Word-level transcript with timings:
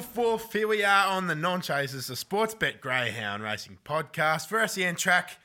Woof, 0.00 0.16
woof. 0.16 0.52
Here 0.54 0.66
we 0.66 0.82
are 0.82 1.08
on 1.08 1.26
the 1.26 1.34
Non 1.34 1.60
Chasers, 1.60 2.06
the 2.06 2.14
Sportsbet 2.14 2.80
Greyhound 2.80 3.42
Racing 3.42 3.76
Podcast 3.84 4.46
for 4.46 4.66
SEN 4.66 4.96
Track. 4.96 5.36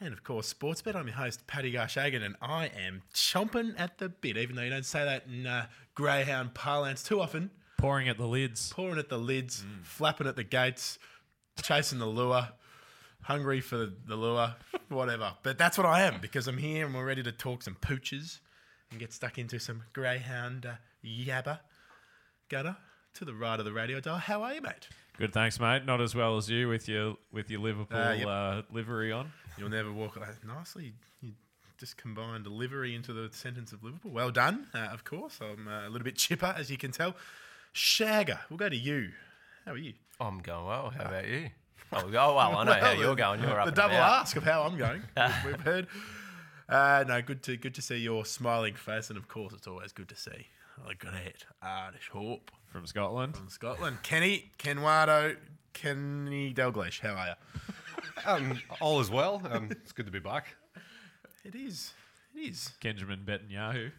And 0.00 0.14
of 0.14 0.24
course, 0.24 0.54
Sportsbet. 0.54 0.96
I'm 0.96 1.06
your 1.06 1.16
host, 1.16 1.46
Paddy 1.46 1.74
Garshagan, 1.74 2.24
and 2.24 2.34
I 2.40 2.68
am 2.68 3.02
chomping 3.12 3.78
at 3.78 3.98
the 3.98 4.08
bit, 4.08 4.38
even 4.38 4.56
though 4.56 4.62
you 4.62 4.70
don't 4.70 4.86
say 4.86 5.04
that 5.04 5.26
in 5.26 5.46
uh, 5.46 5.66
Greyhound 5.94 6.54
parlance 6.54 7.02
too 7.02 7.20
often. 7.20 7.50
Pouring 7.76 8.08
at 8.08 8.16
the 8.16 8.24
lids. 8.24 8.72
Pouring 8.72 8.98
at 8.98 9.10
the 9.10 9.18
lids, 9.18 9.66
flapping 9.82 10.26
at 10.26 10.34
the 10.36 10.44
gates, 10.44 10.98
chasing 11.60 11.98
the 11.98 12.06
lure, 12.06 12.48
hungry 13.24 13.60
for 13.60 13.90
the 14.06 14.16
lure, 14.16 14.54
whatever. 14.88 15.34
But 15.42 15.58
that's 15.58 15.76
what 15.76 15.86
I 15.86 16.04
am 16.04 16.22
because 16.22 16.48
I'm 16.48 16.56
here 16.56 16.86
and 16.86 16.94
we're 16.94 17.04
ready 17.04 17.22
to 17.22 17.32
talk 17.32 17.64
some 17.64 17.76
pooches 17.82 18.40
and 18.90 18.98
get 18.98 19.12
stuck 19.12 19.36
into 19.36 19.58
some 19.58 19.82
Greyhound 19.92 20.64
uh, 20.64 20.72
yabba. 21.04 21.60
Gunner, 22.48 22.78
to 23.14 23.24
the 23.24 23.34
right 23.34 23.58
of 23.58 23.64
the 23.64 23.72
radio 23.72 24.00
dial. 24.00 24.16
How 24.18 24.42
are 24.42 24.54
you, 24.54 24.60
mate? 24.62 24.88
Good, 25.18 25.32
thanks, 25.32 25.60
mate. 25.60 25.84
Not 25.84 26.00
as 26.00 26.14
well 26.14 26.36
as 26.36 26.48
you 26.48 26.68
with 26.68 26.88
your 26.88 27.16
with 27.32 27.50
your 27.50 27.60
Liverpool 27.60 27.98
Uh, 27.98 28.12
yep. 28.12 28.26
uh, 28.26 28.62
livery 28.70 29.12
on. 29.12 29.32
You'll 29.58 29.68
never 29.68 29.92
walk 29.92 30.16
away. 30.16 30.28
Nicely, 30.46 30.92
you 31.20 31.32
just 31.78 31.96
combined 31.96 32.44
delivery 32.44 32.94
into 32.94 33.12
the 33.12 33.28
sentence 33.32 33.72
of 33.72 33.82
Liverpool. 33.82 34.10
Well 34.12 34.30
done, 34.30 34.66
uh, 34.74 34.78
of 34.92 35.04
course. 35.04 35.38
I'm 35.42 35.68
uh, 35.68 35.86
a 35.86 35.90
little 35.90 36.04
bit 36.04 36.16
chipper, 36.16 36.54
as 36.56 36.70
you 36.70 36.78
can 36.78 36.90
tell. 36.92 37.14
Shagger, 37.74 38.38
we'll 38.48 38.56
go 38.58 38.68
to 38.68 38.76
you. 38.76 39.10
How 39.66 39.72
are 39.72 39.76
you? 39.76 39.94
I'm 40.20 40.38
going 40.40 40.66
well. 40.66 40.90
How 40.90 41.04
about 41.04 41.28
you? 41.28 41.50
Oh, 41.92 42.02
oh 42.06 42.10
well, 42.12 42.38
I 42.56 42.62
know 42.64 42.72
how 42.74 42.80
Well, 42.82 42.96
you're 43.00 43.16
going. 43.16 43.40
You're 43.42 43.58
up 43.58 43.64
The 43.64 43.70
and 43.70 43.76
double 43.76 43.96
about. 43.96 44.20
ask 44.20 44.36
of 44.36 44.44
how 44.44 44.62
I'm 44.62 44.78
going. 44.78 45.02
we've, 45.16 45.44
we've 45.44 45.60
heard. 45.60 45.88
Uh, 46.68 47.04
no, 47.08 47.20
good 47.20 47.42
to 47.42 47.56
good 47.56 47.74
to 47.74 47.82
see 47.82 47.96
your 47.96 48.24
smiling 48.24 48.74
face, 48.74 49.08
and 49.10 49.18
of 49.18 49.26
course, 49.26 49.52
it's 49.52 49.66
always 49.66 49.90
good 49.90 50.08
to 50.08 50.14
see 50.14 50.46
a 50.88 50.94
great 50.94 51.46
Irish 51.60 52.08
hope 52.12 52.52
From 52.70 52.86
Scotland. 52.86 53.36
from 53.36 53.48
Scotland. 53.48 53.98
Kenny, 54.02 54.52
Kenwado, 54.58 55.36
Kenny 55.72 56.54
Dalglish, 56.54 57.00
how 57.00 57.14
are 57.14 57.26
you? 57.28 57.34
Um, 58.24 58.60
all 58.80 59.00
is 59.00 59.10
well. 59.10 59.42
Um, 59.50 59.68
it's 59.70 59.92
good 59.92 60.06
to 60.06 60.12
be 60.12 60.18
back. 60.20 60.46
It 61.44 61.54
is. 61.54 61.92
It 62.34 62.40
is. 62.50 62.72
Benjamin 62.82 63.20
Netanyahu. 63.26 63.90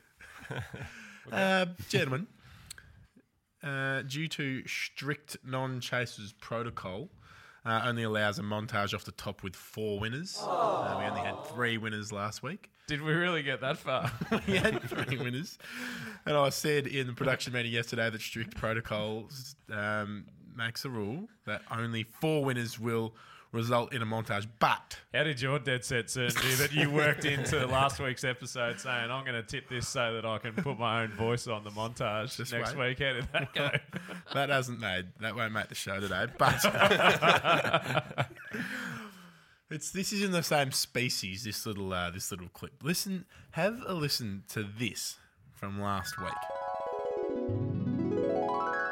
Uh, 1.31 1.67
gentlemen, 1.87 2.25
uh, 3.63 4.01
due 4.01 4.27
to 4.27 4.67
strict 4.67 5.37
non-chasers 5.45 6.33
protocol, 6.33 7.09
uh, 7.65 7.81
only 7.85 8.03
allows 8.03 8.39
a 8.39 8.41
montage 8.41 8.93
off 8.93 9.05
the 9.05 9.11
top 9.11 9.43
with 9.43 9.55
four 9.55 9.99
winners. 9.99 10.37
Uh, 10.41 10.95
we 10.99 11.05
only 11.05 11.21
had 11.21 11.35
three 11.45 11.77
winners 11.77 12.11
last 12.11 12.41
week. 12.41 12.69
Did 12.87 13.01
we 13.01 13.13
really 13.13 13.43
get 13.43 13.61
that 13.61 13.77
far? 13.77 14.11
we 14.47 14.57
had 14.57 14.81
three 14.83 15.17
winners, 15.17 15.57
and 16.25 16.35
I 16.35 16.49
said 16.49 16.87
in 16.87 17.07
the 17.07 17.13
production 17.13 17.53
meeting 17.53 17.71
yesterday 17.71 18.09
that 18.09 18.21
strict 18.21 18.57
protocols 18.57 19.55
um, 19.71 20.25
makes 20.55 20.83
a 20.83 20.89
rule 20.89 21.27
that 21.45 21.61
only 21.71 22.03
four 22.03 22.43
winners 22.43 22.79
will 22.79 23.13
result 23.51 23.93
in 23.93 24.01
a 24.01 24.05
montage. 24.05 24.47
But 24.59 24.97
How 25.13 25.23
did 25.23 25.41
your 25.41 25.59
dead 25.59 25.83
set 25.83 26.09
certainty 26.09 26.53
that 26.55 26.71
you 26.73 26.89
worked 26.89 27.25
into 27.25 27.65
last 27.67 27.99
week's 27.99 28.23
episode 28.23 28.79
saying, 28.79 29.11
I'm 29.11 29.25
going 29.25 29.35
to 29.35 29.43
tip 29.43 29.69
this 29.69 29.87
so 29.87 30.13
that 30.13 30.25
I 30.25 30.37
can 30.37 30.53
put 30.53 30.79
my 30.79 31.03
own 31.03 31.09
voice 31.09 31.47
on 31.47 31.63
the 31.63 31.69
montage 31.71 32.37
Just 32.37 32.53
next 32.53 32.75
wait. 32.75 32.89
week? 32.89 32.99
How 32.99 33.13
did 33.13 33.27
that 33.33 33.53
go? 33.53 33.69
that 34.33 34.49
hasn't 34.49 34.79
made 34.79 35.07
that 35.19 35.35
won't 35.35 35.53
make 35.53 35.67
the 35.67 35.75
show 35.75 35.99
today. 35.99 36.27
But 36.37 36.63
it's 39.69 39.91
this 39.91 40.13
is 40.13 40.23
in 40.23 40.31
the 40.31 40.43
same 40.43 40.71
species. 40.71 41.43
This 41.43 41.65
little 41.65 41.91
uh, 41.93 42.09
this 42.11 42.31
little 42.31 42.49
clip. 42.49 42.73
Listen, 42.81 43.25
have 43.51 43.83
a 43.85 43.93
listen 43.93 44.43
to 44.49 44.63
this 44.63 45.17
from 45.53 45.81
last 45.81 46.19
week. 46.19 46.31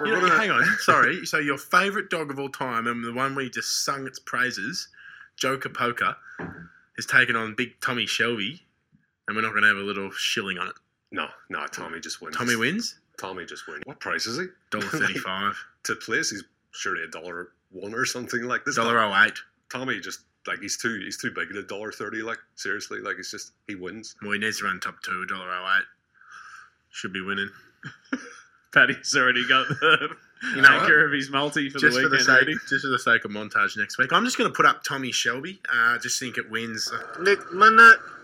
You 0.06 0.12
know, 0.12 0.30
hang 0.38 0.52
on, 0.52 0.64
sorry. 0.80 1.26
So 1.26 1.40
your 1.40 1.58
favourite 1.58 2.10
dog 2.10 2.32
of 2.32 2.40
all 2.40 2.50
time, 2.50 2.88
and 2.88 3.04
the 3.04 3.14
one 3.14 3.36
we 3.36 3.50
just 3.50 3.84
sung 3.84 4.08
its 4.08 4.20
praises, 4.20 4.88
Joker 5.36 5.70
Poker, 5.70 6.16
has 6.96 7.06
taken 7.06 7.36
on 7.36 7.56
Big 7.56 7.80
Tommy 7.82 8.06
Shelby, 8.06 8.62
and 9.28 9.36
we're 9.36 9.42
not 9.44 9.52
going 9.52 9.64
to 9.64 9.70
have 9.70 9.78
a 9.78 9.82
little 9.82 10.12
shilling 10.12 10.58
on 10.58 10.68
it. 10.68 10.76
No, 11.12 11.28
no, 11.50 11.66
Tommy 11.68 12.00
just 12.00 12.22
wins. 12.22 12.36
Tommy 12.36 12.56
wins, 12.56 13.00
Tommy 13.18 13.46
just 13.46 13.68
wins. 13.68 13.82
What 13.86 14.00
price 14.00 14.26
is 14.26 14.38
he? 14.38 14.46
dollar 14.72 14.86
thirty-five, 14.88 15.56
to 15.84 15.96
place, 15.96 16.30
he's 16.32 16.44
surely 16.72 17.04
a 17.04 17.08
dollar 17.08 17.50
one 17.72 17.94
or 17.94 18.06
something 18.06 18.44
like 18.44 18.66
this. 18.66 18.76
dollar 18.76 19.00
oh 19.00 19.24
eight. 19.26 19.38
Tommy 19.72 20.00
just 20.00 20.22
like 20.48 20.60
he's 20.60 20.78
too 20.78 21.00
he's 21.04 21.18
too 21.18 21.32
big 21.32 21.50
at 21.50 21.56
a 21.58 21.64
dollar 21.64 21.92
thirty. 21.92 22.22
Like 22.22 22.40
seriously, 22.56 23.00
like 23.00 23.18
he's 23.18 23.32
just 23.32 23.52
he 23.68 23.76
wins. 23.76 24.16
Well, 24.22 24.32
he 24.32 24.40
needs 24.40 24.60
to 24.60 24.66
run 24.66 24.80
top 24.80 25.02
two, 25.04 25.26
dollar 25.26 25.50
oh 25.50 25.76
eight. 25.78 25.86
Should 26.92 27.14
be 27.14 27.22
winning. 27.22 27.50
Paddy's 28.74 29.16
already 29.16 29.48
got 29.48 29.68
the 29.68 30.10
You 30.56 30.62
know 30.62 30.70
anchor 30.70 31.06
of 31.06 31.12
his 31.12 31.30
multi 31.30 31.70
for 31.70 31.80
just 31.80 31.98
the 31.98 32.04
for 32.04 32.10
the 32.10 32.16
weekend 32.18 32.26
sake, 32.26 32.36
already. 32.36 32.54
just 32.70 32.86
for 32.86 32.88
the 32.88 33.00
sake 33.00 33.26
of 33.26 33.32
montage 33.32 33.78
next 33.78 33.98
week, 33.98 34.14
I'm 34.14 34.24
just 34.24 34.38
going 34.38 34.50
to 34.50 34.56
put 34.56 34.66
up 34.66 34.84
Tommy 34.84 35.12
Shelby. 35.12 35.60
Uh, 35.72 35.98
just 36.00 36.20
think 36.20 36.38
it 36.38 36.50
wins. 36.50 36.90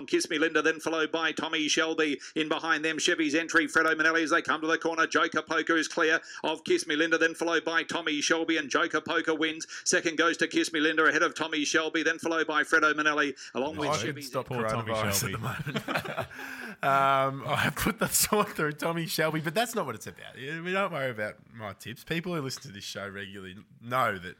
Kiss 0.08 0.30
Me 0.30 0.38
Linda, 0.38 0.62
then 0.62 0.80
followed 0.80 1.12
by 1.12 1.32
Tommy 1.32 1.68
Shelby. 1.68 2.20
In 2.36 2.48
behind 2.50 2.86
them, 2.86 3.00
Chevy's 3.00 3.36
entry. 3.36 3.68
Fredo 3.68 3.96
Manelli 3.96 4.24
as 4.24 4.30
they 4.30 4.42
come 4.42 4.62
to 4.62 4.68
the 4.68 4.78
corner. 4.78 5.08
Joker 5.08 5.42
Poker 5.42 5.78
is 5.78 5.88
clear 5.88 6.20
of 6.44 6.64
Kiss 6.64 6.86
Me 6.88 6.96
Linda, 6.96 7.18
then 7.18 7.34
followed 7.34 7.64
by 7.66 7.84
Tommy 7.84 8.22
Shelby, 8.22 8.58
and 8.58 8.70
Joker 8.70 9.02
Poker 9.02 9.34
wins. 9.36 9.68
Second 9.84 10.18
goes 10.18 10.38
to 10.38 10.48
Kiss 10.48 10.72
Me 10.74 10.80
Linda 10.80 11.06
ahead 11.06 11.24
of 11.24 11.36
Tommy 11.36 11.66
Shelby, 11.66 12.04
then 12.04 12.20
followed 12.20 12.48
by 12.48 12.64
Fredo 12.64 12.94
Manelli, 12.94 13.34
along 13.56 13.78
with 13.78 13.90
I 13.90 13.98
should 13.98 14.08
Chevy's. 14.08 14.28
stop 14.28 14.48
Poor 14.48 14.68
Tommy 14.68 14.92
coronavirus 14.92 15.20
Shelby. 15.20 15.34
at 15.34 15.66
the 15.66 15.74
moment. 15.84 16.28
um, 16.84 17.44
I 17.48 17.72
put 17.76 18.00
the 18.00 18.08
sword 18.10 18.50
through 18.50 18.74
Tommy 18.74 19.06
Shelby, 19.08 19.40
but 19.42 19.54
that's 19.56 19.76
not 19.76 19.86
what 19.86 19.96
it's 19.96 20.08
about. 20.08 20.36
We 20.36 20.72
don't 20.72 20.92
worry 20.92 21.12
about 21.12 21.36
my 21.54 21.74
tips. 21.74 22.05
People 22.06 22.36
who 22.36 22.42
listen 22.42 22.62
to 22.64 22.68
this 22.70 22.84
show 22.84 23.08
regularly 23.08 23.56
know 23.82 24.18
that 24.18 24.36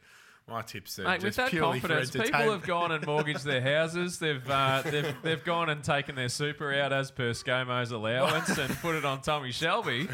my 0.48 0.62
tips 0.62 0.98
are 1.00 1.04
Mate, 1.04 1.12
with 1.14 1.22
just 1.22 1.36
that 1.38 1.50
purely 1.50 1.80
confidence, 1.80 2.10
people 2.10 2.52
have 2.52 2.62
gone 2.62 2.92
and 2.92 3.04
mortgaged 3.04 3.44
their 3.44 3.60
houses. 3.60 4.18
They've 4.20 4.48
uh, 4.48 4.82
they've 4.84 5.14
they've 5.22 5.44
gone 5.44 5.68
and 5.70 5.82
taken 5.82 6.14
their 6.14 6.28
super 6.28 6.72
out 6.72 6.92
as 6.92 7.10
per 7.10 7.30
ScoMo's 7.32 7.90
allowance 7.90 8.56
and 8.56 8.72
put 8.76 8.94
it 8.94 9.04
on 9.04 9.22
Tommy 9.22 9.50
Shelby. 9.50 10.08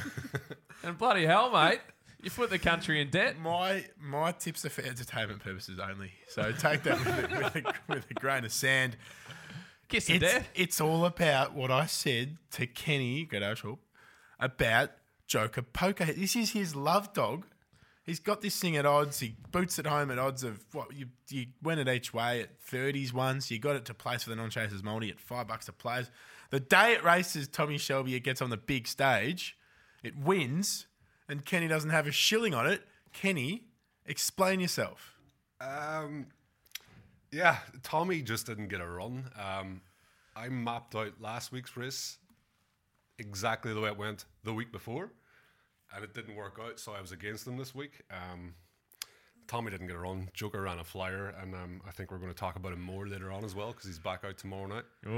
And 0.83 0.97
bloody 0.97 1.27
hell, 1.27 1.51
mate, 1.51 1.81
you 2.23 2.31
put 2.31 2.49
the 2.49 2.59
country 2.59 3.01
in 3.01 3.11
debt. 3.11 3.39
My 3.39 3.85
my 4.01 4.33
tips 4.33 4.65
are 4.65 4.71
for 4.71 4.83
entertainment 4.83 5.41
purposes 5.41 5.79
only. 5.79 6.13
So 6.29 6.51
take 6.53 6.83
that 6.85 6.99
with 6.99 7.09
a, 7.09 7.37
with 7.37 7.57
a, 7.67 7.75
with 7.89 8.11
a 8.11 8.15
grain 8.15 8.45
of 8.47 8.53
sand. 8.53 8.97
Kiss 9.89 10.09
of 10.09 10.15
It's, 10.17 10.33
death. 10.33 10.49
it's 10.55 10.81
all 10.81 11.05
about 11.05 11.55
what 11.55 11.71
I 11.71 11.85
said 11.85 12.39
to 12.53 12.67
Kenny 12.67 13.27
Gadashop 13.31 13.77
about 14.41 14.93
Joker 15.33 15.63
Poker. 15.63 16.05
This 16.05 16.37
is 16.37 16.53
his 16.53 16.77
love 16.77 17.15
dog. 17.15 17.47
He's 18.05 18.21
got 18.21 18.43
this 18.43 18.61
thing 18.61 18.77
at 18.77 18.85
odds. 18.85 19.21
He 19.21 19.35
boots 19.51 19.79
it 19.79 19.87
home 19.87 20.11
at 20.11 20.19
odds 20.19 20.45
of 20.45 20.63
what 20.75 20.95
you 20.95 21.07
you 21.31 21.47
went 21.63 21.81
it 21.81 21.89
each 21.89 22.13
way 22.13 22.43
at 22.43 22.61
thirties 22.61 23.15
once. 23.15 23.51
You 23.51 23.59
got 23.59 23.75
it 23.77 23.87
to 23.87 23.95
place 23.95 24.25
for 24.25 24.29
the 24.31 24.37
non 24.37 24.51
chasers 24.51 24.83
multi 24.83 25.09
at 25.09 25.19
five 25.19 25.49
bucks 25.49 25.69
a 25.69 25.73
place. 25.73 26.11
The 26.51 26.61
day 26.61 26.93
it 26.93 27.03
races 27.03 27.49
Tommy 27.49 27.79
Shelby, 27.79 28.15
it 28.15 28.21
gets 28.25 28.43
on 28.43 28.51
the 28.51 28.59
big 28.59 28.87
stage, 28.87 29.57
it 30.03 30.19
wins, 30.19 30.87
and 31.31 31.47
Kenny 31.47 31.67
doesn't 31.67 31.89
have 31.89 32.07
a 32.07 32.13
shilling 32.13 32.53
on 32.53 32.67
it. 32.67 32.83
Kenny, 33.15 33.65
explain 34.05 34.61
yourself. 34.61 35.15
Um, 35.63 36.27
yeah, 37.31 37.57
Tommy 37.83 38.21
just 38.21 38.45
didn't 38.45 38.69
get 38.69 38.83
a 38.83 38.87
run. 38.87 39.31
Um, 39.43 39.81
I 40.37 40.51
mapped 40.51 40.95
out 40.95 41.23
last 41.23 41.53
week's 41.53 41.75
race 41.75 42.19
exactly 43.19 43.73
the 43.73 43.81
way 43.81 43.89
it 43.89 43.97
went 43.97 44.27
the 44.45 44.53
week 44.53 44.73
before, 44.73 45.11
and 45.95 46.05
it 46.05 46.15
didn't 46.15 46.37
work 46.37 46.59
out. 46.63 46.79
So 46.81 46.93
I 46.93 47.01
was 47.01 47.13
against 47.13 47.47
him 47.47 47.57
this 47.57 47.75
week. 47.75 48.03
Um, 48.11 48.55
Tommy 49.49 49.71
didn't 49.71 49.89
get 49.89 49.97
a 49.97 49.99
run. 49.99 50.29
Joker 50.33 50.63
ran 50.63 50.79
a 50.79 50.85
flyer, 50.85 51.35
and 51.43 51.55
um, 51.55 51.83
I 51.87 51.91
think 51.91 52.11
we're 52.11 52.19
going 52.19 52.31
to 52.33 52.39
talk 52.39 52.57
about 52.57 52.73
him 52.73 52.81
more 52.81 53.07
later 53.07 53.31
on 53.31 53.45
as 53.45 53.55
well 53.55 53.73
because 53.73 53.87
he's 53.87 53.99
back 53.99 54.25
out 54.25 54.39
tomorrow 54.39 54.67
night. 54.67 54.85
Ooh, 55.07 55.11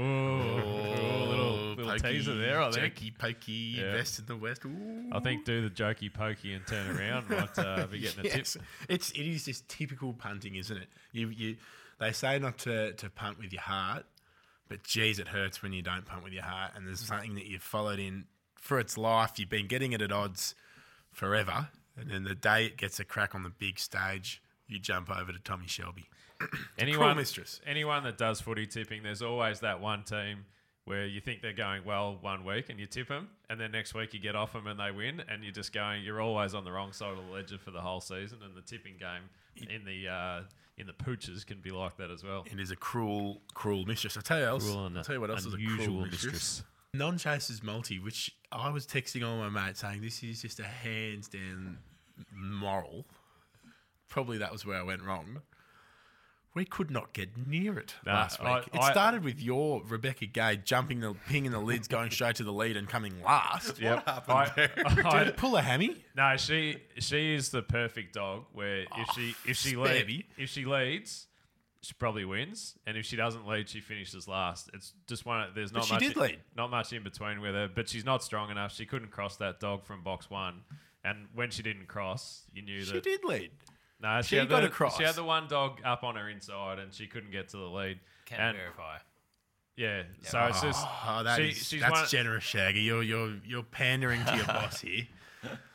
little, 1.29 1.75
little 1.75 1.99
teaser 1.99 2.35
there, 2.35 2.61
I 2.61 2.71
think. 2.71 2.95
Jokey 2.95 3.17
pokey, 3.17 3.51
Yeah. 3.77 3.85
invest 3.91 4.19
in 4.19 4.25
the 4.25 4.35
West. 4.35 4.65
Ooh. 4.65 5.09
I 5.11 5.19
think 5.19 5.45
do 5.45 5.61
the 5.61 5.69
jokey 5.69 6.13
pokey 6.13 6.53
and 6.53 6.65
turn 6.67 6.97
around 6.97 7.29
might 7.29 7.57
uh, 7.57 7.85
be 7.87 7.99
getting 8.01 8.21
a 8.25 8.29
Yes. 8.29 8.53
tip. 8.53 8.61
It's 8.89 9.11
it 9.11 9.21
is 9.25 9.45
just 9.45 9.69
typical 9.69 10.13
punting, 10.13 10.55
isn't 10.55 10.75
it? 10.77 10.87
You 11.11 11.29
you 11.29 11.57
they 11.99 12.11
say 12.11 12.39
not 12.39 12.57
to, 12.59 12.93
to 12.93 13.09
punt 13.09 13.39
with 13.39 13.53
your 13.53 13.61
heart, 13.61 14.05
but 14.67 14.83
geez, 14.83 15.19
it 15.19 15.29
hurts 15.29 15.61
when 15.61 15.71
you 15.71 15.81
don't 15.81 16.05
punt 16.05 16.23
with 16.23 16.33
your 16.33 16.43
heart. 16.43 16.71
And 16.75 16.85
there's 16.87 16.99
something 16.99 17.35
that 17.35 17.45
you've 17.45 17.63
followed 17.63 17.99
in 17.99 18.25
for 18.59 18.79
its 18.79 18.97
life. 18.97 19.33
You've 19.37 19.49
been 19.49 19.67
getting 19.67 19.93
it 19.93 20.01
at 20.01 20.11
odds 20.11 20.55
forever, 21.15 21.69
and 21.97 22.11
then 22.11 22.23
the 22.23 22.35
day 22.35 22.65
it 22.65 22.77
gets 22.77 22.99
a 22.99 23.05
crack 23.05 23.33
on 23.33 23.43
the 23.43 23.49
big 23.49 23.79
stage, 23.79 24.41
you 24.67 24.79
jump 24.79 25.09
over 25.09 25.31
to 25.31 25.39
Tommy 25.39 25.67
Shelby. 25.67 26.05
Anyone, 26.77 27.15
mistress. 27.15 27.61
anyone 27.65 28.03
that 28.03 28.17
does 28.17 28.41
footy 28.41 28.67
tipping, 28.67 29.03
there's 29.03 29.21
always 29.21 29.61
that 29.61 29.79
one 29.79 30.03
team 30.03 30.45
where 30.83 31.05
you 31.05 31.21
think 31.21 31.41
they're 31.41 31.53
going 31.53 31.83
well 31.85 32.17
one 32.21 32.43
week 32.43 32.69
and 32.69 32.77
you 32.79 32.85
tip 32.85 33.07
them, 33.07 33.29
and 33.49 33.59
then 33.59 33.71
next 33.71 33.93
week 33.93 34.13
you 34.13 34.19
get 34.19 34.35
off 34.35 34.51
them 34.53 34.67
and 34.67 34.79
they 34.79 34.91
win, 34.91 35.23
and 35.29 35.43
you're 35.43 35.53
just 35.53 35.73
going, 35.73 36.03
you're 36.03 36.21
always 36.21 36.53
on 36.53 36.65
the 36.65 36.71
wrong 36.71 36.91
side 36.91 37.11
of 37.11 37.25
the 37.25 37.31
ledger 37.31 37.57
for 37.57 37.71
the 37.71 37.81
whole 37.81 38.01
season. 38.01 38.39
And 38.43 38.53
the 38.53 38.61
tipping 38.61 38.95
game 38.99 39.69
in 39.69 39.85
the 39.85 40.09
uh, 40.09 40.41
in 40.77 40.87
the 40.87 40.93
pooches 40.93 41.45
can 41.45 41.59
be 41.61 41.71
like 41.71 41.97
that 41.97 42.11
as 42.11 42.23
well. 42.23 42.45
It 42.51 42.59
is 42.59 42.69
a 42.71 42.75
cruel, 42.75 43.41
cruel 43.53 43.85
mistress. 43.85 44.17
I 44.17 44.21
tell 44.21 44.39
you 44.39 44.45
else. 44.45 44.69
I'll 44.69 44.89
tell 45.03 45.15
you 45.15 45.21
what 45.21 45.29
else 45.29 45.45
is 45.45 45.53
a 45.53 45.57
cruel 45.57 46.01
mistress. 46.01 46.23
mistress. 46.23 46.63
Non 46.97 47.17
chasers 47.17 47.61
multi, 47.63 47.99
which 47.99 48.31
I 48.51 48.69
was 48.69 48.85
texting 48.85 49.27
all 49.27 49.37
my 49.37 49.49
mates 49.49 49.81
saying 49.81 50.01
this 50.01 50.23
is 50.23 50.41
just 50.41 50.59
a 50.59 50.63
hands 50.63 51.27
down 51.27 51.79
moral. 52.33 53.05
Probably 54.07 54.37
that 54.37 54.51
was 54.51 54.65
where 54.65 54.77
I 54.77 54.83
went 54.83 55.01
wrong. 55.01 55.41
We 56.53 56.63
could 56.63 56.89
not 56.89 57.11
get 57.11 57.35
near 57.47 57.77
it 57.77 57.95
Nah, 58.05 58.13
last 58.13 58.39
week. 58.39 58.47
I- 58.47 58.59
it 58.59 58.79
I- 58.79 58.91
started 58.91 59.25
with 59.25 59.41
your 59.41 59.83
Rebecca 59.83 60.25
Gay 60.25 60.55
jumping 60.55 61.01
the 61.01 61.13
pinging 61.27 61.51
the 61.51 61.59
lids, 61.59 61.89
going 61.89 62.11
straight 62.11 62.37
to 62.37 62.45
the 62.45 62.53
lead 62.53 62.77
and 62.77 62.87
coming 62.87 63.21
last. 63.21 63.77
Yep. 63.77 64.03
I, 64.07 64.21
I- 64.85 65.19
Did 65.19 65.27
it 65.27 65.37
pull 65.37 65.57
a 65.57 65.61
hammy? 65.61 66.05
no, 66.15 66.37
she 66.37 66.77
she 66.99 67.33
is 67.35 67.49
the 67.49 67.61
perfect 67.61 68.13
dog. 68.13 68.45
Where 68.53 68.83
if 68.97 69.09
she 69.15 69.35
if 69.45 69.57
she 69.57 69.75
ah, 69.75 69.83
spare 69.83 70.05
lead, 70.05 70.25
if 70.37 70.49
she 70.49 70.63
leads, 70.63 71.27
she 71.85 71.93
probably 71.93 72.25
wins, 72.25 72.75
and 72.87 72.97
if 72.97 73.05
she 73.05 73.15
doesn't 73.15 73.45
lead, 73.47 73.69
she 73.69 73.79
finishes 73.79 74.27
last. 74.27 74.69
It's 74.73 74.93
just 75.07 75.25
one. 75.25 75.47
There's 75.55 75.71
not 75.71 75.85
she 75.85 75.93
much. 75.93 76.01
did 76.03 76.15
lead. 76.17 76.39
Not 76.55 76.71
much 76.71 76.91
in 76.93 77.03
between 77.03 77.41
with 77.41 77.53
her, 77.53 77.67
but 77.73 77.87
she's 77.89 78.05
not 78.05 78.23
strong 78.23 78.49
enough. 78.51 78.73
She 78.73 78.85
couldn't 78.85 79.11
cross 79.11 79.37
that 79.37 79.59
dog 79.59 79.85
from 79.85 80.01
box 80.03 80.29
one, 80.29 80.61
and 81.03 81.27
when 81.33 81.51
she 81.51 81.61
didn't 81.63 81.87
cross, 81.87 82.43
you 82.53 82.61
knew 82.61 82.79
that 82.79 82.85
She 82.87 82.93
that. 82.93 83.03
did 83.03 83.23
lead. 83.23 83.51
No, 84.01 84.21
she, 84.21 84.29
She 84.29 84.35
had 84.37 84.49
got 84.49 84.61
the, 84.61 84.67
across. 84.67 84.97
She 84.97 85.03
had 85.03 85.15
the 85.15 85.23
one 85.23 85.47
dog 85.47 85.79
up 85.85 86.03
on 86.03 86.15
her 86.15 86.27
inside, 86.29 86.79
and 86.79 86.93
she 86.93 87.07
couldn't 87.07 87.31
get 87.31 87.49
to 87.49 87.57
the 87.57 87.63
lead. 87.63 87.99
Can 88.25 88.39
and 88.39 88.57
verify. 88.57 88.97
yeah, 89.77 90.03
so 90.23 90.39
it's 90.45 90.61
just 90.61 90.85
Oh, 91.07 91.23
that 91.23 91.37
she- 91.37 91.49
is- 91.49 91.67
she's 91.67 91.81
that's 91.81 91.91
one- 91.91 92.07
generous, 92.09 92.43
Shaggy. 92.43 92.81
You're 92.81 93.03
you're 93.03 93.35
you're 93.45 93.63
pandering 93.63 94.23
to 94.25 94.35
your 94.35 94.45
boss 94.47 94.81
here. 94.81 95.03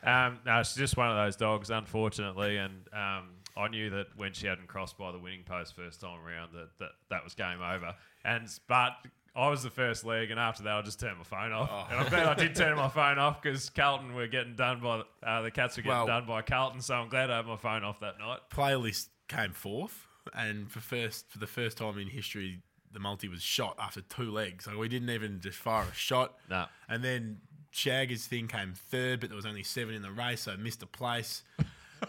Um, 0.03 0.39
no, 0.45 0.61
she's 0.63 0.75
just 0.75 0.97
one 0.97 1.09
of 1.09 1.15
those 1.15 1.35
dogs, 1.37 1.69
unfortunately, 1.69 2.57
and 2.57 2.73
um, 2.91 3.29
I 3.57 3.67
knew 3.67 3.89
that 3.91 4.07
when 4.15 4.33
she 4.33 4.47
hadn't 4.47 4.67
crossed 4.67 4.97
by 4.97 5.11
the 5.11 5.19
winning 5.19 5.43
post 5.43 5.75
first 5.75 6.01
time 6.01 6.19
around, 6.25 6.51
that 6.53 6.69
that, 6.79 6.91
that 7.09 7.23
was 7.23 7.33
game 7.35 7.61
over. 7.61 7.95
And 8.23 8.47
but 8.67 8.93
I 9.35 9.49
was 9.49 9.63
the 9.63 9.69
first 9.69 10.03
leg, 10.05 10.31
and 10.31 10.39
after 10.39 10.63
that, 10.63 10.73
I 10.73 10.81
just 10.81 10.99
turned 10.99 11.17
my 11.17 11.23
phone 11.23 11.51
off. 11.51 11.69
Oh. 11.71 11.87
And 11.89 11.99
I'm 11.99 12.09
glad 12.09 12.27
I 12.27 12.33
did 12.33 12.55
turn 12.55 12.75
my 12.75 12.89
phone 12.89 13.17
off 13.17 13.41
because 13.41 13.69
Carlton 13.69 14.13
were 14.13 14.27
getting 14.27 14.55
done 14.55 14.81
by 14.81 15.03
uh, 15.25 15.41
the 15.41 15.51
Cats 15.51 15.77
were 15.77 15.83
getting 15.83 15.97
Well- 15.97 16.07
done 16.07 16.25
by 16.25 16.41
Carlton, 16.41 16.81
so 16.81 16.95
I'm 16.95 17.09
glad 17.09 17.29
I 17.31 17.37
had 17.37 17.45
my 17.45 17.57
phone 17.57 17.83
off 17.83 17.99
that 18.01 18.19
night. 18.19 18.39
Playlist 18.51 19.07
came 19.27 19.53
fourth, 19.53 20.05
and 20.33 20.69
for 20.71 20.79
first 20.79 21.29
for 21.29 21.39
the 21.39 21.47
first 21.47 21.77
time 21.77 21.97
in 21.97 22.07
history, 22.07 22.61
the 22.91 22.99
multi 22.99 23.27
was 23.29 23.41
shot 23.41 23.75
after 23.79 24.01
two 24.01 24.31
legs. 24.31 24.65
So 24.65 24.77
we 24.77 24.89
didn't 24.89 25.09
even 25.09 25.39
just 25.39 25.57
fire 25.57 25.85
a 25.89 25.95
shot. 25.95 26.35
No. 26.49 26.65
And 26.89 27.03
then 27.03 27.37
Shagger's 27.71 28.25
thing 28.25 28.47
came 28.47 28.73
third, 28.73 29.21
but 29.21 29.29
there 29.29 29.35
was 29.37 29.45
only 29.45 29.63
seven 29.63 29.95
in 29.95 30.01
the 30.01 30.11
race, 30.11 30.41
so 30.41 30.57
missed 30.57 30.83
a 30.83 30.87
place. 30.87 31.43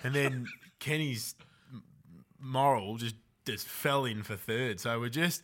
and 0.03 0.13
then 0.13 0.47
Kenny's 0.83 1.37
moral 2.41 2.97
just 2.97 3.15
just 3.47 3.69
fell 3.69 4.05
in 4.05 4.25
for 4.25 4.35
third. 4.35 4.81
So 4.81 4.99
we're 4.99 5.11
just 5.11 5.41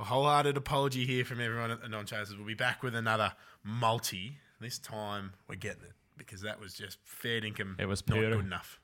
a 0.00 0.04
wholehearted 0.04 0.56
apology 0.56 1.06
here 1.06 1.24
from 1.24 1.40
everyone 1.40 1.70
at 1.70 1.80
the 1.80 1.88
non 1.88 2.06
chasers. 2.06 2.36
We'll 2.36 2.46
be 2.46 2.54
back 2.54 2.82
with 2.82 2.96
another 2.96 3.34
multi. 3.62 4.38
This 4.60 4.80
time 4.80 5.34
we're 5.48 5.54
getting 5.54 5.84
it 5.84 5.92
because 6.16 6.42
that 6.42 6.58
was 6.60 6.74
just 6.74 6.98
fair 7.04 7.44
income. 7.44 7.76
It 7.78 7.86
was 7.86 8.06
not 8.08 8.16
good 8.16 8.32
enough. 8.32 8.80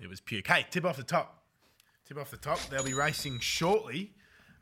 It 0.00 0.08
was 0.08 0.22
pure. 0.22 0.40
Hey, 0.46 0.66
tip 0.70 0.86
off 0.86 0.96
the 0.96 1.02
top. 1.02 1.44
Tip 2.08 2.16
off 2.16 2.30
the 2.30 2.38
top. 2.38 2.58
They'll 2.70 2.82
be 2.82 2.94
racing 2.94 3.40
shortly 3.40 4.14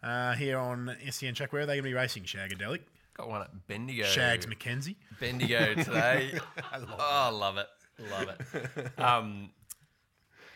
uh, 0.02 0.34
here 0.34 0.58
on 0.58 0.96
SEN 1.08 1.34
track. 1.34 1.52
Where 1.52 1.62
are 1.62 1.66
they 1.66 1.74
going 1.74 1.84
to 1.84 1.90
be 1.90 1.94
racing? 1.94 2.24
Shagadelic, 2.24 2.80
Got 3.16 3.28
one 3.28 3.42
at 3.42 3.66
Bendigo. 3.68 4.06
Shags 4.06 4.46
McKenzie. 4.46 4.96
Bendigo 5.20 5.74
today. 5.74 6.32
oh, 6.72 6.96
I 6.98 7.30
love 7.30 7.58
it. 7.58 7.66
Love 8.10 8.28
it. 8.28 8.90
Um, 8.98 9.50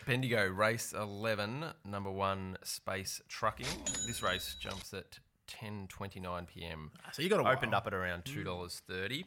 Bendigo 0.07 0.47
race 0.49 0.93
11, 0.93 1.65
number 1.85 2.11
one 2.11 2.57
space 2.65 3.21
trucking. 3.29 3.67
This 4.07 4.23
race 4.23 4.57
jumps 4.59 4.93
at 4.95 5.19
10.29 5.49 6.47
p.m. 6.49 6.91
So 7.13 7.23
you 7.23 7.29
got 7.29 7.41
a 7.41 7.49
Opened 7.49 7.73
while. 7.73 7.79
up 7.79 7.87
at 7.87 7.95
around 7.95 8.25
$2.30. 8.25 9.25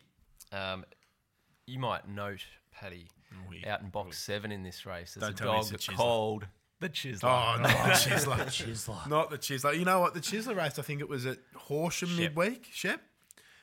Um, 0.52 0.86
you 1.66 1.80
might 1.80 2.08
note, 2.08 2.46
Paddy, 2.72 3.08
we- 3.50 3.64
out 3.66 3.82
in 3.82 3.90
box 3.90 4.18
seven 4.18 4.52
in 4.52 4.64
this 4.64 4.86
race, 4.86 5.14
there's 5.16 5.22
Don't 5.34 5.40
a 5.40 5.44
tell 5.44 5.54
me 5.54 5.62
dog 5.62 5.74
it's 5.74 5.88
a 5.88 5.92
called 5.92 6.48
the 6.80 6.90
Chisler. 6.90 7.24
Oh, 7.24 7.62
not 7.62 7.62
the 7.62 7.92
Chisler. 7.94 8.46
Chisler. 8.48 9.08
Not 9.10 9.30
the 9.30 9.38
Chisler. 9.38 9.78
You 9.78 9.86
know 9.86 10.00
what? 10.02 10.14
The 10.14 10.20
Chisler 10.20 10.56
race, 10.56 10.78
I 10.78 10.82
think 10.82 11.00
it 11.02 11.10
was 11.10 11.26
at 11.26 11.38
Horsham 11.56 12.10
Shep. 12.10 12.18
midweek, 12.36 12.68
Shep. 12.72 13.02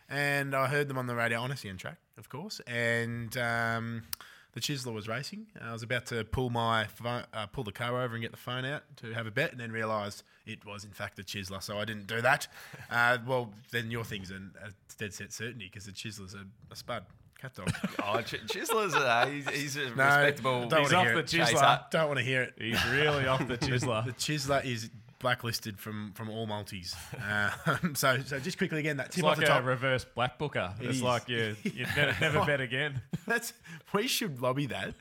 And 0.08 0.54
I 0.54 0.66
heard 0.66 0.88
them 0.88 0.98
on 0.98 1.06
the 1.06 1.14
radio 1.14 1.40
on 1.40 1.56
SEN 1.56 1.76
track, 1.78 1.96
of 2.18 2.28
course. 2.28 2.60
And 2.66 3.34
um, 3.38 4.02
the 4.52 4.60
Chisler 4.60 4.92
was 4.92 5.08
racing. 5.08 5.46
I 5.60 5.72
was 5.72 5.82
about 5.82 6.06
to 6.06 6.24
pull 6.24 6.50
my 6.50 6.84
phone, 6.86 7.24
uh, 7.32 7.46
pull 7.46 7.64
the 7.64 7.72
car 7.72 8.02
over 8.02 8.14
and 8.14 8.22
get 8.22 8.30
the 8.32 8.36
phone 8.36 8.64
out 8.64 8.82
to 8.98 9.12
have 9.12 9.26
a 9.26 9.30
bet, 9.30 9.50
and 9.52 9.60
then 9.60 9.72
realised 9.72 10.22
it 10.46 10.64
was 10.66 10.84
in 10.84 10.90
fact 10.90 11.16
the 11.16 11.22
Chisler. 11.24 11.62
So 11.62 11.78
I 11.78 11.84
didn't 11.84 12.06
do 12.06 12.20
that. 12.22 12.46
Uh, 12.90 13.16
well, 13.26 13.50
then 13.70 13.90
your 13.90 14.04
thing's 14.04 14.30
a, 14.30 14.34
a 14.34 14.70
dead 14.98 15.14
set 15.14 15.32
certainty 15.32 15.66
because 15.66 15.86
the 15.86 15.92
Chisler's 15.92 16.34
a, 16.34 16.44
a 16.70 16.76
spud 16.76 17.04
cat 17.40 17.54
dog. 17.54 17.70
Oh, 18.04 18.20
Ch- 18.20 18.44
Chisler's 18.46 18.92
a, 18.94 19.30
he's, 19.30 19.48
he's 19.48 19.76
a 19.76 19.86
No, 19.96 20.04
respectable 20.04 20.68
don't 20.68 20.82
He's 20.82 20.92
off 20.92 21.06
the. 21.06 21.22
Chisler. 21.22 21.46
chaser. 21.46 21.80
Don't 21.90 22.08
want 22.08 22.18
to 22.18 22.24
hear 22.24 22.42
it. 22.42 22.54
He's 22.58 22.84
really 22.88 23.26
off 23.26 23.46
the 23.48 23.56
Chisler. 23.66 24.04
The 24.04 24.12
Chisler 24.12 24.62
is 24.64 24.90
blacklisted 25.22 25.78
from 25.78 26.12
from 26.14 26.28
all 26.28 26.46
multis. 26.46 26.94
Uh, 27.22 27.50
so 27.94 28.18
so 28.26 28.38
just 28.40 28.58
quickly 28.58 28.80
again 28.80 28.96
that 28.98 29.06
It's 29.06 29.16
tip 29.16 29.24
like 29.24 29.32
off 29.32 29.38
the 29.38 29.44
a 29.44 29.48
top. 29.48 29.64
reverse 29.64 30.04
black 30.04 30.38
booker. 30.38 30.74
It's 30.80 30.96
is. 30.96 31.02
like 31.02 31.28
you 31.28 31.56
you 31.62 31.86
never, 31.96 32.14
never 32.20 32.44
bet 32.44 32.60
again. 32.60 33.00
That's 33.26 33.52
we 33.94 34.06
should 34.08 34.42
lobby 34.42 34.66
that. 34.66 34.94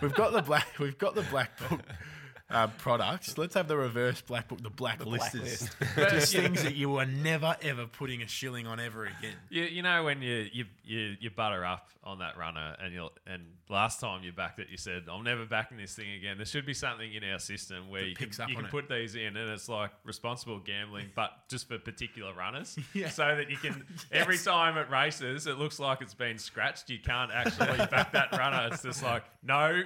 We've 0.00 0.14
got 0.14 0.32
the 0.32 0.42
black. 0.42 0.66
We've 0.78 0.96
got 0.96 1.14
the 1.14 1.22
black 1.22 1.58
book. 1.68 1.80
Uh, 2.50 2.66
products. 2.78 3.36
Let's 3.36 3.54
have 3.54 3.68
the 3.68 3.76
reverse 3.76 4.22
black 4.22 4.48
book, 4.48 4.62
the 4.62 4.70
black 4.70 5.04
listers. 5.04 5.68
Just 5.96 6.34
things 6.34 6.62
that 6.62 6.74
you 6.76 6.88
were 6.88 7.04
never 7.04 7.54
ever 7.60 7.86
putting 7.86 8.22
a 8.22 8.26
shilling 8.26 8.66
on 8.66 8.80
ever 8.80 9.04
again. 9.04 9.34
You, 9.50 9.64
you 9.64 9.82
know 9.82 10.04
when 10.04 10.22
you, 10.22 10.48
you 10.50 10.64
you 10.82 11.16
you 11.20 11.30
butter 11.30 11.62
up 11.62 11.90
on 12.04 12.20
that 12.20 12.38
runner 12.38 12.74
and 12.82 12.94
you 12.94 13.06
and 13.26 13.42
last 13.68 14.00
time 14.00 14.22
you 14.22 14.32
backed 14.32 14.58
it 14.58 14.68
you 14.70 14.78
said 14.78 15.02
I'm 15.12 15.24
never 15.24 15.44
backing 15.44 15.76
this 15.76 15.94
thing 15.94 16.10
again. 16.12 16.38
There 16.38 16.46
should 16.46 16.64
be 16.64 16.72
something 16.72 17.12
in 17.12 17.22
our 17.22 17.38
system 17.38 17.90
where 17.90 18.04
you 18.04 18.14
can, 18.16 18.30
up 18.40 18.48
you 18.48 18.56
on 18.56 18.62
can 18.62 18.64
it. 18.64 18.70
put 18.70 18.88
these 18.88 19.14
in 19.14 19.36
and 19.36 19.50
it's 19.50 19.68
like 19.68 19.90
responsible 20.04 20.58
gambling 20.58 21.08
but 21.14 21.32
just 21.50 21.68
for 21.68 21.78
particular 21.78 22.32
runners. 22.32 22.78
Yeah. 22.94 23.10
So 23.10 23.36
that 23.36 23.50
you 23.50 23.58
can 23.58 23.84
every 24.12 24.38
time 24.38 24.78
at 24.78 24.90
races 24.90 25.46
it 25.46 25.58
looks 25.58 25.78
like 25.78 26.00
it's 26.00 26.14
been 26.14 26.38
scratched. 26.38 26.88
You 26.88 26.98
can't 26.98 27.30
actually 27.30 27.76
back 27.76 28.12
that 28.12 28.32
runner. 28.32 28.70
It's 28.72 28.82
just 28.82 29.02
like 29.02 29.24
no, 29.42 29.82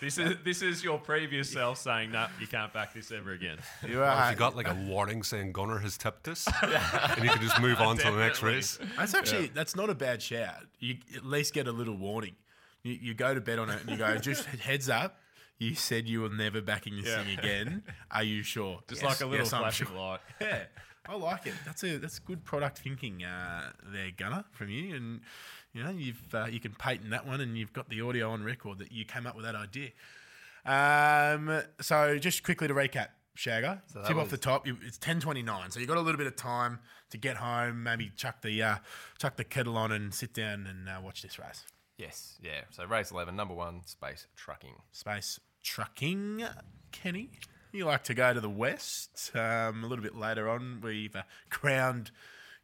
this 0.00 0.18
is 0.18 0.36
this 0.44 0.62
is 0.62 0.82
your 0.82 0.98
previous 0.98 1.50
self 1.52 1.78
saying 1.78 2.05
no, 2.06 2.26
you 2.40 2.46
can't 2.46 2.72
back 2.72 2.94
this 2.94 3.10
ever 3.12 3.32
again. 3.32 3.58
You 3.86 4.00
Or 4.00 4.04
if 4.04 4.08
are. 4.10 4.30
you 4.30 4.36
got 4.36 4.56
like 4.60 4.68
a 4.68 4.74
warning 4.74 5.22
saying 5.22 5.52
Gunner 5.52 5.78
has 5.78 5.96
tipped 5.98 6.24
this, 6.24 6.46
and 6.62 7.24
you 7.24 7.30
can 7.30 7.40
just 7.42 7.60
move 7.60 7.80
on 7.80 7.96
to 7.98 8.10
the 8.10 8.16
next 8.18 8.42
race. 8.42 8.78
That's 8.96 9.14
actually 9.14 9.48
that's 9.48 9.76
not 9.76 9.90
a 9.90 9.94
bad 9.94 10.22
shout. 10.22 10.64
You 10.78 10.96
at 11.14 11.24
least 11.24 11.54
get 11.54 11.66
a 11.68 11.72
little 11.72 11.96
warning. 11.96 12.36
You, 12.82 12.92
you 13.00 13.14
go 13.14 13.34
to 13.34 13.40
bed 13.40 13.58
on 13.58 13.70
it 13.70 13.80
and 13.82 13.90
you 13.90 13.96
go 13.96 14.16
just 14.18 14.44
heads 14.46 14.88
up. 14.88 15.18
You 15.58 15.74
said 15.74 16.06
you 16.06 16.20
were 16.20 16.28
never 16.28 16.60
backing 16.60 16.96
this 16.96 17.06
Yeah. 17.06 17.24
thing 17.24 17.38
again. 17.38 17.82
Are 18.10 18.22
you 18.22 18.42
sure? 18.42 18.80
Just 18.88 19.02
Yes, 19.02 19.10
like 19.10 19.20
a 19.22 19.26
little 19.26 19.44
yes, 19.46 19.52
I'm 19.54 19.60
flashing 19.62 19.94
light. 19.96 20.20
Yeah, 20.40 20.64
I 21.08 21.14
like 21.16 21.46
it. 21.46 21.54
That's 21.64 21.82
a 21.82 21.96
that's 21.96 22.18
good 22.18 22.44
product 22.44 22.78
thinking 22.78 23.24
uh, 23.24 23.70
there, 23.92 24.10
Gunner, 24.16 24.44
from 24.52 24.68
you. 24.68 24.94
And 24.94 25.20
you 25.72 25.82
know 25.82 25.90
you've 25.90 26.34
uh, 26.34 26.44
you 26.50 26.60
can 26.60 26.72
patent 26.72 27.10
that 27.10 27.26
one, 27.26 27.40
and 27.40 27.56
you've 27.56 27.72
got 27.72 27.88
the 27.88 28.02
audio 28.02 28.30
on 28.30 28.44
record 28.44 28.78
that 28.80 28.92
you 28.92 29.04
came 29.06 29.26
up 29.26 29.34
with 29.34 29.44
that 29.46 29.54
idea. 29.54 29.90
Um, 30.66 31.62
so 31.80 32.18
just 32.18 32.42
quickly 32.42 32.68
to 32.68 32.74
recap, 32.74 33.08
Shagger, 33.36 33.80
that 33.94 34.06
tip 34.06 34.16
off 34.16 34.30
the 34.30 34.38
top. 34.38 34.66
You, 34.66 34.76
it's 34.82 34.98
ten 34.98 35.20
twenty 35.20 35.42
nine, 35.42 35.70
so 35.70 35.78
you 35.78 35.86
have 35.86 35.94
got 35.94 36.00
a 36.00 36.04
little 36.04 36.18
bit 36.18 36.26
of 36.26 36.36
time 36.36 36.80
to 37.10 37.18
get 37.18 37.36
home. 37.36 37.82
Maybe 37.82 38.10
chuck 38.16 38.42
the 38.42 38.62
uh, 38.62 38.76
chuck 39.18 39.36
the 39.36 39.44
kettle 39.44 39.76
on 39.76 39.92
and 39.92 40.12
sit 40.12 40.32
down 40.34 40.66
and 40.66 40.88
uh, 40.88 41.00
watch 41.02 41.22
this 41.22 41.38
race. 41.38 41.64
Yes, 41.98 42.38
yeah. 42.42 42.62
So 42.70 42.84
race 42.84 43.10
11, 43.10 43.34
number 43.36 43.54
one, 43.54 43.80
space 43.86 44.26
trucking. 44.36 44.74
Space 44.92 45.40
trucking, 45.62 46.44
Kenny. 46.92 47.30
You 47.72 47.86
like 47.86 48.04
to 48.04 48.14
go 48.14 48.34
to 48.34 48.40
the 48.40 48.50
west. 48.50 49.30
Um, 49.34 49.82
a 49.82 49.86
little 49.86 50.02
bit 50.02 50.14
later 50.14 50.48
on, 50.48 50.80
we've 50.82 51.16
uh, 51.16 51.22
crowned 51.50 52.10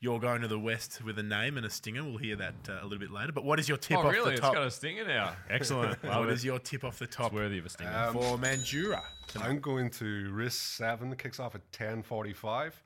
you're 0.02 0.18
going 0.18 0.42
to 0.42 0.48
the 0.48 0.58
west 0.58 1.00
with 1.04 1.16
a 1.18 1.22
name 1.22 1.56
and 1.56 1.64
a 1.64 1.70
stinger. 1.70 2.02
We'll 2.04 2.16
hear 2.18 2.34
that 2.36 2.54
uh, 2.68 2.72
a 2.80 2.82
little 2.82 2.98
bit 2.98 3.12
later. 3.12 3.30
But 3.32 3.44
what 3.44 3.58
is 3.60 3.68
your 3.68 3.78
tip 3.78 3.96
off? 3.98 4.04
Oh 4.04 4.08
off 4.08 4.12
really? 4.12 4.24
the 4.30 4.32
It's 4.32 4.40
top? 4.40 4.54
got 4.54 4.66
a 4.66 4.70
stinger 4.70 5.06
now. 5.06 5.34
Excellent. 5.48 6.02
Love 6.04 6.18
what 6.24 6.28
it. 6.28 6.32
is 6.32 6.44
your 6.44 6.58
tip 6.58 6.82
off 6.84 6.98
the 6.98 7.06
top 7.06 7.26
It's 7.28 7.34
worthy 7.34 7.58
of 7.58 7.66
a 7.66 7.68
stinger. 7.70 8.10
for 8.12 8.36
Mandurah? 8.36 9.00
I'm 9.40 9.60
going 9.60 9.88
to 9.90 10.30
race 10.32 10.54
seven. 10.56 11.14
Kicks 11.16 11.38
off 11.40 11.54
at 11.54 11.62
ten 11.72 12.02
forty-five. 12.02 12.82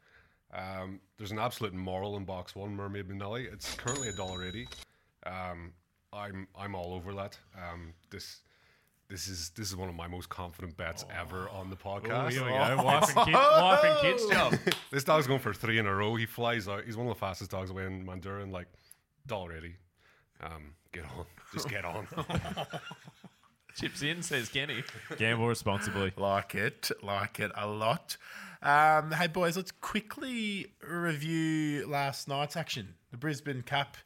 Um, 0.55 1.01
there's 1.19 1.33
an 1.33 1.39
absolute 1.39 1.73
moral 1.75 2.17
in 2.19 2.25
box 2.25 2.55
one, 2.55 2.77
Mermaid 2.77 3.09
Manelli. 3.09 3.53
It's 3.53 3.75
currently 3.75 4.09
a 4.11 4.13
dollar 4.13 4.45
eighty. 4.45 4.69
Um, 5.25 5.73
I'm 6.13 6.47
I'm 6.57 6.75
all 6.75 6.93
over 6.95 7.13
that. 7.15 7.39
Um, 7.57 7.95
this 8.11 8.41
this 9.09 9.29
is 9.29 9.51
this 9.51 9.69
is 9.69 9.77
one 9.77 9.89
of 9.89 9.95
my 9.95 10.07
most 10.09 10.29
confident 10.29 10.77
bets 10.77 11.05
ever 11.17 11.49
on 11.51 11.71
the 11.71 11.77
Oh, 11.85 11.89
podcast. 12.01 12.31
here 12.33 12.45
we 12.45 12.51
go. 12.51 12.83
Wife 12.83 13.17
and, 13.17 13.27
kid, 13.27 13.35
wife 13.35 13.85
and 13.85 13.99
kids 14.01 14.27
job. 14.27 14.55
this 14.91 15.05
dog's 15.05 15.27
going 15.27 15.41
for 15.41 15.55
three 15.55 15.79
in 15.79 15.87
a 15.87 15.95
row. 15.95 16.17
He 16.17 16.27
flies 16.27 16.67
out. 16.69 16.85
He's 16.85 16.97
one 16.97 17.07
of 17.07 17.15
the 17.15 17.19
fastest 17.21 17.51
dogs 17.51 17.71
away 17.71 17.87
in 17.87 18.05
Mandurah, 18.07 18.43
and 18.43 18.53
like 18.53 18.67
dollar 19.27 19.51
ready. 19.51 19.77
Um, 20.43 20.75
get 20.93 21.05
on, 21.05 21.25
just 21.53 21.69
get 21.69 21.85
on. 21.85 22.07
Chips 23.77 24.03
in, 24.03 24.23
says 24.23 24.49
Kenny. 24.49 24.83
Gamble 25.19 25.49
responsibly. 25.49 26.13
Like 26.17 26.55
it, 26.55 26.91
like 27.03 27.41
it 27.41 27.53
a 27.55 27.67
lot. 27.67 28.17
Um, 28.63 29.13
hey 29.13 29.27
boys, 29.27 29.57
let's 29.57 29.71
quickly 29.71 30.73
review 30.83 31.87
last 31.87 32.27
night's 32.27 32.57
action. 32.57 32.95
The 33.11 33.19
Brisbane 33.19 33.63
Cup. 33.63 33.97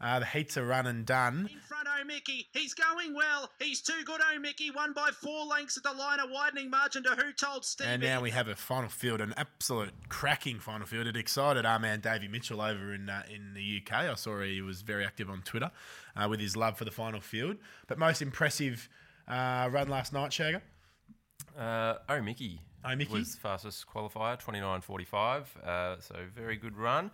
Uh, 0.00 0.20
the 0.20 0.26
heats 0.26 0.56
are 0.56 0.64
run 0.64 0.86
and 0.86 1.04
done. 1.04 1.50
In 1.98 2.04
Oh 2.04 2.06
Mickey. 2.06 2.48
He's 2.52 2.74
going 2.74 3.14
well. 3.14 3.50
He's 3.58 3.80
too 3.80 4.04
good, 4.04 4.20
Oh 4.20 4.38
Mickey. 4.38 4.70
Won 4.70 4.92
by 4.92 5.10
four 5.10 5.46
lengths 5.46 5.76
at 5.76 5.82
the 5.82 5.92
line, 5.92 6.18
a 6.20 6.26
widening 6.32 6.70
margin 6.70 7.02
to 7.04 7.10
Who 7.10 7.32
Told 7.32 7.64
Stevie. 7.64 7.90
And 7.90 8.02
now 8.02 8.20
we 8.20 8.30
have 8.30 8.48
a 8.48 8.54
final 8.54 8.88
field, 8.88 9.20
an 9.20 9.34
absolute 9.36 9.92
cracking 10.08 10.60
final 10.60 10.86
field. 10.86 11.06
It 11.06 11.16
excited 11.16 11.64
our 11.64 11.78
man 11.78 12.00
Davey 12.00 12.28
Mitchell 12.28 12.60
over 12.60 12.94
in 12.94 13.08
uh, 13.08 13.22
in 13.32 13.54
the 13.54 13.82
UK. 13.82 14.10
I 14.10 14.14
saw 14.14 14.40
he 14.42 14.60
was 14.60 14.82
very 14.82 15.04
active 15.04 15.30
on 15.30 15.42
Twitter 15.42 15.70
uh, 16.16 16.28
with 16.28 16.40
his 16.40 16.56
love 16.56 16.76
for 16.78 16.84
the 16.84 16.90
final 16.90 17.20
field. 17.20 17.56
But 17.86 17.98
most 17.98 18.22
impressive 18.22 18.88
uh, 19.26 19.68
run 19.70 19.88
last 19.88 20.12
night, 20.12 20.30
Shagger. 20.30 20.62
Uh, 21.58 21.94
oh, 22.08 22.20
Mickey. 22.20 22.60
Oh, 22.84 22.94
Mickey. 22.94 23.12
was 23.12 23.36
fastest 23.36 23.86
qualifier, 23.88 24.38
twenty 24.38 24.60
nine 24.60 24.80
forty 24.82 25.04
five. 25.04 25.48
Uh, 25.64 25.96
so 26.00 26.14
very 26.34 26.56
good 26.56 26.76
run. 26.76 27.10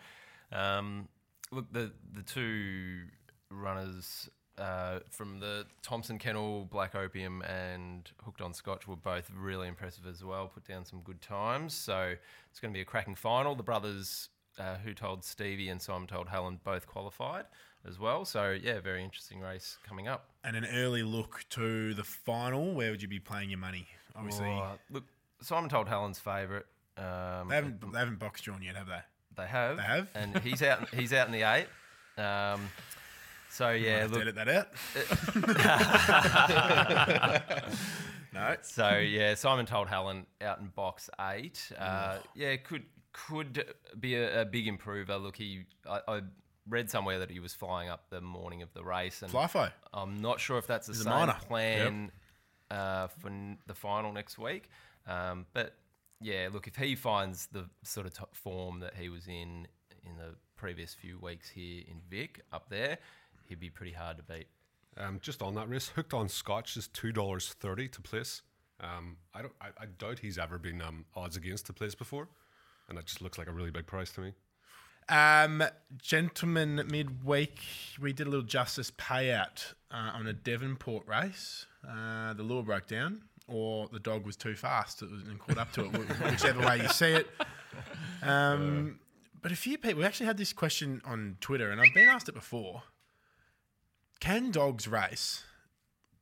Um, 0.52 1.08
look, 1.50 1.72
the 1.72 1.92
the 2.12 2.22
two 2.22 3.02
runners 3.50 4.28
uh, 4.58 5.00
from 5.10 5.40
the 5.40 5.66
Thompson 5.82 6.18
Kennel, 6.18 6.66
Black 6.70 6.94
Opium, 6.94 7.42
and 7.42 8.10
Hooked 8.24 8.40
on 8.40 8.52
Scotch 8.54 8.86
were 8.86 8.96
both 8.96 9.30
really 9.36 9.68
impressive 9.68 10.06
as 10.06 10.22
well. 10.24 10.48
Put 10.48 10.66
down 10.66 10.84
some 10.84 11.00
good 11.00 11.20
times. 11.20 11.74
So 11.74 12.14
it's 12.50 12.60
going 12.60 12.72
to 12.72 12.76
be 12.76 12.82
a 12.82 12.84
cracking 12.84 13.14
final. 13.14 13.54
The 13.54 13.62
brothers. 13.62 14.28
Uh, 14.56 14.76
who 14.84 14.94
told 14.94 15.24
Stevie 15.24 15.68
and 15.68 15.82
Simon 15.82 16.06
told 16.06 16.28
Helen 16.28 16.60
both 16.62 16.86
qualified 16.86 17.46
as 17.88 17.98
well. 17.98 18.24
So 18.24 18.52
yeah, 18.52 18.78
very 18.78 19.02
interesting 19.02 19.40
race 19.40 19.78
coming 19.84 20.06
up. 20.06 20.26
And 20.44 20.54
an 20.54 20.64
early 20.64 21.02
look 21.02 21.44
to 21.50 21.92
the 21.92 22.04
final. 22.04 22.72
Where 22.72 22.92
would 22.92 23.02
you 23.02 23.08
be 23.08 23.18
playing 23.18 23.50
your 23.50 23.58
money? 23.58 23.88
Obviously, 24.14 24.46
Oh, 24.46 24.78
look, 24.92 25.02
Simon 25.40 25.68
told 25.68 25.88
Helen's 25.88 26.20
favourite. 26.20 26.66
Um, 26.96 27.48
they 27.48 27.56
haven't 27.56 27.92
they 27.92 27.98
haven't 27.98 28.20
box 28.20 28.42
drawn 28.42 28.62
yet, 28.62 28.76
have 28.76 28.86
they? 28.86 29.00
They 29.36 29.48
have. 29.48 29.76
They 29.78 29.82
have? 29.82 30.08
and 30.14 30.38
he's 30.38 30.62
out. 30.62 30.88
He's 30.94 31.12
out 31.12 31.26
in 31.26 31.32
the 31.32 31.42
eight. 31.42 31.66
Um, 32.16 32.70
so 33.54 33.70
yeah, 33.70 34.06
look. 34.10 34.20
edit 34.22 34.34
that 34.34 34.48
out. 34.48 34.68
no, 38.34 38.56
So 38.62 38.96
yeah, 38.98 39.34
Simon 39.34 39.66
told 39.66 39.88
Helen 39.88 40.26
out 40.40 40.58
in 40.60 40.66
box 40.68 41.08
eight. 41.32 41.70
Uh, 41.78 42.18
yeah, 42.34 42.56
could 42.56 42.84
could 43.12 43.64
be 44.00 44.16
a, 44.16 44.42
a 44.42 44.44
big 44.44 44.66
improver. 44.66 45.16
Look, 45.18 45.36
he 45.36 45.66
I, 45.88 46.00
I 46.08 46.20
read 46.68 46.90
somewhere 46.90 47.18
that 47.20 47.30
he 47.30 47.40
was 47.40 47.54
flying 47.54 47.88
up 47.88 48.10
the 48.10 48.20
morning 48.20 48.62
of 48.62 48.72
the 48.74 48.82
race, 48.82 49.22
and 49.22 49.30
Flyfo. 49.32 49.70
I'm 49.92 50.20
not 50.20 50.40
sure 50.40 50.58
if 50.58 50.66
that's 50.66 50.86
the 50.86 50.92
He's 50.92 51.00
a 51.02 51.04
same 51.04 51.12
minor. 51.12 51.36
plan 51.46 52.10
uh, 52.70 53.06
for 53.08 53.28
n- 53.28 53.58
the 53.66 53.74
final 53.74 54.12
next 54.12 54.38
week. 54.38 54.68
Um, 55.06 55.46
but 55.52 55.74
yeah, 56.20 56.48
look, 56.52 56.66
if 56.66 56.76
he 56.76 56.96
finds 56.96 57.46
the 57.48 57.68
sort 57.82 58.06
of 58.06 58.14
top 58.14 58.34
form 58.34 58.80
that 58.80 58.94
he 58.94 59.08
was 59.08 59.26
in 59.28 59.68
in 60.02 60.16
the 60.16 60.34
previous 60.56 60.92
few 60.94 61.18
weeks 61.18 61.48
here 61.48 61.82
in 61.86 62.00
Vic 62.10 62.40
up 62.52 62.68
there, 62.70 62.98
he'd 63.48 63.60
be 63.60 63.70
pretty 63.70 63.92
hard 63.92 64.16
to 64.18 64.22
beat. 64.22 64.46
Um, 64.96 65.18
just 65.20 65.42
on 65.42 65.54
that 65.54 65.68
race, 65.68 65.88
hooked 65.88 66.14
on 66.14 66.28
Scotch 66.28 66.76
is 66.76 66.88
two 66.88 67.12
dollars 67.12 67.54
thirty 67.58 67.88
to 67.88 68.00
place. 68.00 68.42
Um, 68.80 69.16
I 69.34 69.42
don't. 69.42 69.54
I, 69.60 69.68
I 69.78 69.86
doubt 69.86 70.20
he's 70.20 70.38
ever 70.38 70.58
been 70.58 70.80
um, 70.82 71.04
odds 71.14 71.36
against 71.36 71.66
to 71.66 71.72
place 71.72 71.94
before, 71.94 72.28
and 72.88 72.98
that 72.98 73.06
just 73.06 73.22
looks 73.22 73.38
like 73.38 73.48
a 73.48 73.52
really 73.52 73.70
big 73.70 73.86
price 73.86 74.10
to 74.12 74.20
me. 74.20 74.32
Um, 75.08 75.62
gentlemen, 76.00 76.82
midweek 76.90 77.60
we 78.00 78.12
did 78.12 78.26
a 78.26 78.30
little 78.30 78.46
justice 78.46 78.90
payout 78.90 79.74
uh, 79.90 80.12
on 80.14 80.26
a 80.26 80.32
Devonport 80.32 81.06
race. 81.06 81.66
Uh, 81.86 82.32
the 82.34 82.42
lure 82.42 82.62
broke 82.62 82.86
down, 82.86 83.22
or 83.46 83.88
the 83.92 84.00
dog 84.00 84.24
was 84.24 84.36
too 84.36 84.54
fast 84.54 85.02
and 85.02 85.38
caught 85.38 85.58
up 85.58 85.72
to 85.72 85.84
it, 85.84 85.90
whichever 86.30 86.60
way 86.66 86.80
you 86.80 86.88
see 86.88 87.12
it. 87.12 87.28
Um, 88.22 88.98
but 89.42 89.52
a 89.52 89.56
few 89.56 89.76
people 89.76 90.00
we 90.00 90.06
actually 90.06 90.26
had 90.26 90.38
this 90.38 90.52
question 90.52 91.02
on 91.04 91.36
Twitter, 91.40 91.70
and 91.70 91.80
I've 91.80 91.94
been 91.94 92.08
asked 92.08 92.28
it 92.28 92.34
before. 92.34 92.82
Can 94.20 94.50
dogs 94.50 94.88
race 94.88 95.42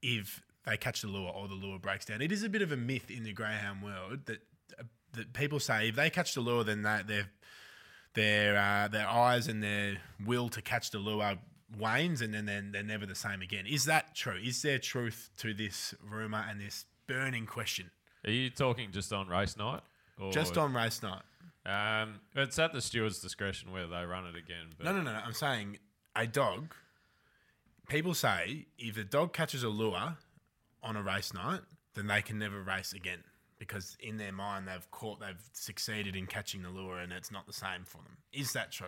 if 0.03 0.43
they 0.65 0.77
catch 0.77 1.03
the 1.03 1.09
lure 1.09 1.31
or 1.31 1.49
the 1.49 1.55
lure 1.55 1.79
breaks 1.79 2.05
down? 2.05 2.21
It 2.21 2.33
is 2.33 2.43
a 2.43 2.49
bit 2.49 2.63
of 2.63 2.73
a 2.73 2.77
myth 2.77 3.11
in 3.11 3.25
the 3.25 3.33
greyhound 3.33 3.83
world 3.83 4.27
that 4.27 4.39
uh, 4.79 4.85
that 5.13 5.33
people 5.33 5.61
say 5.61 5.89
if 5.89 5.97
they 5.97 6.11
catch 6.11 6.35
the 6.35 6.41
lure, 6.41 6.65
then 6.65 6.83
they, 6.83 7.01
they're 7.07 7.29
their 8.15 8.59
uh, 8.59 8.89
their 8.89 9.09
eyes 9.09 9.47
and 9.49 9.63
their 9.63 9.99
will 10.25 10.49
to 10.51 10.63
catch 10.63 10.91
the 10.91 10.99
lure 10.99 11.39
wanes, 11.79 12.21
and 12.21 12.35
then 12.35 12.45
they're, 12.47 12.65
they're 12.71 12.83
never 12.83 13.07
the 13.07 13.15
same 13.15 13.41
again. 13.43 13.67
Is 13.67 13.85
that 13.87 14.15
true? 14.15 14.39
Is 14.43 14.63
there 14.63 14.79
truth 14.79 15.31
to 15.39 15.55
this 15.55 15.95
rumor 16.03 16.45
and 16.49 16.61
this 16.61 16.85
burning 17.07 17.47
question? 17.47 17.91
Are 18.25 18.31
you 18.31 18.51
talking 18.51 18.91
just 18.93 19.13
on 19.13 19.29
race 19.29 19.57
night? 19.57 19.81
Or, 20.21 20.31
Just 20.31 20.57
on 20.57 20.75
race 20.75 21.03
night? 21.03 21.23
Um, 21.65 22.21
it's 22.35 22.59
at 22.59 22.73
the 22.73 22.81
steward's 22.81 23.21
discretion 23.21 23.73
whether 23.73 23.87
they 23.89 24.05
run 24.05 24.27
it 24.27 24.37
again. 24.37 24.67
But 24.77 24.85
No, 24.85 24.93
no, 24.93 25.03
no, 25.03 25.13
no. 25.13 25.19
I'm 25.19 25.33
saying 25.33 25.79
a 26.15 26.27
dog. 26.27 26.75
People 27.93 28.15
say 28.15 28.65
if 28.79 28.97
a 28.97 29.05
dog 29.05 29.35
catches 29.35 29.63
a 29.63 29.69
lure 29.69 30.17
on 30.83 30.97
a 30.97 31.03
race 31.03 31.35
night, 31.35 31.61
then 31.95 32.07
they 32.07 32.23
can 32.23 32.39
never 32.39 32.63
race 32.63 32.95
again 32.95 33.23
because 33.59 33.99
in 34.01 34.17
their 34.17 34.33
mind 34.33 34.67
they've 34.67 34.91
caught, 34.91 35.21
they've 35.21 35.43
succeeded 35.53 36.17
in 36.17 36.27
catching 36.27 36.63
the 36.63 36.71
lure, 36.71 36.97
and 36.97 37.13
it's 37.13 37.31
not 37.31 37.47
the 37.47 37.53
same 37.53 37.85
for 37.85 37.99
them. 37.99 38.17
Is 38.33 38.55
that 38.55 38.73
true? 38.73 38.87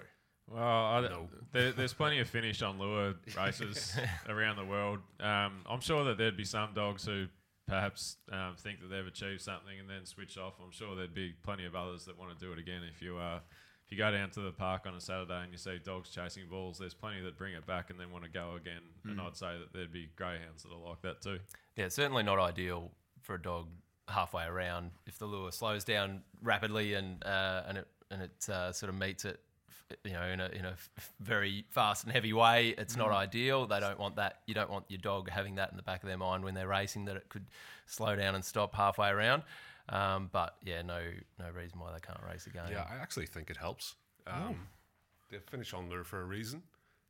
Well, 0.51 0.63
I, 0.63 1.07
there, 1.53 1.73
there's 1.73 1.93
plenty 1.93 2.19
of 2.21 2.31
finish 2.31 2.63
on 2.63 2.79
lure 2.79 3.13
races 3.37 3.95
around 4.27 4.57
the 4.57 4.65
world. 4.65 5.01
Um, 5.21 5.65
I'm 5.69 5.83
sure 5.83 6.05
that 6.05 6.17
there'd 6.17 6.39
be 6.39 6.47
some 6.47 6.73
dogs 6.73 7.05
who 7.05 7.27
perhaps 7.69 8.17
um, 8.33 8.55
think 8.57 8.81
that 8.81 8.89
they've 8.89 9.07
achieved 9.07 9.43
something 9.43 9.79
and 9.79 9.89
then 9.89 10.07
switch 10.07 10.39
off. 10.39 10.55
I'm 10.65 10.73
sure 10.73 10.97
there'd 10.97 11.13
be 11.13 11.35
plenty 11.43 11.67
of 11.67 11.75
others 11.75 12.07
that 12.07 12.19
want 12.19 12.39
to 12.39 12.43
do 12.43 12.53
it 12.55 12.59
again. 12.59 12.81
If 12.91 13.03
you 13.03 13.19
uh, 13.19 13.37
if 13.37 13.43
you 13.95 13.99
go 13.99 14.11
down 14.11 14.31
to 14.31 14.41
the 14.41 14.51
park 14.51 14.83
on 14.87 14.95
a 14.95 15.01
Saturday 15.01 15.43
and 15.43 15.53
you 15.53 15.59
see 15.59 15.79
dogs 15.83 16.11
chasing 16.11 16.45
balls, 16.51 16.79
there's 16.79 16.95
plenty 16.95 17.23
that 17.23 17.39
bring 17.39 17.55
it 17.55 17.65
back 17.67 17.91
and 17.91 17.99
then 17.99 18.11
want 18.11 18.25
to 18.25 18.31
go 18.31 18.57
again. 18.57 18.83
And 19.05 19.21
I'd 19.21 19.37
say 19.37 19.57
that 19.59 19.73
there'd 19.73 19.93
be 19.93 20.09
greyhounds 20.17 20.65
that 20.65 20.73
are 20.73 20.89
like 20.89 21.01
that 21.03 21.23
too. 21.23 21.39
Yeah, 21.77 21.89
certainly 21.89 22.23
not 22.23 22.39
ideal 22.39 22.91
for 23.23 23.35
a 23.35 23.43
dog 23.43 23.69
halfway 24.09 24.45
around. 24.45 24.91
If 25.07 25.19
the 25.19 25.27
lure 25.27 25.53
slows 25.53 25.85
down 25.85 26.23
rapidly 26.43 26.95
and 26.95 27.25
uh, 27.25 27.63
and 27.69 27.79
it 27.79 27.89
and 28.11 28.23
it 28.23 28.49
uh, 28.49 28.73
sort 28.73 28.91
of 28.91 28.97
meets 28.99 29.25
it, 29.25 29.41
you 30.05 30.13
know, 30.13 30.25
in 30.25 30.41
a 30.41 30.47
in 30.49 30.65
a 30.65 30.71
f- 30.73 31.13
very 31.21 31.65
fast 31.71 32.05
and 32.05 32.13
heavy 32.13 32.33
way, 32.33 32.75
it's 32.77 32.97
not 32.97 33.11
ideal. 33.11 33.67
They 33.67 33.81
don't 33.81 33.99
want 33.99 34.17
that. 34.17 34.41
You 34.47 34.55
don't 34.55 34.71
want 34.71 34.87
your 34.89 34.99
dog 34.99 35.31
having 35.31 35.55
that 35.57 35.71
in 35.71 35.77
the 35.77 35.83
back 35.83 36.03
of 36.03 36.09
their 36.09 36.19
mind 36.19 36.45
when 36.45 36.55
they're 36.55 36.69
racing 36.69 37.05
that 37.07 37.17
it 37.17 37.29
could 37.29 37.47
slow 37.87 38.17
down 38.17 38.35
and 38.35 38.45
stop 38.45 38.75
halfway 38.75 39.09
around. 39.09 39.43
Um, 39.89 40.31
but 40.33 40.57
yeah, 40.65 40.83
no 40.83 41.01
no 41.39 41.51
reason 41.51 41.79
why 41.79 41.93
they 41.93 42.01
can't 42.01 42.21
race 42.27 42.47
again. 42.47 42.65
Yeah, 42.71 42.87
I 42.91 42.97
actually 42.97 43.27
think 43.27 43.51
it 43.51 43.57
helps. 43.57 43.95
Um, 44.27 44.67
They 45.31 45.39
finish 45.39 45.75
on 45.75 45.89
lure 45.91 46.05
for 46.05 46.21
a 46.21 46.25
reason. 46.25 46.63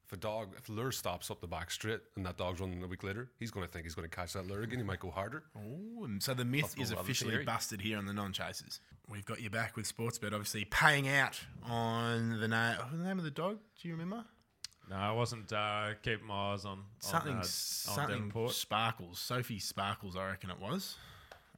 If 0.06 0.12
a 0.12 0.16
dog, 0.16 0.54
if 0.58 0.66
the 0.66 0.72
lure 0.72 0.92
stops 0.92 1.30
up 1.30 1.40
the 1.40 1.46
back 1.46 1.70
straight 1.70 2.00
and 2.16 2.26
that 2.26 2.36
dog's 2.36 2.60
running 2.60 2.82
a 2.82 2.86
week 2.86 3.02
later, 3.02 3.30
he's 3.38 3.50
going 3.50 3.64
to 3.66 3.72
think 3.72 3.84
he's 3.86 3.94
going 3.94 4.08
to 4.08 4.14
catch 4.14 4.34
that 4.34 4.46
lure 4.46 4.60
again. 4.62 4.78
He 4.78 4.84
might 4.84 5.00
go 5.00 5.10
harder. 5.10 5.44
Ooh, 5.56 6.04
and 6.04 6.22
so 6.22 6.34
the 6.34 6.44
myth 6.44 6.62
Possible 6.62 6.82
is 6.82 6.92
other 6.92 7.00
officially 7.00 7.30
theory. 7.32 7.44
busted 7.44 7.80
here 7.80 7.96
on 7.96 8.04
the 8.04 8.12
non-chasers. 8.12 8.80
We've 9.08 9.24
got 9.24 9.40
you 9.40 9.48
back 9.48 9.76
with 9.76 9.86
Sportsbet, 9.90 10.26
obviously 10.34 10.66
paying 10.66 11.08
out 11.08 11.40
on 11.62 12.38
the 12.38 12.48
name. 12.48 12.76
Oh, 12.80 12.88
the 12.96 13.02
name 13.04 13.18
of 13.18 13.24
the 13.24 13.30
dog? 13.30 13.58
Do 13.80 13.88
you 13.88 13.94
remember? 13.94 14.24
No, 14.90 14.96
I 14.96 15.12
wasn't 15.12 15.50
uh, 15.50 15.94
keeping 16.02 16.26
my 16.26 16.52
eyes 16.52 16.66
on 16.66 16.80
Something, 16.98 17.36
uh, 17.36 17.38
on 17.38 17.44
something 17.44 18.08
Devonport. 18.16 18.52
Sparkles. 18.52 19.18
Sophie 19.18 19.58
Sparkles, 19.58 20.16
I 20.16 20.26
reckon 20.28 20.50
it 20.50 20.60
was. 20.60 20.96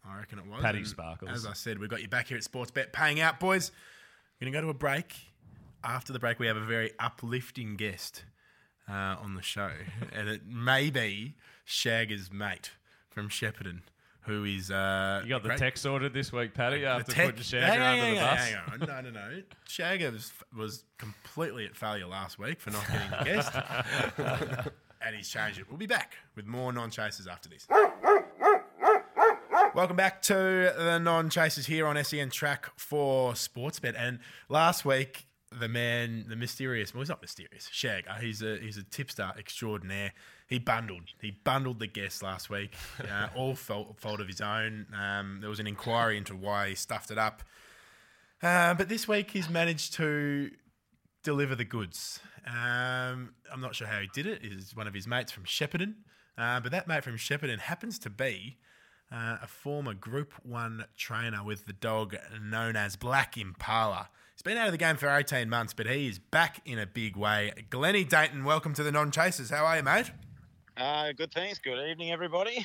I 0.08 0.18
reckon 0.18 0.38
it 0.38 0.46
was. 0.46 0.62
Paddy 0.62 0.78
And 0.78 0.86
Sparkles. 0.86 1.30
As 1.32 1.46
I 1.46 1.52
said, 1.52 1.78
we've 1.78 1.90
got 1.90 2.02
you 2.02 2.08
back 2.08 2.28
here 2.28 2.36
at 2.36 2.42
Sportsbet, 2.44 2.92
paying 2.92 3.20
out, 3.20 3.40
boys. 3.40 3.72
We're 4.40 4.46
going 4.46 4.52
to 4.52 4.58
go 4.58 4.62
to 4.66 4.70
a 4.70 4.74
break. 4.74 5.14
After 5.84 6.12
the 6.12 6.18
break, 6.18 6.38
we 6.38 6.46
have 6.46 6.56
a 6.56 6.64
very 6.64 6.90
uplifting 6.98 7.76
guest 7.76 8.24
uh, 8.88 8.92
on 9.22 9.34
the 9.34 9.42
show, 9.42 9.70
and 10.12 10.28
it 10.28 10.46
may 10.46 10.90
be 10.90 11.34
Shagger's 11.66 12.32
mate 12.32 12.72
from 13.10 13.28
Shepparton, 13.28 13.80
who 14.22 14.44
is. 14.44 14.70
Uh, 14.70 15.20
You 15.24 15.28
got 15.30 15.42
the 15.42 15.48
great- 15.50 15.58
tech 15.58 15.76
sorted 15.76 16.12
this 16.12 16.32
week, 16.32 16.54
Paddy, 16.54 16.80
the 16.80 16.86
after 16.86 17.12
tech- 17.12 17.26
putting 17.36 17.42
Shagger 17.42 17.62
hang 17.62 17.80
on, 17.80 17.86
under 17.98 18.04
hang 18.04 18.14
the 18.14 18.20
on, 18.20 18.36
bus. 18.36 18.44
hang 18.48 18.56
on. 18.56 19.04
No, 19.04 19.10
no, 19.10 19.28
no. 19.28 19.42
Shagger 19.68 20.12
was, 20.12 20.32
was 20.56 20.84
completely 20.98 21.66
at 21.66 21.76
failure 21.76 22.06
last 22.06 22.38
week 22.38 22.60
for 22.60 22.70
not 22.70 22.86
getting 22.88 23.10
the 23.10 23.24
guest. 23.24 24.68
and 25.02 25.14
he's 25.14 25.28
changed 25.28 25.58
it. 25.60 25.68
We'll 25.68 25.78
be 25.78 25.86
back 25.86 26.14
with 26.34 26.46
more 26.46 26.72
non 26.72 26.90
chasers 26.90 27.26
after 27.28 27.48
this. 27.48 27.66
Welcome 29.76 29.96
back 29.96 30.22
to 30.22 30.32
the 30.32 30.98
non 30.98 31.28
chasers 31.28 31.66
here 31.66 31.86
on 31.86 32.02
SEN 32.02 32.30
Track 32.30 32.70
for 32.78 33.34
Sportsbet. 33.34 33.94
And 33.94 34.20
last 34.48 34.86
week, 34.86 35.26
the 35.52 35.68
man, 35.68 36.24
the 36.30 36.34
mysterious, 36.34 36.94
well, 36.94 37.02
he's 37.02 37.10
not 37.10 37.20
mysterious, 37.20 37.68
Shag, 37.70 38.06
uh, 38.08 38.14
he's 38.14 38.40
a 38.40 38.56
he's 38.56 38.78
a 38.78 38.84
tipster 38.84 39.34
extraordinaire. 39.38 40.14
He 40.48 40.58
bundled, 40.58 41.10
he 41.20 41.32
bundled 41.44 41.78
the 41.78 41.88
guests 41.88 42.22
last 42.22 42.48
week, 42.48 42.74
uh, 43.02 43.28
all 43.36 43.54
fault, 43.54 44.00
fault 44.00 44.18
of 44.18 44.28
his 44.28 44.40
own. 44.40 44.86
Um, 44.98 45.40
there 45.42 45.50
was 45.50 45.60
an 45.60 45.66
inquiry 45.66 46.16
into 46.16 46.34
why 46.34 46.70
he 46.70 46.74
stuffed 46.74 47.10
it 47.10 47.18
up. 47.18 47.42
Uh, 48.42 48.72
but 48.72 48.88
this 48.88 49.06
week 49.06 49.32
he's 49.32 49.50
managed 49.50 49.92
to 49.96 50.52
deliver 51.22 51.54
the 51.54 51.66
goods. 51.66 52.20
Um, 52.46 53.34
I'm 53.52 53.60
not 53.60 53.74
sure 53.74 53.88
how 53.88 54.00
he 54.00 54.08
did 54.14 54.26
it. 54.26 54.40
It's 54.42 54.74
one 54.74 54.86
of 54.86 54.94
his 54.94 55.06
mates 55.06 55.32
from 55.32 55.44
Shepparton. 55.44 55.96
Uh, 56.38 56.60
but 56.60 56.72
that 56.72 56.88
mate 56.88 57.04
from 57.04 57.18
Shepparton 57.18 57.58
happens 57.58 57.98
to 57.98 58.08
be 58.08 58.56
uh, 59.12 59.38
a 59.42 59.46
former 59.46 59.94
Group 59.94 60.32
1 60.42 60.84
trainer 60.96 61.42
with 61.44 61.66
the 61.66 61.72
dog 61.72 62.16
known 62.42 62.76
as 62.76 62.96
Black 62.96 63.36
Impala. 63.36 64.08
He's 64.34 64.42
been 64.42 64.56
out 64.58 64.66
of 64.66 64.72
the 64.72 64.78
game 64.78 64.96
for 64.96 65.08
18 65.08 65.48
months, 65.48 65.72
but 65.72 65.86
he 65.86 66.08
is 66.08 66.18
back 66.18 66.60
in 66.66 66.78
a 66.78 66.86
big 66.86 67.16
way. 67.16 67.52
Glennie 67.70 68.04
Dainton, 68.04 68.44
welcome 68.44 68.74
to 68.74 68.82
the 68.82 68.92
Non 68.92 69.10
Chasers. 69.10 69.50
How 69.50 69.64
are 69.64 69.76
you, 69.78 69.82
mate? 69.82 70.10
Uh, 70.76 71.12
good, 71.12 71.32
thanks. 71.32 71.58
Good 71.58 71.78
evening, 71.88 72.12
everybody. 72.12 72.64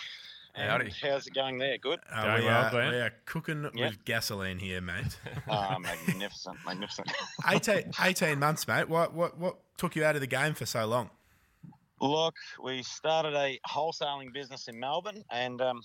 And 0.53 0.69
Howdy. 0.69 0.91
how's 1.01 1.27
it 1.27 1.33
going 1.33 1.57
there? 1.59 1.77
Good. 1.77 1.99
Uh, 2.13 2.23
Going 2.25 2.41
we, 2.41 2.45
well, 2.47 2.65
are, 2.65 2.69
Glenn? 2.71 2.91
we 2.91 2.97
are 2.99 3.13
cooking 3.25 3.63
Yep. 3.63 3.73
with 3.73 4.03
gasoline 4.03 4.59
here, 4.59 4.81
mate. 4.81 5.17
Ah, 5.49 5.77
magnificent, 5.79 6.57
magnificent. 6.65 7.09
18, 7.49 7.91
18 8.01 8.37
months, 8.37 8.67
mate. 8.67 8.89
What, 8.89 9.13
what, 9.13 9.37
what 9.37 9.59
took 9.77 9.95
you 9.95 10.03
out 10.03 10.15
of 10.15 10.21
the 10.21 10.27
game 10.27 10.53
for 10.53 10.65
so 10.65 10.85
long? 10.85 11.09
Look, 12.01 12.35
we 12.61 12.83
started 12.83 13.33
a 13.33 13.59
wholesaling 13.69 14.33
business 14.33 14.67
in 14.67 14.77
Melbourne, 14.77 15.23
and 15.29 15.61
um, 15.61 15.81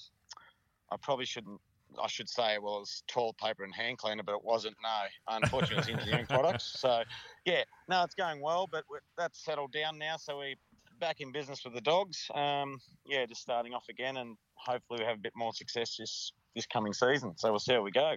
I 0.93 0.97
probably 1.03 1.27
shouldn't. 1.27 1.61
I 2.03 2.09
should 2.09 2.29
say, 2.29 2.59
well, 2.61 2.81
it's 2.81 3.05
toilet 3.07 3.39
paper 3.39 3.65
and 3.65 3.75
hand 3.75 3.99
cleaner, 3.99 4.23
but 4.23 4.35
it 4.35 4.45
wasn't. 4.45 4.77
No, 4.83 5.37
unfortunately, 5.37 5.79
it's 5.79 5.89
engineering 5.89 6.27
products. 6.29 6.77
So, 6.79 7.03
yeah, 7.45 7.63
no, 7.89 8.03
it's 8.03 8.15
going 8.15 8.41
well, 8.41 8.69
but 8.71 8.85
that's 9.17 9.45
settled 9.45 9.73
down 9.73 9.97
now. 9.97 10.17
So 10.17 10.39
we're 10.39 10.57
back 11.01 11.21
in 11.21 11.33
business 11.33 11.61
with 11.65 11.75
the 11.75 11.81
dogs. 11.81 12.29
Um, 12.35 12.81
yeah, 13.07 13.25
just 13.27 13.41
starting 13.41 13.73
off 13.73 13.85
again, 13.89 14.17
and 14.17 14.37
hopefully 14.55 15.01
we 15.01 15.07
have 15.07 15.17
a 15.17 15.21
bit 15.21 15.33
more 15.37 15.53
success 15.53 15.97
this 15.99 16.33
this 16.55 16.67
coming 16.67 16.93
season. 16.93 17.35
So 17.37 17.51
we'll 17.51 17.61
see 17.61 17.75
how 17.75 17.83
we 17.83 17.93
go. 17.93 18.17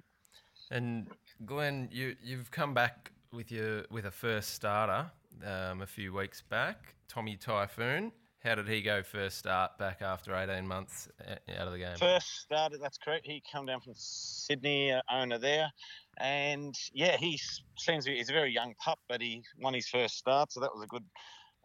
And 0.72 1.08
Glenn, 1.46 1.90
you 1.92 2.16
you've 2.24 2.52
come 2.52 2.74
back 2.74 3.12
with 3.32 3.52
your 3.52 3.84
with 3.90 4.06
a 4.06 4.12
first 4.12 4.54
starter 4.54 5.12
um, 5.46 5.82
a 5.82 5.88
few 5.88 6.14
weeks 6.14 6.42
back, 6.42 6.96
Tommy 7.08 7.36
Typhoon. 7.36 8.12
How 8.44 8.56
did 8.56 8.70
he 8.70 8.82
go 8.82 9.04
first 9.04 9.38
start 9.38 9.78
back 9.78 10.02
after 10.02 10.34
18 10.34 10.66
months 10.66 11.10
uh, 11.28 11.36
out 11.60 11.68
of 11.68 11.74
the 11.74 11.80
game? 11.80 11.98
First 11.98 12.40
started, 12.40 12.80
that's 12.82 12.98
correct. 12.98 13.26
He 13.26 13.44
come 13.52 13.66
down 13.66 13.82
from 13.82 13.94
Sydney, 13.98 14.94
uh, 14.94 15.02
owner 15.12 15.38
there, 15.38 15.70
and 16.18 16.74
yeah, 16.94 17.18
he 17.18 17.38
seems 17.78 18.06
he's 18.06 18.30
a 18.30 18.34
very 18.34 18.54
young 18.54 18.76
pup, 18.80 19.00
but 19.10 19.22
he 19.22 19.44
won 19.60 19.74
his 19.74 19.90
first 19.90 20.18
start, 20.18 20.54
so 20.54 20.62
that 20.62 20.74
was 20.74 20.84
a 20.84 20.88
good 20.88 21.04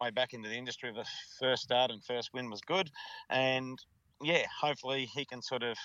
way 0.01 0.09
back 0.09 0.33
into 0.33 0.49
the 0.49 0.55
industry. 0.55 0.91
The 0.93 1.05
first 1.39 1.63
start 1.63 1.91
and 1.91 2.03
first 2.03 2.31
win 2.33 2.49
was 2.49 2.59
good, 2.59 2.91
and 3.29 3.79
yeah, 4.21 4.45
hopefully 4.59 5.05
he 5.05 5.23
can 5.23 5.41
sort 5.41 5.63
of 5.63 5.77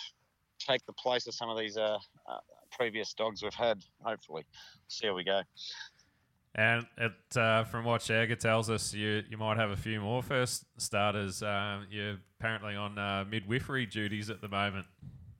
take 0.58 0.84
the 0.86 0.92
place 0.94 1.28
of 1.28 1.34
some 1.34 1.48
of 1.48 1.56
these 1.56 1.76
uh, 1.76 1.98
uh, 2.28 2.38
previous 2.72 3.14
dogs 3.14 3.44
we've 3.44 3.54
had. 3.54 3.78
Hopefully, 4.02 4.44
see 4.88 5.06
how 5.06 5.14
we 5.14 5.22
go. 5.22 5.42
And 6.54 6.84
it, 6.98 7.36
uh, 7.36 7.64
from 7.64 7.84
what 7.84 8.00
Shagger 8.00 8.38
tells 8.38 8.70
us, 8.70 8.92
you 8.92 9.22
you 9.30 9.36
might 9.36 9.56
have 9.56 9.70
a 9.70 9.76
few 9.76 10.00
more 10.00 10.22
first 10.22 10.64
starters. 10.78 11.42
Um, 11.42 11.86
you're 11.90 12.16
apparently 12.40 12.74
on 12.74 12.98
uh, 12.98 13.24
midwifery 13.28 13.86
duties 13.86 14.30
at 14.30 14.40
the 14.40 14.48
moment. 14.48 14.86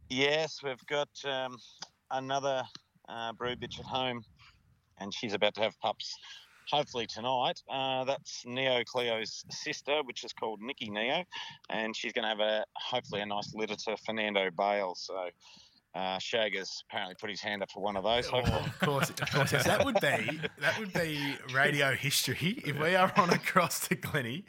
Yes, 0.09 0.61
we've 0.63 0.85
got 0.87 1.09
um, 1.25 1.57
another 2.11 2.63
uh, 3.09 3.33
brood 3.33 3.61
bitch 3.61 3.81
at 3.81 3.87
home, 3.87 4.23
and 4.99 5.13
she's 5.13 5.35
about 5.35 5.55
to 5.55 5.63
have 5.63 5.79
pups. 5.81 6.17
Hopefully 6.71 7.09
tonight. 7.09 7.61
Uh, 7.69 8.05
that's 8.05 8.45
Neo 8.47 8.85
Cleo's 8.85 9.45
sister, 9.51 10.03
which 10.05 10.23
is 10.23 10.33
called 10.33 10.61
Nikki 10.63 10.89
Neo, 10.91 11.25
and 11.69 11.97
she's 11.97 12.13
going 12.13 12.23
to 12.23 12.29
have 12.29 12.39
a 12.39 12.65
hopefully 12.77 13.21
a 13.21 13.27
nice 13.27 13.53
litter 13.53 13.75
to 13.75 13.97
Fernando 14.07 14.49
Bale. 14.57 14.95
So 14.95 15.31
uh, 15.95 16.19
Shagger's 16.19 16.85
apparently 16.89 17.17
put 17.21 17.31
his 17.31 17.41
hand 17.41 17.63
up 17.63 17.71
for 17.71 17.83
one 17.83 17.97
of 17.97 18.05
those. 18.05 18.27
Hopefully. 18.27 18.61
Of 18.65 18.79
course, 18.81 19.11
of 19.11 19.31
course. 19.31 19.53
yes. 19.53 19.65
That 19.67 19.85
would 19.85 20.01
be 20.01 20.41
that 20.61 20.79
would 20.79 20.93
be 20.93 21.37
radio 21.53 21.95
history 21.95 22.63
if 22.65 22.79
we 22.79 22.95
are 22.95 23.13
on 23.17 23.31
across 23.31 23.89
to 23.89 23.95
Glenny, 23.97 24.45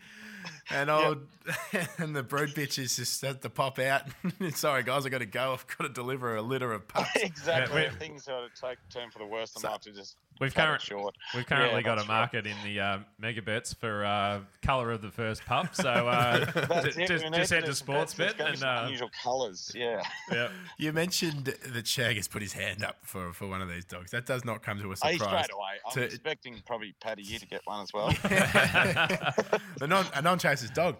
and 0.73 0.89
old 0.89 1.19
and 1.97 2.15
the 2.15 2.23
brood 2.23 2.49
bitches 2.55 2.95
just 2.95 3.13
start 3.15 3.41
to 3.41 3.49
pop 3.49 3.79
out. 3.79 4.03
Sorry, 4.55 4.83
guys, 4.83 5.05
I 5.05 5.09
got 5.09 5.19
to 5.19 5.25
go. 5.25 5.53
I've 5.53 5.65
got 5.77 5.85
to 5.85 5.89
deliver 5.89 6.35
a 6.35 6.41
litter 6.41 6.71
of 6.73 6.87
pups. 6.87 7.09
exactly. 7.15 7.81
Yeah, 7.83 7.89
we- 7.91 7.95
Things 7.97 8.23
sort 8.25 8.43
of 8.45 8.51
take 8.53 8.77
turn 8.89 9.09
for 9.11 9.19
the 9.19 9.25
worst. 9.25 9.57
I 9.57 9.63
might 9.67 9.71
have 9.73 9.81
to 9.81 9.91
just 9.91 10.15
We've 10.39 10.53
cut 10.55 10.65
current, 10.65 10.81
short. 10.81 11.15
we've 11.35 11.45
currently 11.45 11.81
Yeah, 11.81 11.81
got 11.83 11.93
a 11.93 11.95
that's 11.97 12.09
right. 12.09 12.15
market 12.17 12.47
in 12.47 12.55
the 12.63 12.79
uh, 12.79 12.97
megabets 13.21 13.75
for 13.75 14.03
uh, 14.03 14.39
colour 14.63 14.89
of 14.91 15.03
the 15.03 15.11
first 15.11 15.45
pup. 15.45 15.75
So 15.75 15.87
uh, 15.89 16.45
That's 16.51 16.95
j- 16.95 17.03
it, 17.03 17.07
just, 17.07 17.25
we 17.25 17.37
just 17.37 17.51
head 17.53 17.65
to 17.65 17.75
some 17.75 17.85
bets. 17.87 18.13
There's 18.15 18.33
Sportsbet 18.35 18.53
and 18.53 18.63
uh, 18.63 18.81
unusual 18.85 19.11
colours. 19.23 19.71
Yeah. 19.75 20.01
yeah. 20.31 20.47
You 20.79 20.93
mentioned 20.93 21.45
that 21.45 21.85
Shag 21.85 22.15
has 22.15 22.27
put 22.27 22.41
his 22.41 22.53
hand 22.53 22.83
up 22.83 22.97
for, 23.03 23.33
for 23.33 23.47
one 23.47 23.61
of 23.61 23.69
these 23.69 23.85
dogs. 23.85 24.09
That 24.11 24.25
does 24.25 24.43
not 24.43 24.63
come 24.63 24.79
to 24.79 24.91
a 24.91 24.95
Hey, 25.03 25.17
surprise. 25.17 25.45
straight 25.45 25.51
away. 25.55 25.71
I'm 25.85 25.93
To- 25.93 26.03
expecting 26.05 26.63
probably 26.65 26.95
Paddy 26.99 27.21
you 27.21 27.37
to 27.37 27.45
get 27.45 27.61
one 27.65 27.83
as 27.83 27.93
well. 27.93 28.07
the 28.09 29.87
non, 29.87 30.05
a 30.15 30.21
non-chaser's 30.61 30.71
dog. 30.71 30.97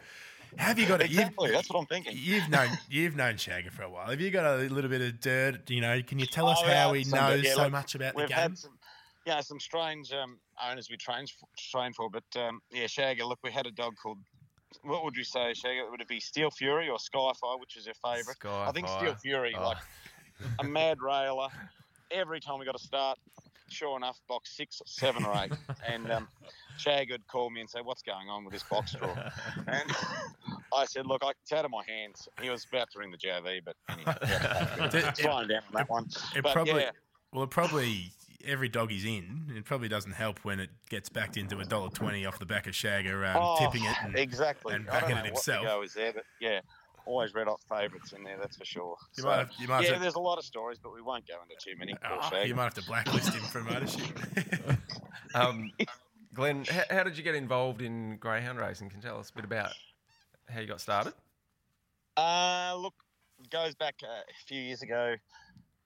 Have 0.57 0.77
you 0.77 0.85
got 0.85 0.99
it? 1.01 1.05
exactly. 1.05 1.47
You've, 1.47 1.55
That's 1.55 1.69
what 1.69 1.79
I'm 1.79 1.85
thinking. 1.85 2.13
you've 2.15 2.49
known 2.49 2.69
you've 2.89 3.15
known 3.15 3.35
Shagger 3.35 3.71
for 3.71 3.83
a 3.83 3.89
while. 3.89 4.09
Have 4.09 4.19
you 4.19 4.31
got 4.31 4.45
a 4.45 4.57
little 4.57 4.89
bit 4.89 5.01
of 5.01 5.19
dirt? 5.21 5.69
You 5.69 5.79
know, 5.81 6.01
can 6.01 6.19
you 6.19 6.25
tell 6.25 6.47
us 6.49 6.59
Oh, 6.61 6.67
how 6.67 6.91
yeah, 6.91 6.97
he 6.97 7.03
some 7.05 7.19
knows 7.19 7.43
yeah, 7.43 7.53
so 7.53 7.63
look, 7.63 7.71
much 7.71 7.95
about 7.95 8.15
the 8.15 8.27
game? 8.27 8.31
had 8.37 8.57
some, 8.57 8.77
yeah, 9.25 9.39
some 9.39 9.59
strange 9.61 10.11
um, 10.11 10.39
owners 10.61 10.89
we 10.89 10.97
trained 10.97 11.29
for, 11.29 11.47
trained 11.57 11.95
for, 11.95 12.09
but 12.09 12.23
um, 12.35 12.59
yeah, 12.71 12.83
Shagger. 12.85 13.25
Look, 13.27 13.39
we 13.43 13.51
had 13.51 13.65
a 13.65 13.71
dog 13.71 13.93
called. 14.01 14.17
What 14.83 15.03
would 15.05 15.15
you 15.15 15.23
say, 15.23 15.53
Shagger? 15.53 15.89
Would 15.89 16.01
it 16.01 16.07
be 16.09 16.19
Steel 16.19 16.49
Fury 16.51 16.89
or 16.89 16.97
Skyfire, 16.97 17.59
which 17.59 17.77
is 17.77 17.85
your 17.85 17.95
favourite? 17.95 18.37
I 18.45 18.71
think 18.71 18.87
Steel 18.89 19.15
Fury, 19.15 19.53
Oh. 19.57 19.63
like 19.69 19.77
a 20.59 20.63
mad 20.65 21.01
railer. 21.01 21.47
Every 22.09 22.39
time 22.41 22.59
we 22.59 22.65
got 22.65 22.75
a 22.75 22.79
start, 22.79 23.17
sure 23.71 23.97
enough, 23.97 24.19
box 24.27 24.55
six, 24.55 24.81
seven, 24.85 25.25
or 25.25 25.35
eight, 25.43 25.51
and 25.87 26.11
um, 26.11 26.27
Shag 26.77 27.11
would 27.11 27.25
call 27.27 27.49
me 27.49 27.61
and 27.61 27.69
say, 27.69 27.79
"What's 27.81 28.01
going 28.01 28.29
on 28.29 28.43
with 28.43 28.53
this 28.53 28.63
box 28.63 28.93
draw?" 28.93 29.15
And 29.67 29.91
I 30.75 30.85
said, 30.85 31.05
"Look, 31.05 31.23
I, 31.23 31.31
it's 31.41 31.51
out 31.51 31.65
of 31.65 31.71
my 31.71 31.83
hands." 31.87 32.27
He 32.41 32.49
was 32.49 32.65
about 32.71 32.89
to 32.91 32.99
ring 32.99 33.11
the 33.11 33.17
JV, 33.17 33.61
but 33.63 33.75
anyway, 33.89 34.15
yeah, 34.23 34.85
It- 34.85 34.93
it's 34.95 35.21
flying 35.21 35.47
down 35.47 35.61
on 35.67 35.73
that 35.73 35.89
one. 35.89 36.07
It 36.35 36.43
but 36.43 36.53
probably 36.53 36.81
yeah, 36.81 36.91
well, 37.33 37.43
it 37.43 37.49
probably 37.49 38.11
every 38.43 38.69
dog 38.69 38.89
he's 38.89 39.05
in. 39.05 39.51
It 39.55 39.65
probably 39.65 39.87
doesn't 39.87 40.13
help 40.13 40.39
when 40.43 40.59
it 40.59 40.69
gets 40.89 41.09
backed 41.09 41.37
into 41.37 41.59
a 41.59 41.65
dollar 41.65 41.89
twenty 41.89 42.25
off 42.25 42.39
the 42.39 42.45
back 42.45 42.67
of 42.67 42.73
Shagger, 42.73 43.27
um, 43.29 43.41
Oh, 43.41 43.57
tipping 43.59 43.85
it. 43.87 43.95
And, 44.03 44.17
exactly. 44.17 44.73
and 44.73 44.89
I 44.89 44.93
don't 44.99 45.01
backing 45.01 45.15
know 45.17 45.25
it 45.25 45.33
what 45.33 45.43
the 45.45 45.51
himself. 45.53 45.65
go 45.65 45.81
is 45.83 45.93
there, 45.93 46.13
but 46.13 46.23
yeah, 46.39 46.61
always 47.05 47.33
red 47.33 47.47
hot 47.47 47.61
favourites 47.67 48.13
in 48.13 48.23
there. 48.23 48.37
That's 48.39 48.57
for 48.57 48.65
sure. 48.65 48.95
You 49.15 49.23
So, 49.23 49.27
might 49.29 49.37
have, 49.37 49.49
you 49.59 49.67
might 49.67 49.81
yeah, 49.81 49.87
have 49.89 49.97
to, 49.97 50.01
there's 50.01 50.15
a 50.15 50.19
lot 50.19 50.37
of 50.37 50.45
stories, 50.45 50.77
but 50.81 50.93
we 50.93 51.01
won't 51.01 51.27
go 51.27 51.35
into 51.41 51.55
too 51.63 51.77
many. 51.77 51.95
Poor 52.03 52.19
oh, 52.39 52.43
you 52.43 52.55
might 52.55 52.63
have 52.63 52.73
to 52.75 52.85
blacklist 52.85 53.33
him 53.33 53.43
from 53.43 53.67
ownership. 53.69 54.07
Um, 55.33 55.71
Glenn, 56.33 56.65
how, 56.65 56.83
how 56.89 57.03
did 57.03 57.17
you 57.17 57.23
get 57.23 57.35
involved 57.35 57.81
in 57.81 58.17
greyhound 58.17 58.59
racing? 58.59 58.89
Can 58.89 58.99
you 58.99 59.07
tell 59.07 59.19
us 59.19 59.29
a 59.29 59.33
bit 59.33 59.45
about 59.45 59.71
how 60.49 60.59
you 60.59 60.67
got 60.67 60.81
started? 60.81 61.13
Uh, 62.17 62.75
look, 62.77 62.93
it 63.41 63.49
goes 63.49 63.75
back 63.75 63.95
uh, 64.03 64.07
a 64.07 64.45
few 64.45 64.61
years 64.61 64.81
ago. 64.81 65.15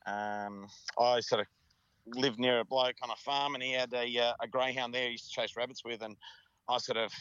Um, 0.06 0.68
I 1.00 1.20
sort 1.20 1.42
of 1.42 1.48
lived 2.08 2.40
near 2.40 2.60
a 2.60 2.66
bloke 2.66 2.96
on 3.02 3.10
a 3.10 3.16
farm, 3.18 3.56
and 3.56 3.64
he 3.64 3.72
had 3.74 3.94
a, 3.94 4.18
uh, 4.18 4.34
a 4.42 4.48
greyhound 4.48 4.94
there. 4.94 5.06
He 5.06 5.12
used 5.12 5.26
to 5.26 5.42
chase 5.42 5.56
rabbits 5.56 5.84
with, 5.84 6.02
and 6.02 6.16
I 6.70 6.78
sort 6.78 6.98
of 6.98 7.12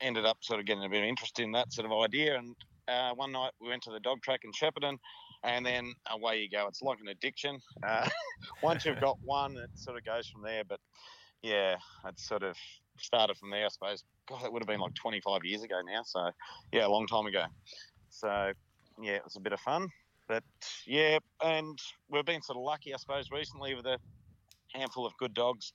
ended 0.00 0.24
up 0.24 0.38
sort 0.40 0.60
of 0.60 0.66
getting 0.66 0.84
a 0.84 0.88
bit 0.88 1.02
of 1.02 1.08
interest 1.08 1.40
in 1.40 1.52
that 1.52 1.72
sort 1.72 1.86
of 1.86 1.92
idea. 1.92 2.38
And 2.38 2.54
uh, 2.88 3.14
one 3.14 3.32
night 3.32 3.52
we 3.60 3.68
went 3.68 3.82
to 3.84 3.90
the 3.90 4.00
dog 4.00 4.22
track 4.22 4.40
in 4.44 4.52
Shepparton, 4.52 4.98
and 5.44 5.64
then 5.64 5.92
away 6.10 6.40
you 6.40 6.48
go. 6.50 6.66
It's 6.66 6.82
like 6.82 6.98
an 7.00 7.08
addiction. 7.08 7.60
Uh, 7.86 8.08
once 8.62 8.84
you've 8.84 9.00
got 9.00 9.18
one, 9.24 9.56
it 9.56 9.70
sort 9.74 9.96
of 9.96 10.04
goes 10.04 10.26
from 10.28 10.42
there. 10.42 10.62
But 10.68 10.80
yeah, 11.42 11.76
it 12.06 12.18
sort 12.18 12.42
of 12.42 12.56
started 12.98 13.36
from 13.36 13.50
there, 13.50 13.66
I 13.66 13.68
suppose. 13.68 14.04
God, 14.28 14.42
that 14.42 14.52
would 14.52 14.62
have 14.62 14.68
been 14.68 14.80
like 14.80 14.94
25 14.94 15.44
years 15.44 15.62
ago 15.62 15.80
now. 15.84 16.02
So 16.04 16.30
yeah, 16.72 16.86
a 16.86 16.88
long 16.88 17.06
time 17.06 17.26
ago. 17.26 17.44
So 18.10 18.52
yeah, 19.00 19.12
it 19.12 19.24
was 19.24 19.36
a 19.36 19.40
bit 19.40 19.52
of 19.52 19.60
fun. 19.60 19.88
But 20.26 20.44
yeah, 20.86 21.18
and 21.42 21.78
we've 22.10 22.24
been 22.24 22.42
sort 22.42 22.58
of 22.58 22.62
lucky, 22.62 22.92
I 22.92 22.98
suppose, 22.98 23.30
recently 23.30 23.74
with 23.74 23.86
a 23.86 23.98
handful 24.74 25.06
of 25.06 25.16
good 25.18 25.32
dogs. 25.32 25.72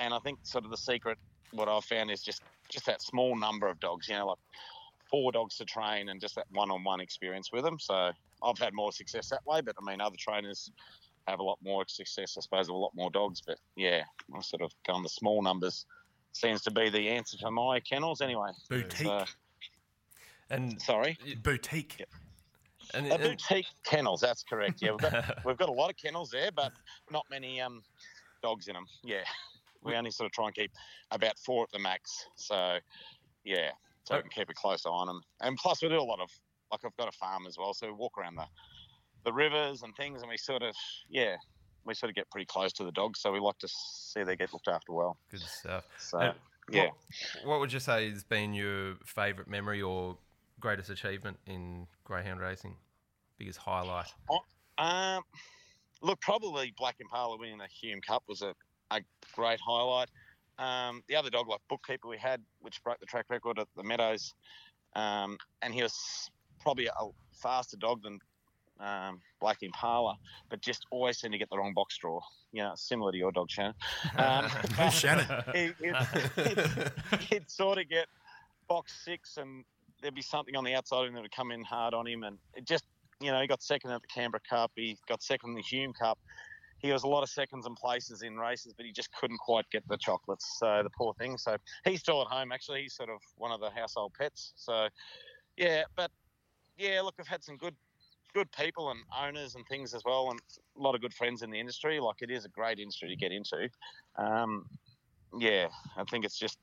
And 0.00 0.12
I 0.12 0.18
think 0.18 0.40
sort 0.42 0.64
of 0.64 0.72
the 0.72 0.76
secret, 0.76 1.16
what 1.52 1.68
I've 1.68 1.84
found 1.84 2.10
is 2.10 2.22
just 2.22 2.42
just 2.68 2.86
that 2.86 3.02
small 3.02 3.36
number 3.36 3.68
of 3.68 3.78
dogs. 3.78 4.08
You 4.08 4.16
know, 4.16 4.26
like 4.26 4.38
four 5.10 5.32
dogs 5.32 5.56
to 5.56 5.64
train 5.64 6.08
and 6.08 6.20
just 6.20 6.34
that 6.36 6.46
one-on-one 6.50 7.00
experience 7.00 7.50
with 7.52 7.64
them. 7.64 7.78
So 7.78 8.10
I've 8.42 8.58
had 8.58 8.72
more 8.74 8.92
success 8.92 9.28
that 9.30 9.44
way. 9.46 9.60
But 9.60 9.76
I 9.80 9.84
mean, 9.90 10.00
other 10.00 10.16
trainers 10.18 10.70
have 11.28 11.40
a 11.40 11.42
lot 11.42 11.58
more 11.62 11.84
success, 11.88 12.34
I 12.36 12.40
suppose, 12.40 12.68
with 12.68 12.74
a 12.74 12.78
lot 12.78 12.92
more 12.94 13.10
dogs. 13.10 13.40
But 13.46 13.58
yeah, 13.76 14.02
I 14.36 14.40
sort 14.40 14.62
of 14.62 14.72
go 14.86 14.94
on 14.94 15.02
the 15.02 15.08
small 15.08 15.42
numbers. 15.42 15.86
Seems 16.32 16.62
to 16.62 16.70
be 16.70 16.90
the 16.90 17.08
answer 17.10 17.36
for 17.40 17.50
my 17.50 17.80
kennels, 17.80 18.20
anyway. 18.20 18.50
Boutique, 18.68 19.06
So, 19.06 19.24
And 20.50 20.80
sorry. 20.82 21.16
boutique. 21.42 22.04
and, 22.92 23.06
A 23.06 23.14
and- 23.14 23.22
boutique 23.22 23.66
kennels, 23.84 24.20
that's 24.20 24.42
correct. 24.42 24.80
Yeah, 24.82 24.90
we've 24.92 25.00
got 25.00 25.12
we've 25.44 25.56
got 25.56 25.68
a 25.68 25.72
lot 25.72 25.90
of 25.90 25.96
kennels 25.96 26.30
there, 26.30 26.50
but 26.50 26.72
not 27.10 27.24
many 27.30 27.60
um 27.60 27.82
dogs 28.42 28.68
in 28.68 28.74
them. 28.74 28.86
Yeah, 29.04 29.22
we 29.82 29.94
only 29.94 30.10
sort 30.10 30.26
of 30.26 30.32
try 30.32 30.46
and 30.46 30.54
keep 30.54 30.72
about 31.12 31.38
four 31.38 31.62
at 31.64 31.70
the 31.72 31.78
max. 31.78 32.26
So 32.36 32.78
yeah, 33.44 33.70
so 34.04 34.16
we 34.16 34.22
can 34.22 34.30
keep 34.30 34.50
a 34.50 34.54
close 34.54 34.86
eye 34.86 34.90
on 34.90 35.06
them. 35.06 35.20
And 35.40 35.56
plus, 35.56 35.82
we 35.82 35.88
do 35.88 35.98
a 35.98 36.02
lot 36.02 36.20
of 36.20 36.30
like 36.70 36.80
I've 36.84 36.96
got 36.96 37.08
a 37.08 37.16
farm 37.16 37.46
as 37.46 37.56
well, 37.58 37.74
so 37.74 37.86
we 37.86 37.92
walk 37.92 38.18
around 38.18 38.36
the 38.36 38.46
the 39.24 39.32
rivers 39.32 39.82
and 39.82 39.94
things, 39.96 40.22
and 40.22 40.30
we 40.30 40.36
sort 40.36 40.62
of 40.62 40.74
yeah, 41.08 41.36
we 41.84 41.94
sort 41.94 42.10
of 42.10 42.16
get 42.16 42.30
pretty 42.30 42.46
close 42.46 42.72
to 42.74 42.84
the 42.84 42.92
dogs. 42.92 43.20
So 43.20 43.32
we 43.32 43.40
like 43.40 43.58
to 43.58 43.68
see 43.68 44.22
they 44.22 44.36
get 44.36 44.52
looked 44.52 44.68
after 44.68 44.92
well. 44.92 45.16
good 45.30 45.40
stuff. 45.40 45.84
So 45.98 46.32
yeah. 46.70 46.84
What, 47.42 47.48
what 47.48 47.60
would 47.60 47.72
you 47.72 47.80
say 47.80 48.10
has 48.10 48.24
been 48.24 48.54
your 48.54 48.96
favourite 49.04 49.48
memory 49.48 49.82
or 49.82 50.16
greatest 50.60 50.90
achievement 50.90 51.38
in 51.46 51.86
greyhound 52.04 52.40
racing? 52.40 52.76
Biggest 53.38 53.58
highlight? 53.58 54.06
Um, 54.78 55.22
look, 56.02 56.20
probably 56.20 56.72
Black 56.76 56.96
Impala 57.00 57.36
winning 57.38 57.58
the 57.58 57.66
Hume 57.66 58.00
Cup 58.00 58.22
was 58.28 58.42
a, 58.42 58.54
a 58.90 59.00
great 59.34 59.60
highlight. 59.60 60.08
Um, 60.58 61.02
the 61.08 61.16
other 61.16 61.30
dog, 61.30 61.48
like 61.48 61.60
Bookkeeper, 61.68 62.08
we 62.08 62.18
had, 62.18 62.40
which 62.60 62.82
broke 62.82 63.00
the 63.00 63.06
track 63.06 63.26
record 63.28 63.58
at 63.58 63.68
the 63.76 63.82
Meadows, 63.82 64.34
um, 64.94 65.36
and 65.62 65.74
he 65.74 65.82
was 65.82 66.30
probably 66.60 66.86
a 66.86 67.06
faster 67.32 67.76
dog 67.76 68.02
than 68.02 68.18
um, 68.80 69.20
Black 69.40 69.62
Impala, 69.62 70.16
but 70.50 70.60
just 70.60 70.86
always 70.90 71.18
seemed 71.18 71.32
to 71.32 71.38
get 71.38 71.50
the 71.50 71.58
wrong 71.58 71.72
box 71.74 71.96
draw. 71.98 72.20
You 72.52 72.62
know, 72.62 72.72
similar 72.76 73.12
to 73.12 73.18
your 73.18 73.32
dog, 73.32 73.50
Shannon. 73.50 73.74
Um, 74.16 74.48
Shannon? 74.90 75.26
he, 75.52 75.72
he'd, 75.82 76.46
he'd, 76.46 77.20
he'd 77.20 77.50
sort 77.50 77.78
of 77.78 77.88
get 77.88 78.06
box 78.68 79.04
six, 79.04 79.36
and 79.36 79.64
there'd 80.00 80.14
be 80.14 80.22
something 80.22 80.56
on 80.56 80.64
the 80.64 80.74
outside 80.74 81.02
of 81.02 81.08
him 81.08 81.14
that 81.14 81.22
would 81.22 81.34
come 81.34 81.50
in 81.50 81.62
hard 81.62 81.94
on 81.94 82.06
him, 82.06 82.22
and 82.22 82.38
it 82.54 82.64
just, 82.64 82.84
you 83.20 83.30
know, 83.30 83.40
he 83.40 83.46
got 83.46 83.62
second 83.62 83.90
at 83.90 84.00
the 84.02 84.08
Canberra 84.08 84.40
Cup, 84.48 84.72
he 84.76 84.96
got 85.08 85.22
second 85.22 85.50
in 85.50 85.56
the 85.56 85.62
Hume 85.62 85.92
Cup. 85.92 86.18
He 86.84 86.92
was 86.92 87.04
a 87.04 87.08
lot 87.08 87.22
of 87.22 87.30
seconds 87.30 87.64
and 87.64 87.74
places 87.76 88.20
in 88.20 88.36
races, 88.36 88.74
but 88.76 88.84
he 88.84 88.92
just 88.92 89.10
couldn't 89.18 89.38
quite 89.38 89.64
get 89.72 89.88
the 89.88 89.96
chocolates. 89.96 90.58
So 90.58 90.82
the 90.82 90.90
poor 90.90 91.14
thing. 91.14 91.38
So 91.38 91.56
he's 91.82 92.00
still 92.00 92.20
at 92.20 92.26
home. 92.26 92.52
Actually, 92.52 92.82
he's 92.82 92.94
sort 92.94 93.08
of 93.08 93.22
one 93.38 93.52
of 93.52 93.60
the 93.60 93.70
household 93.70 94.12
pets. 94.12 94.52
So 94.54 94.88
yeah, 95.56 95.84
but 95.96 96.10
yeah, 96.76 97.00
look, 97.00 97.14
I've 97.18 97.26
had 97.26 97.42
some 97.42 97.56
good 97.56 97.74
good 98.34 98.52
people 98.52 98.90
and 98.90 99.00
owners 99.18 99.54
and 99.54 99.64
things 99.66 99.94
as 99.94 100.02
well, 100.04 100.28
and 100.30 100.38
a 100.76 100.82
lot 100.82 100.94
of 100.94 101.00
good 101.00 101.14
friends 101.14 101.40
in 101.40 101.50
the 101.50 101.58
industry. 101.58 102.00
Like 102.00 102.16
it 102.20 102.30
is 102.30 102.44
a 102.44 102.50
great 102.50 102.78
industry 102.78 103.08
to 103.08 103.16
get 103.16 103.32
into. 103.32 103.70
Um, 104.18 104.66
yeah, 105.38 105.68
I 105.96 106.04
think 106.04 106.26
it's 106.26 106.38
just 106.38 106.58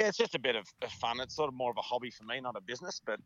yeah, 0.00 0.08
it's 0.08 0.16
just 0.16 0.34
a 0.34 0.40
bit 0.40 0.56
of, 0.56 0.64
of 0.80 0.90
fun. 0.92 1.20
It's 1.20 1.36
sort 1.36 1.48
of 1.48 1.54
more 1.54 1.70
of 1.70 1.76
a 1.76 1.82
hobby 1.82 2.10
for 2.10 2.24
me, 2.24 2.40
not 2.40 2.56
a 2.56 2.62
business. 2.62 3.02
But 3.04 3.20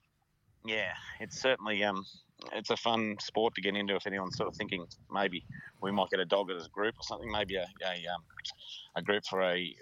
yeah, 0.66 0.92
it's 1.20 1.40
certainly 1.40 1.83
um, 1.85 2.05
it's 2.52 2.70
a 2.70 2.76
fun 2.76 3.16
sport 3.20 3.55
to 3.55 3.61
get 3.61 3.76
into. 3.76 3.96
If 3.96 4.07
anyone's 4.07 4.37
sort 4.37 4.48
of 4.48 4.57
thinking 4.57 4.87
maybe 5.11 5.44
we 5.83 5.92
might 5.92 6.11
get 6.11 6.20
a 6.20 6.24
dog 6.24 6.50
as 6.50 6.66
a 6.66 6.70
group 6.70 6.94
or 6.98 7.02
something, 7.02 7.31
maybe 7.31 7.57
a 7.57 7.66
a, 7.85 8.14
um, 8.14 8.22
a 8.96 9.02
group 9.02 9.24
for 9.29 9.42
a 9.42 9.74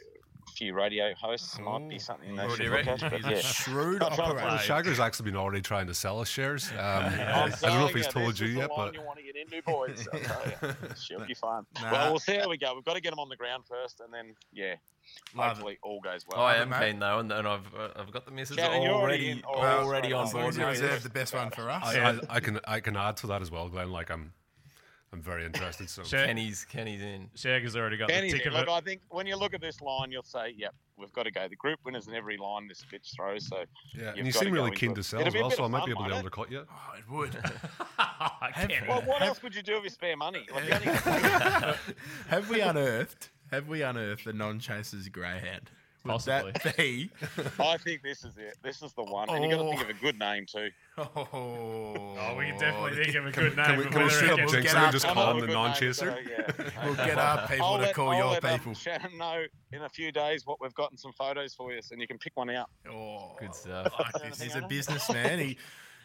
few 0.55 0.73
radio 0.75 1.12
hosts 1.14 1.59
might 1.59 1.88
be 1.88 1.99
something 1.99 2.37
they 2.37 2.47
What 2.47 2.57
should 2.57 2.71
look 2.71 2.87
at. 2.87 3.01
But 3.01 3.12
He's 3.14 3.25
a 3.27 3.31
yeah, 3.33 3.40
shrewd 3.40 4.01
Not 4.01 4.14
trying 4.14 4.29
to 4.31 4.35
operator. 4.37 4.57
play. 4.57 4.67
Shagger's 4.67 5.01
actually 5.01 5.31
been 5.31 5.37
already 5.37 5.61
trying 5.61 5.87
to 5.88 5.95
sell 5.95 6.21
us 6.21 6.29
shares. 6.29 6.71
Um, 6.79 6.79
I'm 6.81 7.12
I 7.19 7.49
don't 7.61 7.62
know 7.81 7.87
if 7.88 7.95
he's 7.95 8.07
told 8.07 8.33
this 8.33 8.40
you 8.40 8.47
is 8.49 8.55
yet, 8.55 8.71
line 8.71 8.79
but 8.88 8.95
you 8.95 9.03
want 9.03 9.19
to 9.19 9.25
get 9.25 9.37
into, 9.37 9.62
boys. 9.62 10.07
I 10.12 10.19
tell. 10.19 10.77
She'll 10.97 11.27
be 11.27 11.35
fine. 11.35 11.64
Nah. 11.83 11.93
Well, 11.93 12.11
we'll 12.12 12.19
see 12.21 12.37
how 12.37 12.49
we 12.49 12.57
go. 12.57 12.75
We've 12.75 12.85
got 12.85 12.95
to 12.95 13.01
get 13.01 13.11
them 13.11 13.19
on 13.19 13.29
the 13.29 13.37
ground 13.37 13.64
first, 13.69 14.01
and 14.01 14.12
then 14.12 14.35
yeah, 14.53 14.75
Love 15.35 15.49
hopefully 15.57 15.79
all 15.83 16.01
goes 16.01 16.25
well. 16.29 16.40
Oh, 16.40 16.45
I 16.45 16.57
am 16.57 16.69
mate. 16.71 16.90
keen 16.93 16.99
though, 17.01 17.19
and, 17.19 17.31
and 17.33 17.47
I've 17.49 17.75
uh, 17.75 17.88
I've 17.97 18.11
got 18.12 18.25
the 18.27 18.33
missus 18.33 18.57
Shannon, 18.57 18.83
you're 18.83 18.93
already 18.93 19.27
already 19.27 19.31
in. 19.31 19.43
Oh, 19.47 19.61
already 19.62 20.12
on 20.12 20.25
as 20.25 20.29
As 20.31 20.35
long 20.35 20.43
board. 20.45 20.57
you 20.57 20.67
reserve 20.67 21.03
the 21.03 21.09
best 21.11 21.35
one 21.35 21.51
for 21.51 21.69
us. 21.71 21.83
I, 21.85 21.95
Yeah. 21.95 22.19
I, 22.31 22.37
I 22.37 22.40
can 22.40 22.61
I 22.67 22.81
can 22.81 22.97
add 22.97 23.17
to 23.19 23.27
that 23.29 23.43
as 23.43 23.51
well, 23.51 23.69
Glenn. 23.69 23.90
Like 23.90 24.11
I'm 24.11 24.33
I'm 25.14 25.22
very 25.22 25.44
interested. 25.46 25.88
So 25.88 26.03
Shag- 26.03 26.27
Kenny's 26.27 26.64
Kenny's 26.64 27.00
in. 27.00 27.31
Shagger's 27.37 27.77
already 27.77 27.96
got 27.96 28.09
Kenny's 28.09 28.33
the 28.33 28.38
tick 28.38 28.46
in. 28.48 28.53
of 28.53 28.59
Look. 28.59 28.68
I 28.68 28.81
think 28.81 29.00
when 29.11 29.29
you 29.29 29.37
look 29.37 29.55
at 29.55 29.61
this 29.61 29.81
line, 29.81 30.11
you'll 30.11 30.24
say, 30.24 30.53
"Yep, 30.57 30.74
we've 30.96 31.12
got 31.12 31.22
to 31.22 31.31
go." 31.31 31.46
The 31.46 31.55
group 31.55 31.79
winners 31.85 32.09
in 32.09 32.14
every 32.14 32.37
line 32.37 32.66
this 32.66 32.85
bitch 32.92 33.14
throws. 33.14 33.46
So 33.46 33.59
yeah, 33.94 34.09
and 34.09 34.16
You've 34.16 34.27
you 34.27 34.33
gotta 34.33 34.46
seem 34.46 34.53
really 34.53 34.72
keen 34.72 34.92
to 34.94 35.05
sell 35.05 35.20
It'll 35.20 35.29
as 35.37 35.40
well, 35.40 35.50
so 35.53 35.64
I 35.64 35.68
might 35.68 35.79
fun, 35.81 35.87
be 35.87 35.92
able 35.92 36.05
to 36.07 36.11
it? 36.11 36.18
undercut 36.18 36.50
you. 36.50 36.66
Oh, 36.68 36.98
it 36.98 37.09
would. 37.09 37.38
Kenny. 38.55 38.88
well, 38.88 39.03
what 39.03 39.22
else 39.22 39.40
would 39.44 39.55
you 39.55 39.62
do 39.62 39.74
with 39.74 39.85
your 39.85 39.90
spare 39.90 40.16
money? 40.16 40.48
Like, 40.53 40.64
have 42.29 42.50
we 42.50 42.61
unearthed? 42.61 43.31
Have 43.53 43.68
we 43.68 43.83
unearthed 43.83 44.24
the 44.24 44.33
non-chasers 44.33 45.09
greyhound? 45.11 45.70
Would 46.05 46.21
that 46.23 46.77
be? 46.77 47.11
I 47.59 47.79
think 47.79 48.03
this 48.03 48.25
is 48.25 48.37
it. 48.37 48.57
This 48.62 48.83
is 48.83 48.93
the 48.93 49.05
one. 49.05 49.29
And 49.31 49.43
you 49.43 49.51
got 49.51 49.62
to 49.62 49.69
think 49.71 49.83
of 49.83 49.88
a 49.88 49.95
good 50.01 50.19
name 50.19 50.47
too. 50.47 50.69
Oh, 50.99 52.14
Oh, 52.17 52.37
we 52.38 52.47
can 52.47 52.59
definitely 52.59 53.05
think 53.05 53.17
of 53.17 53.27
a 53.27 53.33
good 53.33 53.57
name. 53.57 53.67
Can 53.67 53.79
we, 53.79 53.85
but 53.85 53.93
can 53.93 53.99
we 54.01 54.05
whether 54.05 54.14
straight 54.17 54.31
it 54.31 54.33
up 54.33 54.38
Jinx 54.51 54.53
jinx 54.53 54.67
it 54.67 54.71
it 54.71 54.77
up. 54.77 54.83
and 54.85 54.93
just 54.93 55.07
call 55.07 55.31
him 55.33 55.37
the 55.38 55.45
a 55.45 55.47
good 55.47 55.55
name, 55.55 55.62
non-chaser? 55.64 55.93
so, 56.25 56.31
yeah. 56.31 56.71
We'll 56.85 56.95
get 56.95 57.19
our 57.19 57.49
people 57.49 57.67
I'll 57.67 57.77
to 57.79 57.83
let, 57.85 57.95
call 57.95 58.09
I'll 58.11 58.17
your 58.19 58.27
let, 58.33 58.45
um, 58.45 58.59
people. 58.59 58.75
Shannon 58.75 59.19
know 59.19 59.45
in 59.73 59.83
a 59.83 59.88
few 59.88 60.12
days 60.12 60.47
what 60.47 60.61
we've 60.61 60.75
got 60.75 60.90
and 60.90 61.01
some 61.01 61.12
photos 61.14 61.55
for 61.55 61.73
you, 61.73 61.81
and 61.90 62.01
you 62.01 62.07
can 62.07 62.19
pick 62.19 62.37
one 62.37 62.51
out. 62.51 62.71
Oh, 62.88 63.35
Good 63.40 63.55
stuff. 63.55 63.93
Like. 63.99 64.35
He's 64.37 64.55
a 64.55 64.62
businessman. 64.62 65.38
He, 65.40 65.59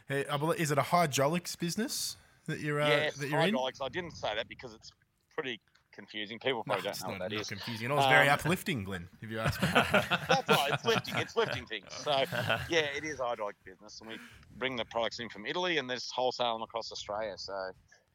he, 0.07 0.25
I 0.25 0.37
believe, 0.37 0.59
is 0.59 0.71
it 0.71 0.77
a 0.79 0.81
hydraulics 0.83 1.55
business 1.55 2.17
that 2.47 2.59
you're 2.61 2.81
uh, 2.81 2.87
yes, 2.87 3.15
that 3.17 3.29
you're 3.29 3.39
in? 3.41 3.45
hydraulics. 3.47 3.79
I 3.81 3.89
didn't 3.89 4.13
say 4.15 4.33
that 4.35 4.47
because 4.49 4.73
it's 4.73 4.91
pretty 5.35 5.59
confusing. 5.99 6.39
People 6.39 6.63
probably 6.63 6.87
it's 6.89 6.99
don't 6.99 7.09
know 7.09 7.13
not, 7.13 7.19
what 7.23 7.29
that 7.29 7.35
not 7.35 7.41
is. 7.41 7.47
confusing. 7.49 7.91
It 7.91 7.93
was 7.93 8.05
very 8.07 8.27
Um, 8.29 8.33
uplifting, 8.35 8.83
Glenn. 8.83 9.07
If 9.21 9.29
you 9.29 9.39
ask 9.39 9.61
me. 9.61 9.67
That's 9.73 10.49
right. 10.49 10.71
It's 10.73 10.85
lifting. 10.85 11.15
It's 11.17 11.35
lifting 11.35 11.65
things. 11.65 11.85
So 11.91 12.23
yeah, 12.69 12.87
it 12.95 13.03
is 13.03 13.19
hydraulic 13.19 13.55
business, 13.65 13.99
and 14.01 14.09
we 14.09 14.17
bring 14.57 14.75
the 14.75 14.85
products 14.85 15.19
in 15.19 15.29
from 15.29 15.45
Italy, 15.45 15.77
and 15.77 15.89
there's 15.89 16.09
wholesale 16.09 16.53
them 16.53 16.63
across 16.63 16.91
Australia. 16.91 17.33
So 17.37 17.53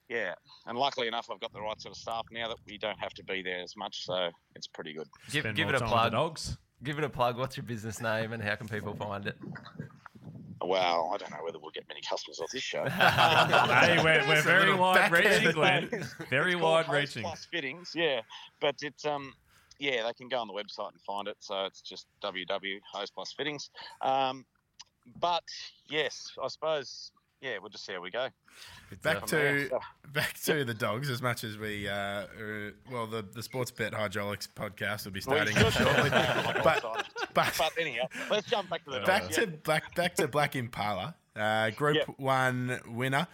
yeah, 0.08 0.34
and 0.66 0.76
luckily 0.78 1.08
enough, 1.08 1.28
I've 1.30 1.40
got 1.40 1.52
the 1.52 1.60
right 1.60 1.80
sort 1.80 1.94
of 1.94 1.98
staff 2.00 2.26
now 2.32 2.48
that 2.48 2.58
we 2.66 2.78
don't 2.78 2.98
have 2.98 3.12
to 3.14 3.24
be 3.24 3.42
there 3.42 3.60
as 3.62 3.74
much. 3.76 4.04
So 4.04 4.30
it's 4.54 4.66
pretty 4.66 4.92
good. 4.94 5.08
Give, 5.30 5.44
give 5.54 5.68
it 5.68 5.74
a 5.74 5.78
time 5.78 5.80
with 5.80 5.80
the 5.80 5.86
plug. 5.86 6.12
dogs. 6.12 6.58
Give 6.82 6.98
it 6.98 7.04
a 7.04 7.08
plug. 7.08 7.38
What's 7.38 7.56
your 7.56 7.64
business 7.64 8.00
name 8.02 8.32
and 8.32 8.42
how 8.42 8.56
can 8.56 8.68
people 8.68 8.94
find 8.94 9.26
it? 9.26 9.36
Well, 10.66 11.10
I 11.12 11.16
don't 11.18 11.30
know 11.30 11.44
whether 11.44 11.58
we'll 11.58 11.70
get 11.70 11.88
many 11.88 12.00
customers 12.08 12.40
off 12.40 12.50
this 12.50 12.62
show. 12.62 12.84
hey, 12.88 14.00
we're, 14.02 14.26
we're 14.26 14.42
very 14.42 14.74
wide 14.74 15.10
backhand. 15.10 15.44
reaching, 15.44 15.52
Glenn. 15.52 15.88
Very 16.30 16.52
It's 16.52 16.62
wide 16.62 16.86
Host 16.86 16.98
reaching. 16.98 17.22
Plus 17.22 17.46
fittings, 17.50 17.92
yeah. 17.94 18.20
But 18.60 18.76
it's 18.82 19.04
um, 19.04 19.32
yeah, 19.78 20.06
they 20.06 20.12
can 20.14 20.28
go 20.28 20.38
on 20.38 20.48
the 20.48 20.54
website 20.54 20.92
and 20.92 21.00
find 21.06 21.28
it. 21.28 21.36
So 21.40 21.64
it's 21.64 21.80
just 21.80 22.06
www.hoseplusfittings. 22.22 23.36
fittings. 23.36 23.70
Um, 24.00 24.44
but 25.20 25.44
yes, 25.88 26.32
I 26.42 26.48
suppose 26.48 27.10
yeah, 27.44 27.58
we'll 27.60 27.68
just 27.68 27.84
see 27.84 27.92
how 27.92 28.00
we 28.00 28.10
go. 28.10 28.28
Back 29.02 29.26
to 29.26 29.68
back 30.14 30.34
to 30.44 30.64
the 30.64 30.72
dogs. 30.72 31.10
As 31.10 31.20
much 31.20 31.44
as 31.44 31.58
we, 31.58 31.86
uh, 31.86 31.92
uh, 31.94 32.26
well, 32.90 33.06
the 33.06 33.22
the 33.34 33.42
Sports 33.42 33.70
Bet 33.70 33.92
Hydraulics 33.92 34.46
podcast 34.48 35.04
will 35.04 35.12
be 35.12 35.20
starting 35.20 35.54
should- 35.54 35.72
shortly. 35.74 36.10
But 36.64 36.82
but 37.34 37.54
but 37.58 37.72
anyhow, 37.78 38.06
let's 38.30 38.48
jump 38.48 38.70
back 38.70 38.84
to 38.84 38.90
the 38.92 39.00
back 39.00 39.22
dogs, 39.24 39.34
to 39.36 39.42
yeah. 39.42 39.56
black 39.62 39.94
back 39.94 40.14
to 40.14 40.26
Black 40.28 40.56
Impala, 40.56 41.14
uh, 41.36 41.70
Group 41.70 41.96
Yep. 41.96 42.14
One 42.18 42.80
winner. 42.86 43.26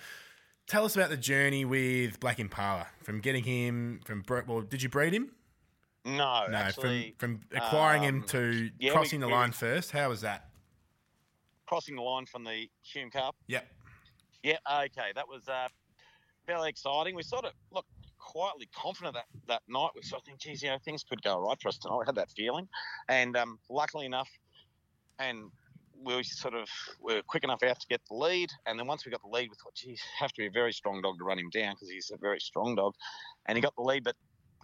Tell 0.66 0.85
us 0.85 0.96
about 0.96 1.11
the 1.11 1.16
journey 1.16 1.64
with 1.64 2.18
Black 2.18 2.40
Impala 2.40 2.87
from 3.05 3.20
getting 3.20 3.44
him 3.44 4.01
from. 4.05 4.25
Well, 4.46 4.62
did 4.62 4.83
you 4.83 4.88
breed 4.88 5.12
him? 5.12 5.31
No, 6.05 6.46
No, 6.49 6.57
actually, 6.57 7.14
from 7.18 7.40
from 7.51 7.59
acquiring 7.59 8.03
him 8.03 8.16
um, 8.16 8.23
to 8.29 8.70
yeah, 8.81 8.90
we- 8.90 8.94
crossing 8.94 9.20
the 9.20 9.27
we- 9.29 9.33
line 9.35 9.53
first. 9.53 9.92
How 9.92 10.09
was 10.09 10.23
that? 10.23 10.46
crossing 11.66 11.94
the 11.94 12.03
line 12.03 12.27
from 12.27 12.42
the 12.42 12.68
Hume 12.83 13.12
Cup. 13.12 13.37
Yep. 13.46 13.64
Yeah, 14.42 14.57
okay, 14.70 15.12
that 15.14 15.29
was 15.29 15.48
uh, 15.48 15.68
fairly 16.46 16.68
exciting. 16.68 17.14
We 17.14 17.22
sort 17.22 17.44
of 17.44 17.53
look 17.70 17.87
quietly 18.18 18.68
confident 18.74 19.14
that 19.14 19.26
that 19.48 19.62
night. 19.68 19.90
We 19.94 20.03
sort 20.03 20.22
of 20.22 20.26
think, 20.26 20.40
geez, 20.40 20.62
you 20.62 20.70
know, 20.70 20.79
things 20.85 21.05
could 21.05 21.22
go 21.22 21.38
right 21.38 21.61
for 21.61 21.68
us 21.68 21.79
tonight. 21.79 21.98
We 21.98 22.05
had 22.07 22.14
that 22.14 22.31
feeling, 22.31 22.68
and 23.09 23.37
um, 23.37 23.59
luckily 23.68 24.07
enough, 24.07 24.29
and 25.18 25.50
we 26.03 26.22
sort 26.22 26.55
of 26.55 26.68
we 27.03 27.14
were 27.14 27.22
quick 27.22 27.44
enough 27.44 27.62
out 27.62 27.79
to 27.81 27.87
get 27.88 28.00
the 28.09 28.14
lead. 28.14 28.50
And 28.66 28.79
then 28.79 28.87
once 28.87 29.05
we 29.05 29.12
got 29.12 29.22
the 29.22 29.29
lead, 29.29 29.50
we 29.50 29.57
thought, 29.62 29.74
geez, 29.74 30.00
have 30.18 30.33
to 30.33 30.42
be 30.42 30.46
a 30.46 30.50
very 30.50 30.72
strong 30.72 31.03
dog 31.03 31.18
to 31.18 31.24
run 31.24 31.38
him 31.38 31.50
down 31.50 31.74
because 31.74 31.90
he's 31.90 32.11
a 32.11 32.18
very 32.18 32.40
strong 32.40 32.74
dog. 32.74 32.94
And 33.46 33.57
he 33.57 33.62
got 33.62 33.74
the 33.76 33.83
lead, 33.83 34.05
but 34.05 34.16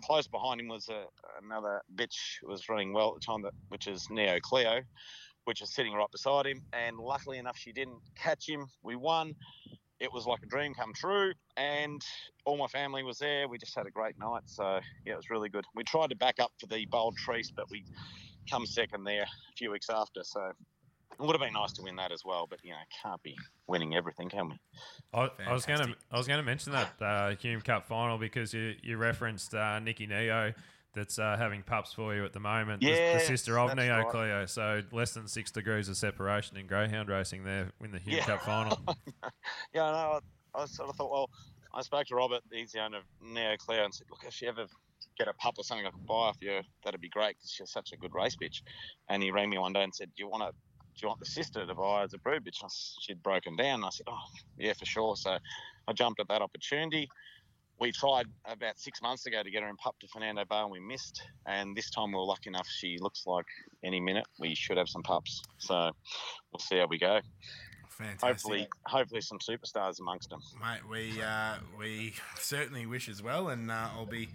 close 0.03 0.27
behind 0.27 0.61
him 0.61 0.69
was 0.69 0.89
a, 0.89 1.05
another 1.45 1.83
bitch 1.95 2.39
who 2.41 2.49
was 2.49 2.69
running 2.69 2.93
well 2.93 3.15
at 3.15 3.21
the 3.21 3.21
time, 3.21 3.43
that, 3.43 3.53
which 3.69 3.87
is 3.87 4.09
Neo 4.11 4.39
Cleo, 4.41 4.81
which 5.47 5.63
is 5.63 5.73
sitting 5.73 5.95
right 5.95 6.11
beside 6.11 6.47
him. 6.47 6.63
And 6.73 6.99
luckily 6.99 7.39
enough, 7.39 7.57
she 7.57 7.73
didn't 7.73 8.01
catch 8.15 8.49
him. 8.49 8.67
We 8.83 8.97
won. 8.97 9.35
It 9.99 10.13
was 10.13 10.27
like 10.27 10.41
a 10.43 10.47
dream 10.47 10.75
come 10.75 10.93
true, 10.93 11.33
and 11.57 12.03
all 12.45 12.59
my 12.59 12.67
family 12.67 13.03
was 13.03 13.19
there. 13.19 13.49
We 13.49 13.57
just 13.57 13.75
had 13.75 13.87
a 13.87 13.91
great 13.91 14.19
night, 14.19 14.43
so 14.45 14.81
yeah, 15.07 15.15
it 15.15 15.17
was 15.17 15.31
really 15.31 15.49
good. 15.49 15.65
We 15.75 15.85
tried 15.85 16.11
to 16.11 16.17
back 16.17 16.39
up 16.39 16.53
for 16.61 16.67
the 16.67 16.85
Bold 16.85 17.17
Trease, 17.17 17.51
but 17.51 17.71
we 17.71 17.83
come 18.51 18.67
second 18.67 19.05
there 19.05 19.23
a 19.23 19.57
few 19.57 19.71
weeks 19.71 19.89
after, 19.89 20.23
so 20.23 20.53
it 21.19 21.23
would 21.23 21.33
have 21.33 21.41
been 21.41 21.55
nice 21.55 21.73
to 21.75 21.83
win 21.83 21.97
that 21.97 22.13
as 22.13 22.27
well. 22.27 22.47
But 22.49 22.63
you 22.63 22.73
know, 22.73 22.77
can't 23.03 23.23
be 23.23 23.37
winning 23.69 23.95
everything, 23.95 24.29
can 24.29 24.51
we? 24.51 24.59
I, 25.15 25.31
I 25.47 25.53
was 25.55 25.65
going 25.65 25.79
to 25.79 25.95
I 26.13 26.19
was 26.19 26.27
going 26.27 26.41
to 26.41 26.45
mention 26.45 26.73
that 26.73 26.93
uh, 27.01 27.35
Hume 27.37 27.63
Cup 27.63 27.87
final 27.87 28.19
because 28.19 28.53
you 28.53 28.75
you 28.83 28.99
referenced 28.99 29.55
uh, 29.55 29.79
Nikki 29.79 30.07
Neo 30.07 30.53
that's 30.97 31.19
uh, 31.21 31.37
having 31.39 31.63
pups 31.63 31.93
for 31.93 32.15
you 32.15 32.25
at 32.25 32.33
the 32.33 32.41
moment. 32.41 32.81
the- 32.81 32.89
the, 32.89 33.21
sister 33.21 33.59
of 33.59 33.77
Neo 33.77 33.99
right. 33.99 34.09
Cleo. 34.09 34.47
So 34.47 34.83
less 34.91 35.13
than 35.13 35.29
six 35.29 35.53
degrees 35.53 35.89
of 35.89 35.97
separation 35.97 36.57
in 36.57 36.67
greyhound 36.67 37.09
racing 37.09 37.45
there 37.45 37.71
in 37.85 37.93
the 37.93 37.99
Hume 38.01 38.17
Yeah. 38.17 38.25
Cup 38.25 38.43
final. 38.43 38.79
yeah, 39.75 39.85
I 39.85 39.93
know. 39.93 40.21
I, 40.55 40.63
I 40.63 40.67
sort 40.67 40.89
of 40.89 40.97
thought, 40.97 41.11
well, 41.13 41.31
I 41.75 41.83
spoke 41.83 42.07
to 42.07 42.15
Robert, 42.17 42.41
he's 42.51 42.73
the 42.73 42.81
owner 42.83 42.99
of 42.99 43.05
Neo 43.23 43.57
Cleo, 43.59 43.85
and 43.85 43.95
said, 43.95 44.07
look, 44.11 44.25
if 44.27 44.33
she 44.35 44.47
ever 44.47 44.67
get 45.19 45.29
a 45.29 45.35
pup 45.35 45.55
or 45.59 45.65
something 45.65 45.87
I 45.87 45.91
could 45.91 46.07
buy 46.07 46.15
off 46.15 46.39
you, 46.41 46.61
that'd 46.85 47.01
be 47.01 47.09
great 47.11 47.37
because 47.37 47.51
she's 47.53 47.71
such 47.71 47.93
a 47.93 47.97
good 47.97 48.15
race 48.15 48.37
bitch. 48.37 48.63
And 49.09 49.23
he 49.23 49.31
rang 49.31 49.51
me 49.51 49.59
one 49.59 49.73
day 49.75 49.83
and 49.83 49.95
said, 49.95 50.09
do 50.17 50.23
you 50.23 50.29
want 50.29 50.43
to? 50.43 50.51
Do 50.99 51.01
you 51.03 51.09
want 51.09 51.21
the 51.21 51.27
sister 51.27 51.67
to 51.67 51.75
buy 51.75 52.05
as 52.05 52.15
a 52.15 52.19
brood 52.19 52.43
bitch? 52.43 52.63
And 52.63 52.65
I 52.65 52.67
s- 52.73 52.97
she'd 53.03 53.23
broken 53.23 53.55
down. 53.55 53.75
And 53.81 53.85
I 53.85 53.91
said, 53.91 54.07
oh, 54.09 54.17
yeah, 54.59 54.73
for 54.73 54.87
sure. 54.87 55.15
So 55.15 55.37
I 55.87 55.93
jumped 55.93 56.21
at 56.21 56.29
that 56.29 56.41
opportunity. 56.41 57.07
We 57.79 57.93
tried 57.93 58.27
about 58.47 58.79
six 58.79 59.03
months 59.03 59.27
ago 59.27 59.43
to 59.43 59.51
get 59.51 59.63
her 59.63 59.69
in 59.69 59.77
pup 59.77 59.97
to 60.01 60.09
Fernando 60.09 60.45
Bale 60.49 60.63
and 60.65 60.71
we 60.73 60.81
missed. 60.81 61.23
And 61.47 61.77
this 61.77 61.91
time 61.91 62.11
we 62.11 62.15
were 62.17 62.25
lucky 62.25 62.49
enough. 62.49 62.67
She 62.69 62.97
looks 63.01 63.25
like 63.27 63.45
any 63.85 64.01
minute 64.01 64.27
we 64.39 64.55
should 64.55 64.79
have 64.79 64.89
some 64.89 65.03
pups. 65.03 65.43
So 65.59 65.91
we'll 66.53 66.61
see 66.61 66.79
how 66.79 66.87
we 66.87 66.99
go. 66.99 67.21
Fantastic. 67.91 68.29
Hopefully, 68.29 68.69
hopefully 68.87 69.21
some 69.21 69.39
superstars 69.39 70.01
amongst 70.01 70.31
them. 70.31 70.41
Mate, 70.61 70.81
we 70.91 71.23
uh, 71.23 71.57
we 71.79 72.15
certainly 72.37 72.85
wish 72.87 73.09
as 73.09 73.23
well, 73.23 73.49
and 73.49 73.71
uh, 73.71 73.89
I'll 73.95 74.05
be 74.05 74.29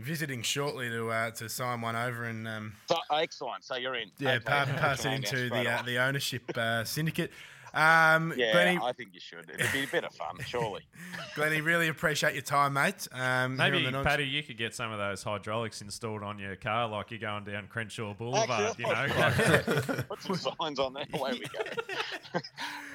visiting 0.00 0.42
shortly 0.42 0.88
to 0.88 1.10
uh, 1.10 1.30
to 1.32 1.48
sign 1.48 1.80
one 1.80 1.94
over 1.94 2.24
and 2.24 2.48
um, 2.48 2.72
So, 2.88 2.96
excellent. 3.12 3.62
So 3.64 3.76
you're 3.76 3.94
in. 3.94 4.10
yeah, 4.18 4.30
Okay, 4.34 4.44
pa- 4.44 4.64
pass 4.64 5.04
it 5.04 5.12
into 5.12 5.48
the 5.48 5.68
uh, 5.70 5.82
the 5.82 5.98
ownership 5.98 6.42
uh, 6.58 6.82
syndicate. 6.82 7.30
Um, 7.74 8.32
Yeah, 8.36 8.52
Glenny, 8.52 8.78
I 8.82 8.92
think 8.92 9.10
you 9.12 9.20
should. 9.20 9.50
It'd 9.50 9.72
be 9.72 9.84
a 9.84 9.86
bit 9.86 10.04
of 10.04 10.14
fun, 10.14 10.36
surely. 10.46 10.82
Glennie, 11.34 11.60
really 11.60 11.88
appreciate 11.88 12.34
your 12.34 12.42
time, 12.42 12.74
mate. 12.74 13.08
Um, 13.12 13.56
Maybe, 13.56 13.90
Paddy, 13.90 14.24
you 14.24 14.42
could 14.42 14.56
get 14.56 14.74
some 14.74 14.92
of 14.92 14.98
those 14.98 15.22
hydraulics 15.22 15.82
installed 15.82 16.22
on 16.22 16.38
your 16.38 16.56
car 16.56 16.88
like 16.88 17.10
you're 17.10 17.20
going 17.20 17.44
down 17.44 17.66
Crenshaw 17.66 18.14
Boulevard, 18.14 18.78
you 18.78 18.86
know? 18.86 18.92
Actually, 18.92 20.02
Put 20.08 20.22
some 20.22 20.36
signs 20.36 20.78
on 20.78 20.94
there. 20.94 21.06
Away 21.12 21.32
we 21.32 21.40
go. 21.40 22.40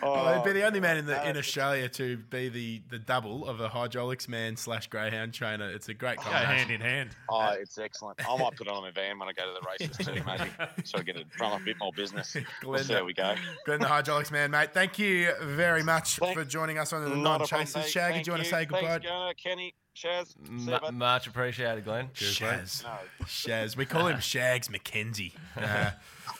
Oh, 0.01 0.33
he'd 0.33 0.43
be 0.43 0.49
Oh, 0.49 0.53
the 0.53 0.63
only 0.63 0.79
man 0.79 0.97
in 0.97 1.05
the 1.05 1.29
in 1.29 1.35
uh, 1.35 1.39
Australia 1.39 1.89
to 1.89 2.17
be 2.17 2.49
the, 2.49 2.81
the 2.89 2.99
double 2.99 3.45
of 3.47 3.59
a 3.59 3.67
hydraulics 3.69 4.27
man 4.27 4.55
slash 4.55 4.87
greyhound 4.87 5.33
trainer. 5.33 5.69
It's 5.69 5.89
a 5.89 5.93
great 5.93 6.17
combination. 6.17 6.39
Go 6.41 6.47
combination. 6.47 6.69
hand 6.69 6.81
in 6.81 6.81
hand. 6.81 7.09
Oh, 7.29 7.55
it's 7.59 7.77
excellent. 7.77 8.19
I 8.27 8.37
might 8.37 8.55
put 8.55 8.67
it 8.67 8.73
on 8.73 8.81
my 8.83 8.91
van 8.91 9.19
when 9.19 9.27
I 9.29 9.33
go 9.33 9.43
to 9.45 9.59
the 9.59 9.67
races 9.67 10.05
too, 10.05 10.23
maybe, 10.25 10.49
so 10.85 10.99
I 10.99 11.01
get 11.03 11.17
to 11.17 11.23
drum 11.25 11.61
a 11.61 11.63
bit 11.63 11.77
more 11.79 11.91
business. 11.91 12.35
We'll 12.63 12.79
see 12.79 12.93
how 12.93 13.03
we 13.05 13.13
go. 13.13 13.35
Glenn, 13.65 13.79
the 13.79 13.87
hydraulics 13.87 14.31
man, 14.31 14.51
mate. 14.51 14.68
Thank 14.73 14.99
you 14.99 15.31
very 15.41 15.83
much 15.83 16.17
Thank- 16.17 16.37
for 16.37 16.45
joining 16.45 16.77
us 16.77 16.93
on 16.93 17.03
the 17.03 17.15
Not 17.15 17.39
Non 17.39 17.47
Chasers. 17.47 17.89
Shaggy, 17.89 18.13
Thank 18.15 18.25
do 18.25 18.29
you 18.29 18.33
want 18.33 18.43
to 18.43 18.49
say 18.49 18.65
Thanks, 18.65 18.71
goodbye? 18.71 18.99
Gunnar, 18.99 19.33
Kenny, 19.35 19.73
Shaz. 19.95 20.35
M- 20.47 20.97
much 20.97 21.27
appreciated, 21.27 21.83
Glenn. 21.85 22.07
Shaz. 22.13 22.83
No. 22.83 22.89
Shaz. 23.25 23.75
We 23.75 23.85
call 23.85 24.07
him 24.07 24.19
Shags 24.19 24.67
McKenzie. 24.69 25.33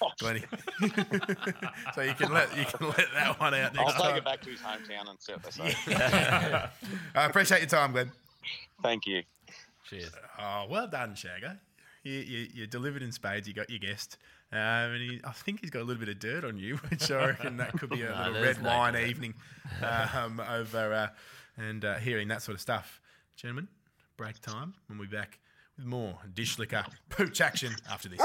Uh, 0.02 0.12
Glenny. 0.20 0.44
so 1.94 2.02
you 2.02 2.14
can 2.14 2.32
let 2.32 2.56
you 2.58 2.64
can 2.64 2.88
let 2.88 3.08
that 3.16 3.38
one 3.38 3.54
out 3.54 3.78
I'll 3.78 3.86
next 3.86 3.94
take 3.98 4.02
time. 4.04 4.16
it 4.18 4.24
back 4.24 4.42
to 4.44 4.50
his 4.50 4.62
hometown 4.62 5.10
and 5.10 5.20
see 5.20 5.34
what 5.34 5.44
they 5.44 5.52
say. 5.52 5.76
I 7.16 7.26
appreciate 7.26 7.60
your 7.60 7.68
time, 7.68 7.92
Glenn. 7.92 8.10
Thank 8.82 9.06
you. 9.08 9.24
Cheers. 9.90 10.12
Oh, 10.40 10.68
well 10.70 10.88
done, 10.88 11.16
Shagger. 11.16 11.58
You, 12.04 12.14
you, 12.14 12.48
you 12.54 12.68
delivered 12.68 13.02
in 13.04 13.12
spades. 13.12 13.48
You 13.48 13.54
got 13.54 13.70
your 13.70 13.80
guest. 13.80 14.18
Um, 14.52 14.60
and 14.60 15.02
he, 15.02 15.22
I 15.24 15.32
think 15.32 15.62
he's 15.62 15.70
got 15.70 15.82
a 15.82 15.86
little 15.86 16.00
bit 16.00 16.10
of 16.10 16.20
dirt 16.20 16.44
on 16.44 16.58
you, 16.58 16.76
which 16.90 17.12
I 17.12 17.28
reckon 17.28 17.58
that 17.58 17.74
could 17.74 17.90
be 17.90 18.02
a 18.04 18.10
No, 18.16 18.28
little 18.28 18.42
red 18.42 18.64
no 18.64 18.70
wine 18.70 18.94
dirt. 18.94 19.08
evening 19.08 19.34
um, 19.84 20.40
over 20.50 20.94
uh, 20.94 21.08
and 21.58 21.84
uh, 21.86 21.96
hearing 21.96 22.28
that 22.30 22.42
sort 22.42 22.56
of 22.56 22.62
stuff. 22.62 23.02
Gentlemen, 23.36 23.68
break 24.18 24.40
time. 24.42 24.74
When 24.88 24.98
we'll 24.98 25.08
be 25.08 25.16
back 25.16 25.40
with 25.78 25.86
more 25.86 26.18
dish 26.34 26.58
liquor 26.58 26.86
pooch 27.10 27.42
action 27.42 27.74
after 27.92 28.10
this. 28.10 28.20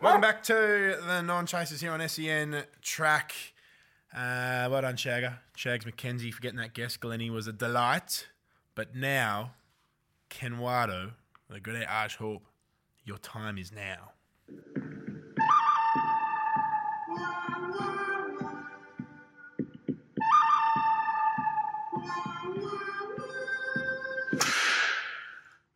Welcome 0.00 0.20
back 0.20 0.42
to 0.44 0.98
the 1.06 1.22
non 1.22 1.46
chasers 1.46 1.80
here 1.80 1.92
on 1.92 2.06
SEN 2.08 2.64
track. 2.82 3.32
Uh, 4.14 4.68
well 4.70 4.82
done, 4.82 4.96
Shagger. 4.96 5.34
Shags 5.56 5.84
McKenzie 5.84 6.32
for 6.34 6.40
getting 6.42 6.58
that 6.58 6.74
guest. 6.74 7.00
Glenny 7.00 7.30
was 7.30 7.46
a 7.46 7.52
delight. 7.52 8.26
But 8.74 8.94
now, 8.94 9.52
Kenwado, 10.28 11.12
the 11.52 11.60
good 11.60 11.84
Arch 11.88 12.16
Hope, 12.16 12.46
your 13.04 13.18
time 13.18 13.58
is 13.58 13.72
now. 13.72 14.12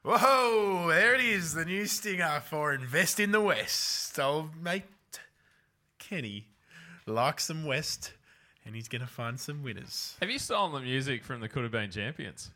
Whoa, 0.03 0.89
there 0.89 1.15
it 1.15 1.21
is, 1.21 1.53
the 1.53 1.65
new 1.65 1.87
stinger 1.87 2.41
for 2.49 2.73
Invest 2.73 3.21
in 3.21 3.33
the 3.33 3.41
West. 3.41 4.19
Old 4.19 4.57
mate 4.57 4.85
Kenny 5.99 6.47
likes 7.07 7.45
some 7.45 7.67
West, 7.67 8.13
and 8.65 8.75
he's 8.75 8.89
going 8.89 9.03
to 9.03 9.09
find 9.09 9.39
some 9.39 9.63
winners. 9.63 10.17
Have 10.21 10.31
you 10.31 10.39
stolen 10.39 10.73
the 10.73 10.81
music 10.81 11.23
from 11.23 11.41
the 11.41 11.49
Could 11.49 11.65
Have 11.65 11.73
Been 11.73 11.91
Champions? 11.91 12.51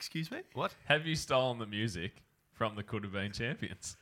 Excuse 0.00 0.30
me? 0.30 0.38
What? 0.54 0.72
Have 0.86 1.06
you 1.06 1.14
stolen 1.14 1.58
the 1.58 1.66
music 1.66 2.22
from 2.54 2.74
the 2.74 2.82
Could 2.82 3.04
Have 3.04 3.12
Been 3.12 3.32
Champions? 3.32 3.98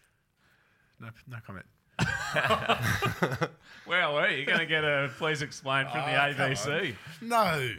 No, 1.00 1.08
no 1.26 1.38
comment. 1.44 1.66
Well, 3.86 4.14
were 4.14 4.28
you 4.28 4.44
going 4.46 4.60
to 4.60 4.66
get 4.66 4.84
a 4.84 5.10
please 5.18 5.42
explain 5.42 5.86
from 5.86 6.00
the 6.02 6.24
Oh, 6.24 6.34
come 6.36 6.50
ABC? 6.52 6.94
No, 7.20 7.70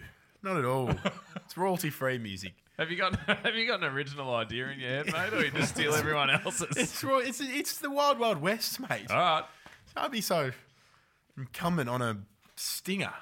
not 0.43 0.58
at 0.58 0.65
all. 0.65 0.91
it's 1.38 1.55
royalty 1.55 1.89
free 1.91 2.17
music. 2.17 2.55
Have 2.77 2.91
you 2.91 2.97
got 2.97 3.15
Have 3.27 3.55
you 3.55 3.65
got 3.67 3.82
an 3.84 3.93
original 3.93 4.34
idea 4.36 4.67
in 4.69 4.79
your 4.79 4.89
head, 4.89 5.05
mate, 5.08 5.34
or 5.34 5.45
you 5.45 5.51
just 5.51 5.75
steal 5.75 5.93
everyone 5.93 6.29
else's? 6.29 6.67
It's, 6.75 7.01
ro- 7.03 7.19
it's, 7.19 7.39
it's 7.39 7.77
the 7.77 7.89
Wild 7.89 8.19
Wild 8.19 8.41
West, 8.41 8.79
mate. 8.82 9.10
All 9.12 9.17
right, 9.17 9.43
I'd 9.95 10.12
be 10.12 10.21
so 10.21 10.51
incumbent 11.38 11.89
on 11.89 12.01
a 12.01 12.17
stinger. 12.58 13.13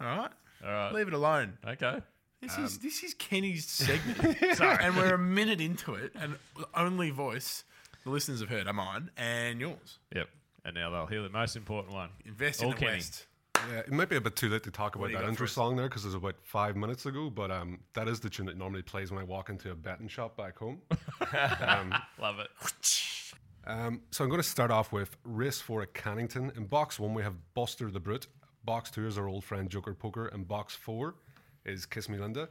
All 0.00 0.06
right? 0.06 0.30
all 0.64 0.70
right, 0.70 0.92
Leave 0.94 1.08
it 1.08 1.14
alone. 1.14 1.58
okay. 1.66 2.00
This 2.40 2.58
is 2.58 2.78
this 2.78 3.02
is 3.02 3.14
Kenny's 3.14 3.66
segment, 3.66 4.36
and 4.60 4.96
we're 4.96 5.14
a 5.14 5.18
minute 5.18 5.60
into 5.62 5.94
it, 5.94 6.12
and 6.14 6.36
the 6.58 6.68
only 6.74 7.10
voice 7.10 7.64
the 8.04 8.10
listeners 8.10 8.40
have 8.40 8.50
heard 8.50 8.66
are 8.66 8.72
mine 8.72 9.10
and 9.16 9.60
yours. 9.60 9.98
Yep. 10.14 10.28
And 10.64 10.74
now 10.74 10.90
they'll 10.90 11.06
hear 11.06 11.22
the 11.22 11.30
most 11.30 11.56
important 11.56 11.94
one. 11.94 12.10
Invest 12.24 12.60
in 12.60 12.66
All 12.66 12.72
the 12.72 12.78
Kenny. 12.78 12.92
West. 12.92 13.26
Yeah, 13.70 13.78
it 13.78 13.92
might 13.92 14.08
be 14.08 14.16
a 14.16 14.20
bit 14.20 14.36
too 14.36 14.48
late 14.48 14.62
to 14.64 14.70
talk 14.70 14.94
about 14.94 15.06
do 15.06 15.12
you 15.12 15.16
that 15.18 15.22
got 15.22 15.30
intro 15.30 15.46
for 15.46 15.52
song 15.52 15.76
there 15.76 15.88
because 15.88 16.04
it 16.04 16.08
was 16.08 16.14
about 16.14 16.34
five 16.42 16.76
minutes 16.76 17.06
ago. 17.06 17.30
But 17.30 17.50
um, 17.50 17.78
that 17.94 18.08
is 18.08 18.20
the 18.20 18.28
tune 18.28 18.46
that 18.46 18.58
normally 18.58 18.82
plays 18.82 19.10
when 19.10 19.20
I 19.20 19.24
walk 19.24 19.48
into 19.48 19.70
a 19.70 19.74
betting 19.74 20.08
shop 20.08 20.36
back 20.36 20.58
home. 20.58 20.80
Love 22.20 22.40
it. 22.40 22.50
Um, 23.66 24.02
so 24.10 24.24
I'm 24.24 24.30
going 24.30 24.42
to 24.42 24.48
start 24.48 24.70
off 24.70 24.92
with 24.92 25.16
race 25.24 25.60
four 25.60 25.82
at 25.82 25.94
Cannington. 25.94 26.54
In 26.56 26.66
box 26.66 26.98
one, 26.98 27.14
we 27.14 27.22
have 27.22 27.34
Buster 27.54 27.90
the 27.90 28.00
Brute. 28.00 28.26
Box 28.64 28.90
two 28.90 29.06
is 29.06 29.16
our 29.16 29.28
old 29.28 29.44
friend 29.44 29.70
Joker 29.70 29.94
Poker, 29.94 30.26
and 30.26 30.46
box 30.46 30.74
four 30.74 31.14
is 31.64 31.86
Kiss 31.86 32.08
Me 32.08 32.18
Linda. 32.18 32.48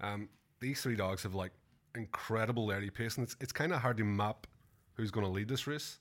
Um, 0.00 0.28
these 0.60 0.82
three 0.82 0.96
dogs 0.96 1.22
have 1.22 1.34
like 1.34 1.52
incredible 1.94 2.70
early 2.70 2.90
pace, 2.90 3.16
and 3.16 3.24
it's, 3.24 3.36
it's 3.40 3.52
kind 3.52 3.72
of 3.72 3.80
hard 3.80 3.96
to 3.98 4.04
map 4.04 4.46
who's 4.94 5.10
going 5.10 5.26
to 5.26 5.32
lead 5.32 5.48
this 5.48 5.66
race. 5.66 5.98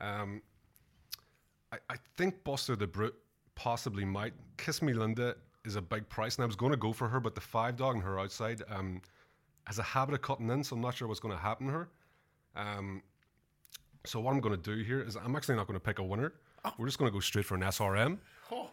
Um, 0.00 0.42
I, 1.72 1.78
I 1.90 1.96
think 2.16 2.42
Buster 2.44 2.76
the 2.76 2.86
Brute 2.86 3.14
possibly 3.54 4.04
might. 4.04 4.32
Kiss 4.56 4.82
Me 4.82 4.92
Linda 4.92 5.36
is 5.64 5.76
a 5.76 5.82
big 5.82 6.08
price, 6.08 6.36
and 6.36 6.42
I 6.42 6.46
was 6.46 6.56
going 6.56 6.72
to 6.72 6.78
go 6.78 6.92
for 6.92 7.08
her, 7.08 7.20
but 7.20 7.34
the 7.34 7.40
five 7.40 7.76
dog 7.76 7.96
on 7.96 8.02
her 8.02 8.18
outside 8.18 8.62
um, 8.68 9.02
has 9.64 9.78
a 9.78 9.82
habit 9.82 10.14
of 10.14 10.22
cutting 10.22 10.48
in, 10.50 10.64
so 10.64 10.74
I'm 10.76 10.82
not 10.82 10.94
sure 10.94 11.06
what's 11.08 11.20
going 11.20 11.34
to 11.34 11.40
happen 11.40 11.66
to 11.66 11.72
her. 11.72 11.88
Um, 12.56 13.02
so 14.06 14.20
what 14.20 14.32
I'm 14.32 14.40
going 14.40 14.58
to 14.58 14.76
do 14.76 14.82
here 14.82 15.02
is 15.02 15.16
I'm 15.16 15.36
actually 15.36 15.56
not 15.56 15.66
going 15.66 15.78
to 15.78 15.84
pick 15.84 15.98
a 15.98 16.02
winner. 16.02 16.32
We're 16.78 16.86
just 16.86 16.98
going 16.98 17.10
to 17.10 17.12
go 17.12 17.20
straight 17.20 17.44
for 17.44 17.54
an 17.54 17.60
SRM. 17.62 18.18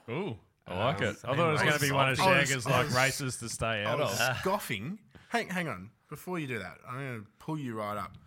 Ooh, 0.10 0.38
I 0.68 0.78
like 0.86 1.02
it. 1.02 1.16
I 1.24 1.36
thought 1.36 1.50
it 1.50 1.52
was 1.54 1.62
going 1.62 1.74
to 1.74 1.80
be 1.80 1.92
one 1.92 2.10
of 2.10 2.20
I 2.20 2.40
was- 2.40 2.48
Shagger's 2.50 2.68
I 2.68 2.72
like 2.72 2.86
was- 2.88 2.96
races 2.96 3.38
to 3.38 3.50
stay 3.50 3.84
I 3.84 3.86
out 3.86 4.00
was 4.00 4.20
of. 4.20 4.38
scoffing. 4.38 5.00
Hang, 5.30 5.50
hang 5.50 5.68
on. 5.68 5.92
Before 6.10 6.40
you 6.40 6.48
do 6.48 6.60
that, 6.60 6.78
I'm 6.88 6.96
going 7.00 7.20
to 7.22 7.28
pull 7.40 7.58
you 7.60 7.76
right 7.78 7.98
up. 7.98 8.18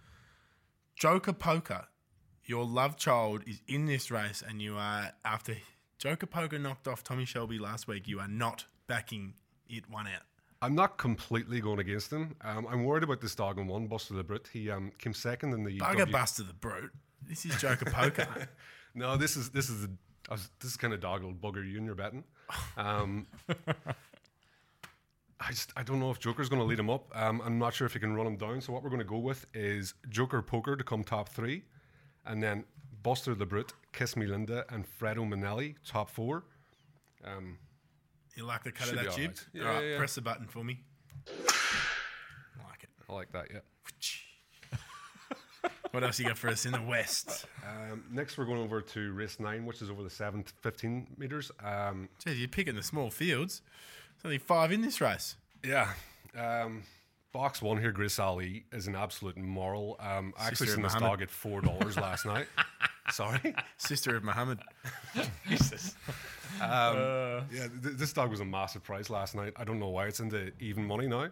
Joker 0.97 1.33
Poker, 1.33 1.87
your 2.45 2.65
love 2.65 2.97
child 2.97 3.43
is 3.47 3.63
in 3.69 3.87
this 3.87 4.11
race, 4.11 4.43
and 4.47 4.61
you 4.61 4.77
are, 4.77 5.13
after 5.25 5.57
Joker 5.99 6.27
Poker 6.27 6.59
knocked 6.59 6.87
off 6.89 7.03
Tommy 7.03 7.25
Shelby 7.25 7.59
last 7.59 7.89
week, 7.89 8.07
you 8.07 8.21
are 8.21 8.29
not 8.29 8.67
backing 8.87 9.35
it 9.69 9.89
one 9.89 10.07
out. 10.07 10.23
I'm 10.63 10.75
not 10.75 10.99
completely 10.99 11.61
going 11.61 11.79
against 11.79 12.13
him. 12.13 12.37
Um, 12.43 12.67
I'm 12.69 12.85
worried 12.85 13.03
about 13.03 13.23
this 13.23 13.35
dog 13.35 13.59
in 13.59 13.67
one, 13.67 13.87
Buster 13.87 14.13
the 14.13 14.23
Brute. 14.25 14.51
He 14.53 14.71
um, 14.71 14.93
came 14.99 15.15
second 15.15 15.55
in 15.55 15.65
the 15.65 15.79
Bugger 15.79 15.99
W- 16.01 16.13
Buster 16.13 16.43
the 16.43 16.53
Brute. 16.53 16.93
This 17.27 17.47
is 17.47 17.59
Joker 17.61 17.91
Poker. 17.91 18.27
No, 18.93 19.17
this 19.17 19.37
is 19.37 19.51
this 19.51 19.71
is 19.71 19.83
the 19.83 19.87
I 19.87 19.93
was, 20.35 20.51
this 20.61 20.71
is 20.73 20.77
kind 20.77 20.93
of 20.95 21.01
dog 21.01 21.23
bugger 21.41 21.69
you 21.69 21.77
and 21.77 21.87
you're 21.87 21.95
betting. 21.95 22.25
Um, 22.77 23.27
I 25.41 25.51
just 25.51 25.73
I 25.77 25.83
don't 25.83 26.01
know 26.01 26.11
if 26.11 26.19
Joker's 26.19 26.49
going 26.49 26.61
to 26.61 26.67
lead 26.67 26.79
him 26.79 26.91
up. 26.91 27.11
Um, 27.15 27.41
I'm 27.45 27.59
not 27.59 27.73
sure 27.75 27.87
if 27.87 27.95
he 27.95 27.99
can 27.99 28.15
run 28.15 28.27
him 28.27 28.37
down. 28.37 28.61
So 28.61 28.73
what 28.73 28.83
we're 28.83 28.91
going 28.91 29.01
to 29.01 29.07
go 29.07 29.19
with 29.19 29.47
is 29.55 29.95
Joker 30.09 30.43
Poker 30.43 30.77
to 30.77 30.85
come 30.85 31.03
top 31.03 31.31
three, 31.31 31.63
and 32.27 32.43
then 32.43 32.65
Buster 33.03 33.35
the 33.35 33.47
Brute, 33.47 33.73
Kiss 33.93 34.17
Me 34.17 34.27
Linda, 34.27 34.65
and 34.69 34.85
Fredo 34.87 35.27
Manelli 35.27 35.77
top 35.87 36.11
four. 36.11 36.45
Um, 37.25 37.59
You 38.37 38.45
like 38.45 38.65
the 38.65 38.73
cut 38.73 38.91
of 38.91 38.97
that 38.97 39.17
jib? 39.17 39.31
right. 39.31 39.47
Yeah, 39.55 39.63
All 39.63 39.69
right, 39.75 39.83
yeah, 39.85 39.91
yeah. 39.93 39.99
press 39.99 40.15
the 40.15 40.21
button 40.21 40.47
for 40.47 40.63
me. 40.63 40.81
I 41.29 42.69
like 42.69 42.83
it. 42.83 42.91
I 43.09 43.13
like 43.13 43.33
that. 43.33 43.47
Yeah. 43.53 43.61
What 45.93 46.05
else 46.05 46.19
you 46.21 46.27
got 46.27 46.39
for 46.39 46.49
us 46.49 46.67
in 46.67 46.73
the 46.73 46.81
West? 46.83 47.47
Um, 47.67 48.05
next, 48.13 48.39
we're 48.39 48.45
going 48.45 48.61
over 48.61 48.81
to 48.81 49.13
race 49.13 49.41
nine, 49.41 49.67
which 49.67 49.83
is 49.83 49.91
over 49.91 50.03
the 50.05 50.11
seven 50.11 50.45
to 50.45 50.53
15 50.63 51.09
meters. 51.19 51.51
Um, 51.63 52.09
Jeez, 52.25 52.39
you're 52.39 52.49
picking 52.49 52.77
the 52.77 52.83
small 52.83 53.11
fields. 53.11 53.61
There's 54.23 54.31
only 54.31 54.39
five 54.39 54.71
in 54.73 54.83
this 54.83 55.01
race. 55.01 55.37
yeah. 55.65 55.89
Um, 56.39 56.85
box 57.33 57.61
one 57.61 57.79
here, 57.79 57.91
Grace 57.91 58.21
Ali, 58.21 58.65
is 58.73 58.87
an 58.87 58.95
absolute 58.95 59.37
moral. 59.37 59.97
Um, 59.99 60.33
I 60.39 60.47
actually 60.47 60.69
seen 60.69 60.83
this 60.83 60.95
dog 60.95 61.23
at 61.23 61.31
four 61.31 61.61
dollars 61.61 61.97
last 61.97 62.25
night. 62.25 62.47
Sorry. 63.11 63.53
Sister 63.79 64.15
of 64.17 64.23
Muhammad. 64.25 64.61
Um, 66.61 67.47
yeah, 67.53 67.69
th- 67.83 67.97
this 67.97 68.13
dog 68.13 68.31
was 68.31 68.41
a 68.41 68.45
massive 68.45 68.83
price 68.83 69.09
last 69.09 69.35
night. 69.35 69.53
I 69.57 69.65
don't 69.65 69.79
know 69.79 69.89
why 69.89 70.07
it's 70.07 70.21
into 70.21 70.53
even 70.61 70.85
money 70.85 71.07
now. 71.07 71.29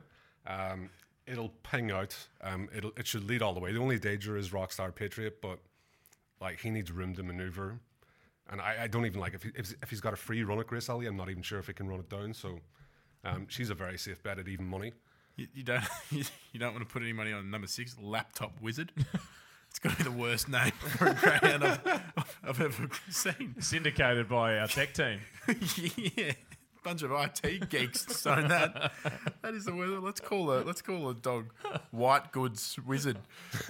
Um, 0.47 0.89
it'll 1.31 1.53
ping 1.63 1.91
out. 1.91 2.17
Um, 2.41 2.69
it'll 2.75 2.93
it 2.97 3.07
should 3.07 3.25
lead 3.25 3.43
all 3.43 3.55
the 3.55 3.61
way. 3.61 3.73
The 3.73 3.81
only 3.81 3.99
danger 3.99 4.37
is 4.37 4.51
Rockstar 4.51 4.95
Patriot, 4.95 5.41
but 5.41 5.59
like 6.41 6.61
he 6.61 6.71
needs 6.71 6.91
room 6.91 7.15
to 7.15 7.23
maneuver. 7.23 7.79
And 8.51 8.61
I, 8.61 8.85
I 8.85 8.87
don't 8.87 9.05
even 9.05 9.21
like 9.21 9.35
if, 9.35 9.43
he, 9.43 9.51
if 9.55 9.75
if 9.83 9.91
he's 9.91 10.01
got 10.01 10.13
a 10.13 10.17
free 10.17 10.43
run 10.43 10.59
at 10.59 10.67
Grace 10.67 10.89
Alley. 10.89 11.07
I'm 11.07 11.17
not 11.17 11.31
even 11.31 11.43
sure 11.43 11.59
if 11.59 11.67
he 11.67 11.73
can 11.73 11.89
run 11.89 12.01
it 12.01 12.09
down. 12.09 12.35
So 12.35 12.61
um, 13.25 13.47
she's 13.49 13.71
a 13.71 13.75
very 13.75 13.99
safe 13.99 14.23
bet 14.23 14.39
at 14.39 14.49
even 14.49 14.67
money. 14.67 14.93
You, 15.37 15.47
you 15.55 15.63
don't 15.63 15.85
you, 16.11 16.25
don't 16.59 16.73
want 16.73 16.87
to 16.87 16.93
put 16.93 17.03
any 17.03 17.13
money 17.13 17.33
on 17.33 17.51
number 17.51 17.67
six, 17.67 17.97
Laptop 18.01 18.61
Wizard. 18.61 18.93
It's 19.71 19.79
got 19.79 19.93
to 19.93 19.99
be 19.99 20.05
the 20.05 20.17
worst 20.17 20.49
name 20.49 20.73
for 20.79 21.09
a 21.09 21.15
greyhound 21.15 21.63
I've, 21.63 22.37
I've 22.43 22.61
ever 22.61 22.89
seen. 23.11 23.55
Syndicated 23.61 24.29
by 24.29 24.59
our 24.59 24.67
tech 24.67 24.95
team. 24.95 25.21
yeah, 26.17 26.33
bunch 26.83 27.03
of 27.03 27.11
IT 27.13 27.69
geeks 27.71 28.07
sign 28.17 28.49
that. 28.49 28.93
That 29.43 29.55
is 29.55 29.65
the 29.65 29.75
word. 29.75 30.03
Let's 30.03 30.21
call 30.21 30.51
a 30.53 30.61
let's 30.63 30.83
call 30.83 31.09
a 31.11 31.15
dog 31.15 31.53
White 31.91 32.33
Goods 32.33 32.79
Wizard. 32.87 33.19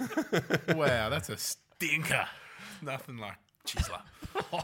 Wow, 0.75 1.09
that's 1.09 1.29
a 1.29 1.37
stinker. 1.37 2.27
Nothing 2.81 3.17
like 3.17 3.37
Chisler. 3.65 4.01
White 4.49 4.63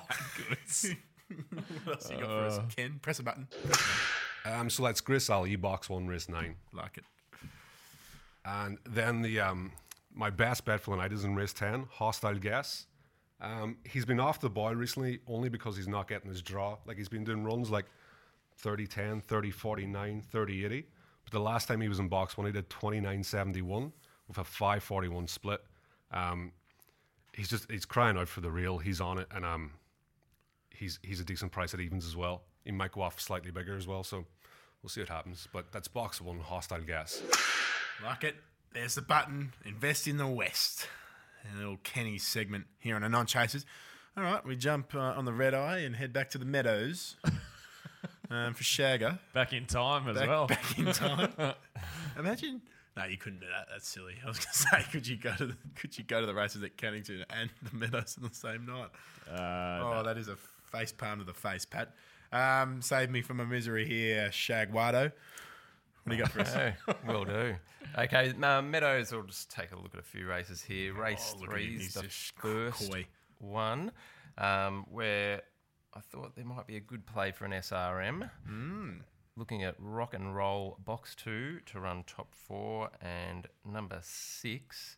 Goods. 0.50 0.88
what 1.84 1.96
else 1.96 2.12
you 2.12 2.18
got 2.18 2.26
for 2.28 2.46
us, 2.46 2.60
Ken? 2.76 3.00
Press 3.02 3.20
a 3.20 3.24
button. 3.24 3.48
Um, 4.46 4.70
so 4.70 4.84
let's 4.84 5.02
Gris 5.02 5.30
Ali 5.30 5.56
box 5.56 5.90
one 5.90 6.08
race 6.08 6.30
nine, 6.30 6.56
Like 6.72 6.98
it. 6.98 7.04
and 8.46 8.78
then 8.88 9.22
the 9.22 9.40
um, 9.40 9.72
my 10.14 10.30
best 10.30 10.66
bet 10.66 10.80
for 10.82 10.92
the 10.92 10.98
night 11.02 11.12
is 11.12 11.24
in 11.24 11.36
race 11.36 11.54
ten, 11.54 11.88
Hostile 11.92 12.36
Guess. 12.36 12.86
Um, 13.42 13.78
he's 13.84 14.06
been 14.06 14.20
off 14.20 14.40
the 14.40 14.50
boil 14.50 14.76
recently 14.76 15.20
only 15.28 15.50
because 15.50 15.76
he's 15.76 15.88
not 15.88 16.08
getting 16.08 16.30
his 16.30 16.42
draw. 16.42 16.78
Like 16.86 16.98
he's 16.98 17.10
been 17.10 17.24
doing 17.24 17.44
runs 17.44 17.70
like 17.70 17.86
30 18.58 18.88
10, 18.88 19.22
30 19.22 19.52
49, 19.52 20.22
30 20.22 20.66
80. 20.66 20.86
But 21.24 21.34
the 21.34 21.40
last 21.40 21.68
time 21.68 21.82
he 21.82 21.88
was 21.88 22.00
in 22.00 22.08
box 22.08 22.38
one, 22.38 22.46
he 22.46 22.54
did 22.54 22.70
29 22.70 23.24
71 23.24 23.92
with 24.28 24.38
a 24.38 24.44
541 24.44 25.28
split. 25.28 25.62
Um, 26.12 26.52
he's 27.34 27.50
just 27.50 27.70
he's 27.70 27.86
crying 27.86 28.18
out 28.18 28.28
for 28.28 28.42
the 28.42 28.52
real. 28.52 28.78
He's 28.78 29.02
on 29.02 29.18
it, 29.18 29.28
and 29.32 29.46
um, 29.46 29.72
he's 30.70 31.00
he's 31.04 31.20
a 31.20 31.26
decent 31.26 31.52
price 31.52 31.74
at 31.74 31.80
evens 31.80 32.06
as 32.06 32.16
well. 32.16 32.44
He 32.64 32.72
might 32.72 32.92
go 32.92 33.02
off 33.02 33.20
slightly 33.20 33.52
bigger 33.52 33.76
as 33.76 33.88
well, 33.88 34.04
so 34.04 34.26
we'll 34.82 34.90
see 34.90 35.02
what 35.02 35.10
happens. 35.10 35.48
But 35.52 35.72
that's 35.72 35.88
box 35.88 36.22
one, 36.22 36.40
hostile 36.40 36.82
gas. 36.82 37.22
Like 38.04 38.24
it. 38.24 38.36
There's 38.74 38.96
the 38.96 39.02
button. 39.02 39.54
Invest 39.64 40.06
in 40.06 40.18
the 40.18 40.28
West. 40.28 40.90
A 41.54 41.58
little 41.58 41.78
Kenny 41.84 42.18
segment 42.18 42.66
here 42.80 42.96
on 42.96 43.04
a 43.04 43.10
non 43.10 43.26
chasers. 43.26 43.66
All 44.18 44.24
right, 44.24 44.46
we 44.46 44.56
jump 44.56 44.96
uh, 44.96 45.00
on 45.00 45.26
the 45.26 45.34
red 45.34 45.54
eye 45.54 45.80
and 45.80 45.96
head 45.96 46.12
back 46.12 46.30
to 46.32 46.38
the 46.38 46.46
meadows 46.46 47.16
um, 48.30 48.54
for 48.54 48.64
Shagger. 48.64 49.20
Back 49.34 49.54
in 49.54 49.66
time 49.66 50.08
as 50.08 50.18
Back, 50.18 50.28
well. 50.28 50.48
back 50.48 50.78
in 50.80 50.92
time. 50.92 51.32
Imagine. 52.20 52.62
No, 52.98 53.04
you 53.06 53.18
couldn't 53.18 53.40
do 53.40 53.48
that. 53.48 53.68
That's 53.70 53.88
silly. 53.90 54.16
I 54.24 54.28
was 54.28 54.38
going 54.40 54.48
to 54.54 54.58
say, 54.58 54.92
could 54.92 55.08
you 55.08 55.18
go 55.18 55.34
to 55.36 55.48
the, 55.48 55.58
could 55.76 55.98
you 55.98 56.04
go 56.06 56.22
to 56.22 56.26
the 56.28 56.34
races 56.34 56.64
at 56.64 56.78
Cannington 56.78 57.24
and 57.30 57.50
the 57.70 57.76
Meadows 57.78 58.18
on 58.22 58.30
the 58.30 58.34
same 58.36 58.66
night? 58.66 58.90
Uh, 59.30 59.82
oh, 60.00 60.04
that 60.06 60.18
is 60.18 60.28
a 60.30 60.38
face 60.72 60.92
palm 60.94 61.20
to 61.20 61.26
the 61.26 61.34
face, 61.34 61.66
Pat. 61.66 61.94
Um, 62.32 62.82
save 62.82 63.10
me 63.10 63.22
from 63.22 63.38
my 63.38 63.46
misery 63.46 63.86
here, 63.88 64.30
Shagwado. 64.30 65.12
What 66.04 66.10
do 66.12 66.16
you 66.16 66.22
got 66.24 66.32
for 66.32 66.42
us? 66.42 66.56
Will 67.08 67.26
do. 67.26 67.56
Okay, 67.98 68.34
um, 68.44 68.72
Meadows. 68.72 69.12
We'll 69.12 69.24
just 69.24 69.50
take 69.52 69.72
a 69.72 69.76
look 69.76 69.94
at 69.94 70.00
a 70.00 70.04
few 70.04 70.28
races 70.28 70.62
here. 70.62 70.94
Race 70.94 71.34
Oh, 71.36 71.40
look 71.42 71.50
at 71.50 71.54
three 71.56 71.76
is 71.76 71.94
the 71.94 72.04
first 72.04 72.90
coy. 72.92 73.06
one, 73.40 73.92
um, 74.38 74.86
where 74.92 75.42
I 75.96 76.02
thought 76.02 76.36
there 76.36 76.46
might 76.46 76.68
be 76.68 76.76
a 76.76 76.82
good 76.82 77.06
play 77.06 77.32
for 77.32 77.46
an 77.46 77.52
SRM. 77.52 78.30
Hmm. 78.46 78.92
Looking 79.38 79.64
at 79.64 79.76
rock 79.80 80.14
and 80.14 80.36
roll 80.36 80.78
box 80.84 81.16
two 81.16 81.60
to 81.68 81.80
run 81.80 82.04
top 82.08 82.34
four, 82.34 82.90
and 83.02 83.48
number 83.66 84.00
six 84.02 84.98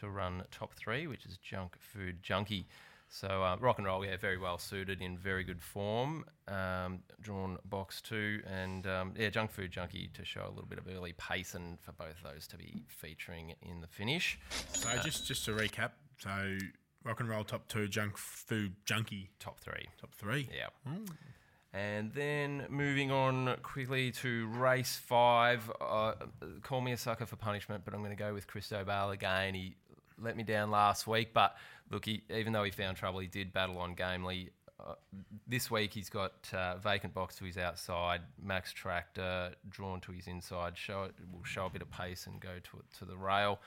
to 0.00 0.08
run 0.08 0.44
top 0.50 0.74
three, 0.74 1.06
which 1.06 1.24
is 1.26 1.36
Junk 1.38 1.76
Food 1.78 2.22
Junkie. 2.22 2.66
So 3.08 3.42
uh, 3.42 3.56
rock 3.58 3.78
and 3.78 3.86
roll, 3.86 4.04
yeah, 4.04 4.16
very 4.16 4.36
well 4.36 4.58
suited, 4.58 5.00
in 5.00 5.16
very 5.16 5.42
good 5.42 5.62
form. 5.62 6.24
Um, 6.46 7.00
drawn 7.20 7.58
box 7.64 8.00
two, 8.00 8.42
and 8.46 8.86
um, 8.86 9.14
yeah, 9.16 9.30
Junk 9.30 9.50
Food 9.50 9.70
Junkie 9.70 10.10
to 10.14 10.24
show 10.24 10.44
a 10.46 10.50
little 10.50 10.68
bit 10.68 10.78
of 10.78 10.86
early 10.88 11.14
pace, 11.16 11.54
and 11.54 11.80
for 11.80 11.92
both 11.92 12.16
those 12.22 12.46
to 12.48 12.56
be 12.56 12.84
featuring 12.88 13.54
in 13.62 13.80
the 13.80 13.86
finish. 13.86 14.38
So 14.72 14.88
just 15.02 15.26
just 15.26 15.44
to 15.46 15.52
recap, 15.52 15.92
so 16.18 16.58
rock 17.08 17.20
and 17.20 17.28
roll 17.28 17.42
top 17.42 17.66
two, 17.68 17.88
junk 17.88 18.18
food 18.18 18.74
junkie 18.84 19.30
Top 19.40 19.58
three, 19.60 19.86
top 19.98 20.14
three. 20.14 20.48
yeah. 20.54 20.68
And 21.72 22.12
then 22.12 22.66
moving 22.68 23.10
on 23.10 23.56
quickly 23.62 24.10
to 24.12 24.46
race 24.48 24.96
five. 24.96 25.70
Uh, 25.80 26.12
call 26.62 26.82
me 26.82 26.92
a 26.92 26.96
sucker 26.98 27.24
for 27.24 27.36
punishment, 27.36 27.84
but 27.84 27.94
I'm 27.94 28.00
going 28.00 28.14
to 28.14 28.16
go 28.16 28.34
with 28.34 28.46
Christo 28.46 28.84
Bale 28.84 29.10
again. 29.10 29.54
He 29.54 29.74
let 30.20 30.36
me 30.36 30.42
down 30.42 30.70
last 30.70 31.06
week, 31.06 31.32
but 31.32 31.56
look, 31.90 32.04
he, 32.04 32.22
even 32.30 32.52
though 32.52 32.64
he 32.64 32.70
found 32.70 32.96
trouble, 32.96 33.20
he 33.20 33.26
did 33.26 33.52
battle 33.52 33.78
on 33.78 33.94
gamely. 33.94 34.50
Uh, 34.80 34.94
this 35.46 35.70
week 35.70 35.92
he's 35.92 36.10
got 36.10 36.32
uh, 36.52 36.76
vacant 36.76 37.14
box 37.14 37.36
to 37.36 37.44
his 37.44 37.56
outside, 37.56 38.20
max 38.42 38.72
tractor 38.72 39.52
drawn 39.68 40.00
to 40.00 40.12
his 40.12 40.26
inside. 40.26 40.76
Show 40.76 41.04
it 41.04 41.14
will 41.32 41.44
show 41.44 41.66
a 41.66 41.70
bit 41.70 41.82
of 41.82 41.90
pace 41.90 42.26
and 42.26 42.38
go 42.38 42.58
to 42.62 42.82
to 42.98 43.04
the 43.04 43.16
rail. 43.16 43.60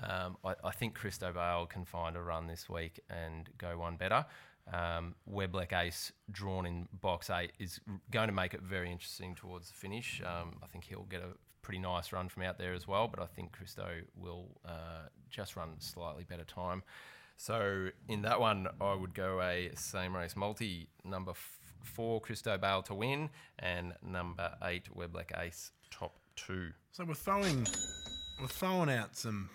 Um, 0.00 0.36
I, 0.44 0.54
I 0.64 0.70
think 0.70 0.94
Christo 0.94 1.32
Bale 1.32 1.66
can 1.66 1.84
find 1.84 2.16
a 2.16 2.22
run 2.22 2.46
this 2.46 2.68
week 2.68 3.00
and 3.10 3.48
go 3.58 3.78
one 3.78 3.96
better. 3.96 4.24
Um, 4.72 5.16
Webleck 5.28 5.72
Ace 5.72 6.12
drawn 6.30 6.66
in 6.66 6.88
box 6.92 7.30
eight 7.30 7.52
is 7.58 7.80
going 8.10 8.28
to 8.28 8.32
make 8.34 8.54
it 8.54 8.62
very 8.62 8.90
interesting 8.92 9.34
towards 9.34 9.68
the 9.68 9.74
finish. 9.74 10.22
Um, 10.24 10.58
I 10.62 10.66
think 10.66 10.84
he'll 10.84 11.02
get 11.02 11.20
a 11.20 11.34
pretty 11.62 11.80
nice 11.80 12.12
run 12.12 12.28
from 12.28 12.44
out 12.44 12.58
there 12.58 12.72
as 12.72 12.86
well, 12.86 13.08
but 13.08 13.20
I 13.20 13.26
think 13.26 13.52
Christo 13.52 13.86
will 14.16 14.60
uh, 14.64 15.08
just 15.30 15.56
run 15.56 15.74
slightly 15.78 16.24
better 16.24 16.44
time. 16.44 16.82
So 17.36 17.88
in 18.08 18.22
that 18.22 18.40
one, 18.40 18.68
I 18.80 18.94
would 18.94 19.14
go 19.14 19.40
a 19.40 19.70
same 19.74 20.14
race 20.14 20.36
multi 20.36 20.88
number 21.04 21.32
f- 21.32 21.58
four 21.82 22.20
Christo 22.20 22.56
Bale 22.56 22.82
to 22.82 22.94
win 22.94 23.30
and 23.58 23.94
number 24.00 24.54
eight 24.62 24.84
Webleck 24.96 25.36
Ace 25.40 25.72
top 25.90 26.18
two. 26.36 26.70
So 26.92 27.04
we're 27.04 27.14
throwing 27.14 27.66
we're 28.40 28.46
throwing 28.46 28.90
out 28.90 29.16
some 29.16 29.50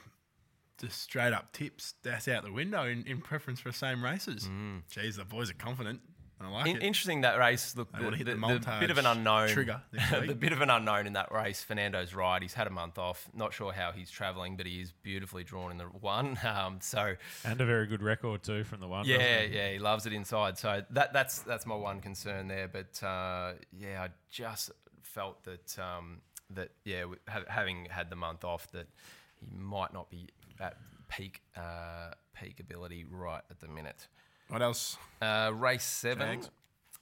just 0.79 1.01
straight 1.01 1.33
up 1.33 1.51
tips. 1.53 1.93
That's 2.03 2.27
out 2.27 2.43
the 2.43 2.51
window 2.51 2.85
in, 2.85 3.03
in 3.07 3.21
preference 3.21 3.59
for 3.59 3.71
same 3.71 4.03
races. 4.03 4.47
Jeez, 4.91 5.17
the 5.17 5.25
boys 5.25 5.49
are 5.49 5.55
confident. 5.55 6.01
I 6.39 6.49
like 6.49 6.67
In, 6.67 6.77
it. 6.77 6.83
interesting 6.83 7.21
that 7.21 7.39
race. 7.39 7.75
Look, 7.75 7.91
the, 7.91 8.11
the, 8.11 8.11
the 8.11 8.59
the 8.59 8.77
bit 8.79 8.91
of 8.91 8.99
an 8.99 9.07
unknown 9.07 9.49
trigger 9.49 9.81
the 9.91 10.35
bit 10.35 10.51
of 10.51 10.61
an 10.61 10.69
unknown 10.69 11.07
in 11.07 11.13
that 11.13 11.31
race. 11.31 11.63
Fernando's 11.63 12.13
right. 12.13 12.39
He's 12.39 12.53
had 12.53 12.67
a 12.67 12.69
month 12.69 12.99
off. 12.99 13.27
Not 13.33 13.53
sure 13.53 13.71
how 13.73 13.91
he's 13.91 14.11
travelling, 14.11 14.55
but 14.55 14.67
he 14.67 14.79
is 14.79 14.91
beautifully 15.01 15.43
drawn 15.43 15.71
in 15.71 15.77
the 15.77 15.85
one. 15.85 16.37
Um, 16.47 16.79
so 16.81 17.15
and 17.43 17.59
a 17.59 17.65
very 17.65 17.87
good 17.87 18.01
record 18.01 18.41
too 18.41 18.63
from 18.63 18.79
the 18.79 18.87
one. 18.87 19.05
yeah, 19.05 19.41
he? 19.41 19.55
yeah, 19.55 19.71
he 19.73 19.79
loves 19.79 20.05
it 20.05 20.13
inside. 20.13 20.57
So 20.57 20.83
that 20.91 21.11
that's 21.11 21.39
that's 21.39 21.65
my 21.65 21.75
one 21.75 21.99
concern 22.01 22.47
there. 22.47 22.67
But 22.67 23.03
uh, 23.03 23.53
yeah, 23.71 24.03
I 24.03 24.09
just 24.29 24.71
felt 25.01 25.43
that 25.43 25.77
um, 25.79 26.21
that 26.51 26.69
yeah, 26.85 27.05
having 27.47 27.87
had 27.89 28.09
the 28.09 28.15
month 28.15 28.43
off, 28.45 28.71
that 28.71 28.87
he 29.35 29.47
might 29.55 29.91
not 29.93 30.09
be 30.09 30.27
at 30.59 30.77
peak 31.09 31.41
uh, 31.55 32.11
peak 32.35 32.59
ability 32.59 33.05
right 33.09 33.41
at 33.49 33.59
the 33.59 33.67
minute. 33.67 34.07
what 34.49 34.61
else? 34.61 34.97
Uh, 35.21 35.51
race 35.53 35.83
seven, 35.83 36.41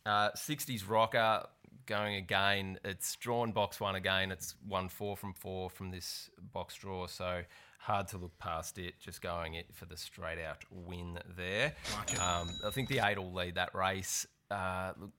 uh, 0.05 0.31
60s 0.31 0.87
rocker 0.87 1.45
going 1.85 2.15
again. 2.15 2.79
It's 2.83 3.15
drawn 3.15 3.51
box 3.51 3.79
one 3.79 3.95
again. 3.95 4.31
It's 4.31 4.55
one 4.67 4.89
four 4.89 5.15
from 5.17 5.33
four 5.33 5.69
from 5.69 5.91
this 5.91 6.29
box 6.53 6.75
draw, 6.75 7.07
so 7.07 7.41
hard 7.79 8.07
to 8.09 8.17
look 8.17 8.37
past 8.39 8.77
it. 8.77 8.95
Just 8.99 9.21
going 9.21 9.55
it 9.55 9.67
for 9.73 9.85
the 9.85 9.97
straight 9.97 10.39
out 10.39 10.63
win 10.71 11.19
there. 11.37 11.73
Um, 12.19 12.49
I 12.65 12.71
think 12.71 12.89
the 12.89 12.99
eight 12.99 13.17
will 13.17 13.33
lead 13.33 13.55
that 13.55 13.73
race. 13.75 14.25
Uh, 14.49 14.93
look, 14.99 15.11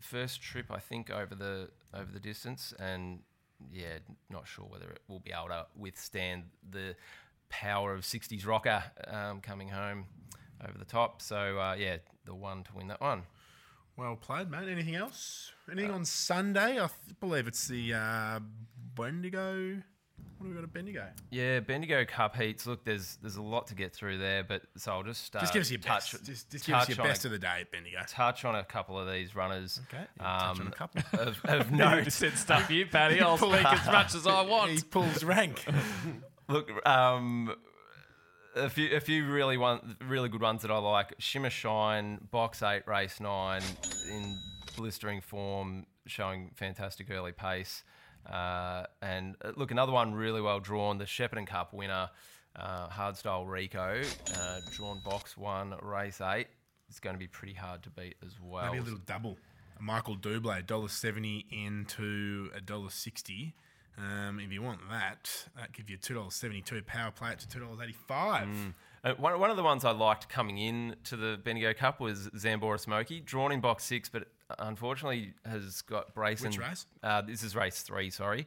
first 0.00 0.42
trip 0.42 0.66
I 0.70 0.78
think 0.78 1.10
over 1.10 1.34
the 1.34 1.70
over 1.92 2.10
the 2.12 2.20
distance, 2.20 2.72
and 2.78 3.20
yeah, 3.72 3.98
not 4.30 4.46
sure 4.46 4.66
whether 4.68 4.90
it 4.90 5.00
will 5.08 5.20
be 5.20 5.32
able 5.32 5.48
to 5.48 5.66
withstand 5.76 6.44
the 6.70 6.94
power 7.60 7.94
of 7.94 8.02
60s 8.02 8.46
rocker 8.46 8.82
um, 9.06 9.40
coming 9.40 9.68
home 9.68 10.06
over 10.66 10.76
the 10.78 10.84
top. 10.84 11.22
So 11.22 11.58
uh, 11.58 11.76
yeah, 11.78 11.98
the 12.24 12.34
one 12.34 12.64
to 12.64 12.74
win 12.74 12.88
that 12.88 13.00
one. 13.00 13.22
Well 13.96 14.16
played, 14.16 14.50
mate. 14.50 14.68
Anything 14.68 14.96
else? 14.96 15.52
Anything 15.70 15.92
on 15.92 16.04
Sunday? 16.04 16.72
I 16.72 16.88
th- 16.88 16.90
believe 17.20 17.46
it's 17.46 17.68
the 17.68 17.94
uh, 17.94 18.40
Bendigo. 18.96 19.76
What 20.38 20.46
do 20.46 20.48
we 20.48 20.54
got 20.56 20.64
at 20.64 20.72
Bendigo? 20.72 21.06
Yeah, 21.30 21.60
Bendigo 21.60 22.04
Cup 22.04 22.34
heats. 22.34 22.66
Look, 22.66 22.84
there's 22.84 23.18
there's 23.22 23.36
a 23.36 23.42
lot 23.42 23.68
to 23.68 23.76
get 23.76 23.94
through 23.94 24.18
there, 24.18 24.42
but 24.42 24.62
so 24.76 24.92
I'll 24.92 25.04
just 25.04 25.36
uh, 25.36 25.40
Just 25.40 25.52
give 25.52 25.62
us 25.62 25.70
your 25.70 25.78
touch, 25.78 26.12
best. 26.12 26.24
Just, 26.24 26.50
just 26.50 26.66
give 26.66 26.74
us 26.74 26.88
your 26.88 26.96
best 27.04 27.24
a, 27.24 27.28
of 27.28 27.32
the 27.32 27.38
day 27.38 27.58
at 27.60 27.70
Bendigo. 27.70 27.98
touch 28.08 28.44
on 28.44 28.56
a 28.56 28.64
couple 28.64 28.98
of 28.98 29.10
these 29.10 29.36
runners. 29.36 29.80
Okay, 29.88 30.04
yeah, 30.18 30.38
touch 30.38 30.60
on 30.60 30.66
a 30.66 30.70
um, 30.70 30.72
couple. 30.72 31.02
of, 31.20 31.40
of 31.44 31.70
note. 31.72 32.10
said 32.10 32.36
stuff 32.36 32.68
you, 32.70 32.86
Paddy. 32.86 33.20
I'll 33.20 33.36
speak 33.38 33.64
as 33.64 33.86
much 33.86 34.14
as 34.16 34.26
I 34.26 34.42
want. 34.42 34.72
He 34.72 34.80
pulls 34.82 35.22
rank. 35.22 35.64
Look, 36.48 36.70
um, 36.86 37.54
a 38.54 38.68
few 38.68 38.94
a 38.96 39.00
few 39.00 39.26
really 39.26 39.56
one 39.56 39.96
really 40.06 40.28
good 40.28 40.42
ones 40.42 40.62
that 40.62 40.70
I 40.70 40.78
like. 40.78 41.14
Shimmer 41.18 41.50
Shine, 41.50 42.28
box 42.30 42.62
eight, 42.62 42.86
race 42.86 43.20
nine, 43.20 43.62
in 44.10 44.38
blistering 44.76 45.20
form, 45.20 45.86
showing 46.06 46.50
fantastic 46.54 47.10
early 47.10 47.32
pace. 47.32 47.82
Uh, 48.30 48.84
and 49.02 49.36
uh, 49.44 49.52
look, 49.56 49.70
another 49.70 49.92
one 49.92 50.14
really 50.14 50.40
well 50.40 50.60
drawn, 50.60 50.98
the 50.98 51.04
Shepparton 51.04 51.46
Cup 51.46 51.74
winner, 51.74 52.10
uh, 52.56 52.88
Hardstyle 52.88 53.46
Rico, 53.48 54.02
uh, 54.34 54.60
drawn 54.72 55.00
box 55.04 55.36
one, 55.36 55.74
race 55.82 56.20
eight. 56.20 56.48
It's 56.88 57.00
going 57.00 57.14
to 57.14 57.20
be 57.20 57.26
pretty 57.26 57.54
hard 57.54 57.82
to 57.84 57.90
beat 57.90 58.16
as 58.24 58.34
well. 58.40 58.66
Maybe 58.66 58.78
a 58.78 58.82
little 58.82 59.00
double. 59.06 59.38
Michael 59.80 60.16
Dublé, 60.16 60.64
dollar 60.66 60.88
seventy 60.88 61.46
into 61.50 62.50
a 62.54 62.60
dollar 62.60 62.90
sixty. 62.90 63.54
Um, 63.96 64.40
if 64.40 64.50
you 64.52 64.60
want 64.62 64.80
that, 64.90 65.30
that 65.56 65.72
gives 65.72 65.88
you 65.88 65.96
two 65.96 66.14
dollars 66.14 66.34
seventy 66.34 66.60
two. 66.60 66.82
Power 66.82 67.10
play 67.12 67.32
it 67.32 67.38
to 67.40 67.48
two 67.48 67.60
dollars 67.60 67.78
eighty 67.82 67.94
five. 68.08 68.48
Uh, 69.04 69.12
one, 69.18 69.38
one 69.38 69.50
of 69.50 69.56
the 69.56 69.62
ones 69.62 69.84
I 69.84 69.90
liked 69.92 70.28
coming 70.28 70.58
in 70.58 70.96
to 71.04 71.16
the 71.16 71.38
Bendigo 71.42 71.74
Cup 71.74 72.00
was 72.00 72.28
Zambora 72.30 72.80
Smoky, 72.80 73.20
drawn 73.20 73.52
in 73.52 73.60
box 73.60 73.84
six, 73.84 74.08
but 74.08 74.26
unfortunately 74.58 75.34
has 75.44 75.82
got 75.82 76.14
brace 76.14 76.40
Which 76.40 76.56
and 76.56 76.66
race? 76.66 76.86
Uh, 77.02 77.22
this 77.22 77.42
is 77.42 77.54
race 77.54 77.82
three, 77.82 78.10
sorry. 78.10 78.46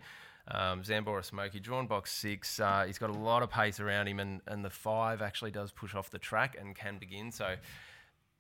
Um, 0.50 0.82
Zambora 0.82 1.24
Smoky, 1.24 1.60
drawn 1.60 1.88
box 1.88 2.12
six. 2.12 2.60
Uh, 2.60 2.86
he's 2.88 2.98
got 2.98 3.10
a 3.10 3.18
lot 3.18 3.44
of 3.44 3.50
pace 3.50 3.80
around 3.80 4.08
him, 4.08 4.20
and, 4.20 4.42
and 4.48 4.66
the 4.66 4.70
five 4.70 5.22
actually 5.22 5.52
does 5.52 5.72
push 5.72 5.94
off 5.94 6.10
the 6.10 6.20
track 6.20 6.58
and 6.60 6.76
can 6.76 6.98
begin. 6.98 7.32
So, 7.32 7.56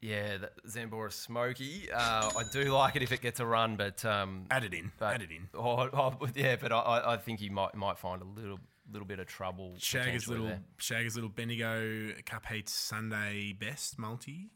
yeah, 0.07 0.37
Zambora 0.67 1.11
Smoky. 1.11 1.89
Uh, 1.91 2.31
I 2.37 2.43
do 2.51 2.63
like 2.65 2.95
it 2.95 3.01
if 3.01 3.11
it 3.11 3.21
gets 3.21 3.39
a 3.39 3.45
run, 3.45 3.75
but 3.75 4.03
um, 4.05 4.45
Add 4.49 4.63
it 4.63 4.73
in. 4.73 4.91
but 4.97 5.15
Add 5.15 5.21
it 5.23 5.31
in. 5.31 5.47
Oh, 5.53 5.89
oh, 5.93 6.13
yeah, 6.35 6.55
but 6.55 6.71
I- 6.71 7.13
I, 7.13 7.17
think 7.17 7.39
he 7.39 7.49
might 7.49 7.75
might 7.75 7.97
find 7.97 8.21
a 8.21 8.25
little 8.25 8.59
little 8.91 9.05
bit 9.07 9.19
of 9.19 9.27
trouble. 9.27 9.73
Shagger's 9.77 10.27
little 10.27 10.47
there. 10.47 10.61
Shagger's 10.77 11.15
little 11.15 11.29
Bendigo 11.29 12.13
Cup 12.25 12.45
Heats 12.45 12.71
Sunday 12.71 13.53
best 13.53 13.99
multi. 13.99 14.49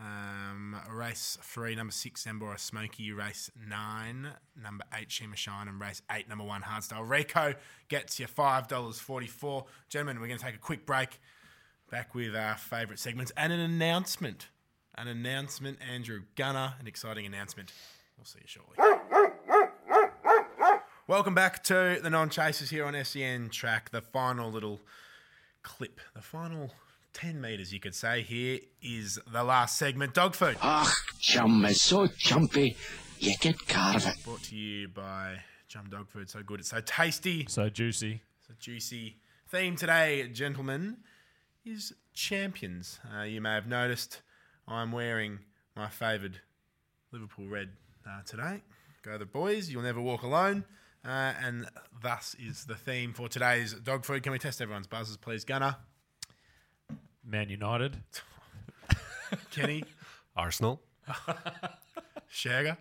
Um, 0.00 0.74
race 0.90 1.38
three, 1.42 1.76
number 1.76 1.92
six, 1.92 2.24
Zambora 2.24 2.58
Smoky. 2.58 3.12
Race 3.12 3.50
nine, 3.68 4.28
number 4.60 4.84
eight, 4.98 5.12
Shima 5.12 5.36
Shine, 5.36 5.68
and 5.68 5.80
race 5.80 6.02
eight, 6.10 6.28
number 6.28 6.42
one, 6.44 6.62
Hardstyle. 6.62 7.08
Rico 7.08 7.54
gets 7.88 8.18
you 8.18 8.26
five 8.26 8.66
dollars 8.66 8.98
forty-four. 8.98 9.64
Gentlemen, 9.88 10.20
we're 10.20 10.26
going 10.26 10.38
to 10.40 10.44
take 10.44 10.56
a 10.56 10.58
quick 10.58 10.84
break. 10.86 11.20
Back 11.88 12.16
with 12.16 12.34
our 12.34 12.56
favourite 12.56 12.98
segments 12.98 13.30
and 13.36 13.52
an 13.52 13.60
announcement. 13.60 14.48
An 14.98 15.08
announcement, 15.08 15.78
Andrew 15.92 16.22
Gunner. 16.36 16.74
An 16.80 16.86
exciting 16.86 17.26
announcement. 17.26 17.72
We'll 18.16 18.24
see 18.24 18.38
you 18.40 18.46
shortly. 18.46 18.76
Welcome 21.06 21.34
back 21.34 21.62
to 21.64 22.00
the 22.02 22.08
non 22.10 22.30
chasers 22.30 22.70
here 22.70 22.84
on 22.86 23.04
SEN 23.04 23.50
track. 23.50 23.90
The 23.90 24.00
final 24.00 24.50
little 24.50 24.80
clip, 25.62 26.00
the 26.14 26.22
final 26.22 26.72
10 27.12 27.40
metres, 27.40 27.72
you 27.72 27.80
could 27.80 27.94
say. 27.94 28.22
Here 28.22 28.58
is 28.82 29.18
the 29.30 29.44
last 29.44 29.76
segment 29.78 30.14
dog 30.14 30.34
food. 30.34 30.56
Ach, 30.62 30.88
chum 31.20 31.64
is 31.66 31.80
so 31.82 32.06
chumpy, 32.08 32.76
you 33.18 33.34
get 33.40 33.68
caught 33.68 33.96
of 33.96 34.06
it. 34.06 34.16
Brought 34.24 34.42
to 34.44 34.56
you 34.56 34.88
by 34.88 35.36
Chum 35.68 35.88
Dog 35.90 36.08
Food. 36.08 36.30
So 36.30 36.42
good, 36.42 36.60
it's 36.60 36.70
so 36.70 36.80
tasty, 36.80 37.44
So 37.48 37.68
juicy. 37.68 38.22
so 38.48 38.54
juicy. 38.58 39.16
Theme 39.48 39.76
today, 39.76 40.26
gentlemen, 40.32 40.96
is 41.64 41.92
champions. 42.14 42.98
Uh, 43.16 43.22
you 43.22 43.40
may 43.40 43.54
have 43.54 43.66
noticed 43.68 44.22
I'm 44.68 44.92
wearing 44.92 45.38
my 45.76 45.88
favoured 45.88 46.40
Liverpool 47.12 47.46
red 47.48 47.70
uh, 48.06 48.22
today. 48.24 48.62
Go 49.02 49.16
the 49.18 49.26
boys, 49.26 49.70
you'll 49.70 49.82
never 49.82 50.00
walk 50.00 50.22
alone. 50.22 50.64
Uh, 51.04 51.32
and 51.40 51.66
thus 52.02 52.34
is 52.38 52.64
the 52.64 52.74
theme 52.74 53.12
for 53.12 53.28
today's 53.28 53.72
dog 53.74 54.04
food. 54.04 54.22
Can 54.24 54.32
we 54.32 54.38
test 54.40 54.60
everyone's 54.60 54.88
buzzers, 54.88 55.16
please? 55.16 55.44
Gunner, 55.44 55.76
Man 57.24 57.48
United. 57.48 57.96
Kenny, 59.52 59.84
Arsenal. 60.36 60.82
Shagger. 62.32 62.76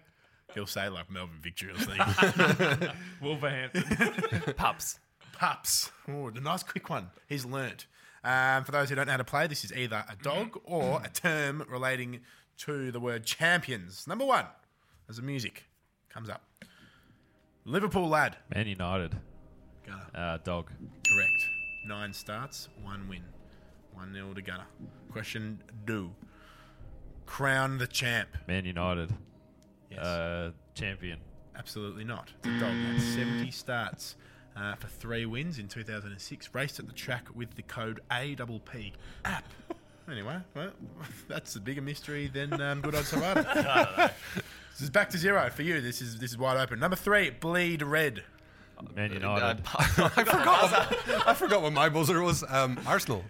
He'll 0.56 0.66
say 0.66 0.90
like 0.90 1.12
Melbourne 1.12 1.40
Victory 1.42 1.72
or 1.72 1.78
something. 1.78 2.90
Wolverhampton. 3.22 4.54
pups. 4.56 5.00
Pups. 5.34 5.92
Oh, 6.08 6.28
a 6.30 6.32
nice 6.40 6.64
quick 6.64 6.90
one. 6.90 7.10
He's 7.28 7.46
learnt. 7.46 7.86
Um, 8.26 8.63
for 8.63 8.71
those 8.71 8.89
who 8.89 8.95
don't 8.95 9.05
know 9.05 9.11
how 9.11 9.17
to 9.17 9.23
play, 9.23 9.45
this 9.45 9.63
is 9.63 9.71
either 9.71 10.03
a 10.09 10.15
dog 10.23 10.59
or 10.63 10.99
a 11.05 11.09
term 11.09 11.63
relating 11.69 12.21
to 12.57 12.91
the 12.91 12.99
word 12.99 13.23
champions. 13.23 14.07
Number 14.07 14.26
one, 14.26 14.45
as 15.07 15.17
the 15.17 15.21
music 15.21 15.65
comes 16.09 16.28
up. 16.28 16.41
Liverpool 17.65 18.09
lad. 18.09 18.38
Man 18.53 18.67
United. 18.67 19.15
Gunner. 19.86 20.07
Uh, 20.15 20.38
dog. 20.43 20.71
Correct. 21.07 21.49
Nine 21.88 22.13
starts, 22.13 22.67
one 22.82 23.07
win. 23.07 23.21
1 23.93 24.13
0 24.13 24.34
to 24.34 24.41
Gunner. 24.41 24.65
Question 25.11 25.61
do. 25.86 26.11
Crown 27.26 27.78
the 27.78 27.88
champ. 27.88 28.30
Man 28.47 28.65
United. 28.65 29.13
Yes. 29.89 29.99
Uh, 29.99 30.51
champion. 30.73 31.19
Absolutely 31.55 32.03
not. 32.03 32.32
The 32.41 32.49
dog 32.59 32.73
had 32.73 33.01
70 33.01 33.51
starts 33.51 34.15
uh, 34.56 34.76
for 34.76 34.88
three 34.88 35.26
wins 35.26 35.60
in 35.60 35.68
2006. 35.68 36.49
Raced 36.53 36.80
at 36.80 36.88
the 36.88 36.93
track 36.93 37.28
with 37.34 37.56
the 37.56 37.62
code 37.62 38.01
APP 38.10 38.76
app. 39.24 39.45
Anyway, 40.10 40.38
well, 40.53 40.72
that's 41.28 41.56
a 41.56 41.60
bigger 41.60 41.82
mystery 41.82 42.28
than 42.28 42.60
um, 42.62 42.82
good 42.82 42.95
old 42.95 43.06
Savada. 43.06 44.12
this 44.72 44.82
is 44.82 44.89
back 44.89 45.10
to 45.10 45.18
zero 45.18 45.49
for 45.49 45.64
you. 45.64 45.82
This 45.82 46.01
is 46.01 46.20
this 46.20 46.32
is 46.32 46.38
wide 46.38 46.58
open. 46.58 46.80
Number 46.80 46.95
three, 46.95 47.32
bleed 47.32 47.82
red. 47.82 48.24
Man 48.95 49.14
United. 49.14 49.62
I 49.74 49.84
forgot. 50.10 50.97
I 51.28 51.34
forgot 51.34 51.62
what 51.62 51.74
my 51.74 51.89
buzzer 51.89 52.22
was. 52.22 52.43
Um, 52.47 52.80
Arsenal. 52.86 53.24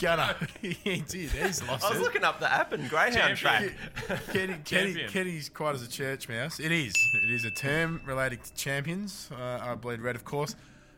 Gunner. 0.00 0.34
he 0.60 0.74
did. 1.08 1.30
He's 1.30 1.62
lost 1.66 1.84
I 1.84 1.90
was 1.90 1.98
it. 1.98 2.02
looking 2.02 2.24
up 2.24 2.40
the 2.40 2.52
app 2.52 2.72
and 2.72 2.88
Greyhound 2.88 3.36
track. 3.36 3.72
Kenny, 4.32 4.54
Kenny, 4.54 4.58
Champion. 4.64 5.10
Kenny's 5.10 5.48
quite 5.48 5.74
as 5.74 5.82
a 5.82 5.88
church 5.88 6.28
mouse. 6.28 6.60
It 6.60 6.70
is. 6.72 6.94
It 7.24 7.30
is 7.30 7.44
a 7.44 7.50
term 7.50 8.00
relating 8.06 8.38
to 8.38 8.54
champions. 8.54 9.28
Uh, 9.32 9.58
I 9.60 9.74
bleed 9.74 10.00
red, 10.00 10.16
of 10.16 10.24
course. 10.24 10.54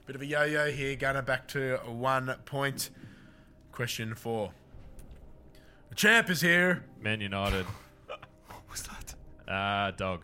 Bit 0.06 0.16
of 0.16 0.22
a 0.22 0.26
yo-yo 0.26 0.70
here. 0.70 0.96
Gunner 0.96 1.22
back 1.22 1.48
to 1.48 1.76
one 1.86 2.34
point. 2.44 2.90
Question 3.72 4.14
four. 4.14 4.52
The 5.90 5.94
champ 5.94 6.28
is 6.30 6.40
here. 6.40 6.84
Man 7.00 7.20
United. 7.20 7.64
What's 8.66 8.82
that? 8.82 9.14
Uh, 9.50 9.90
dog. 9.92 10.22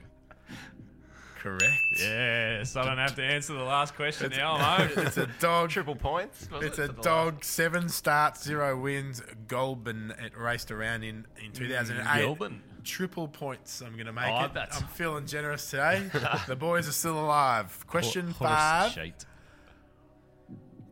Correct. 1.44 1.98
Yes, 1.98 2.74
I 2.74 2.86
don't 2.86 2.96
have 2.96 3.16
to 3.16 3.22
answer 3.22 3.52
the 3.52 3.62
last 3.64 3.94
question 3.94 4.30
now. 4.30 4.54
I'm 4.58 4.88
home. 4.88 5.06
It's 5.06 5.18
a 5.18 5.26
dog. 5.40 5.68
Triple 5.68 5.94
points. 5.94 6.48
was 6.50 6.64
It's 6.64 6.78
it, 6.78 6.84
a 6.84 6.86
for 6.88 6.92
the 6.94 7.02
dog. 7.02 7.44
Seven 7.44 7.90
starts, 7.90 8.42
zero 8.42 8.80
wins. 8.80 9.20
Goldman 9.46 10.14
it 10.24 10.32
raced 10.38 10.70
around 10.70 11.02
in 11.02 11.26
in 11.44 11.50
mm, 11.50 11.54
2008. 11.54 12.22
Goldman. 12.24 12.62
Triple 12.82 13.28
points. 13.28 13.82
I'm 13.82 13.92
going 13.92 14.06
to 14.06 14.12
make 14.14 14.24
Oh, 14.26 14.44
it. 14.46 14.54
that's- 14.54 14.80
I'm 14.80 14.88
feeling 14.88 15.26
generous 15.26 15.68
today. 15.70 16.08
the 16.46 16.56
boys 16.56 16.88
are 16.88 16.92
still 16.92 17.22
alive. 17.22 17.84
Question 17.88 18.28
Horse 18.30 18.38
five. 18.50 18.92
shite. 18.92 19.26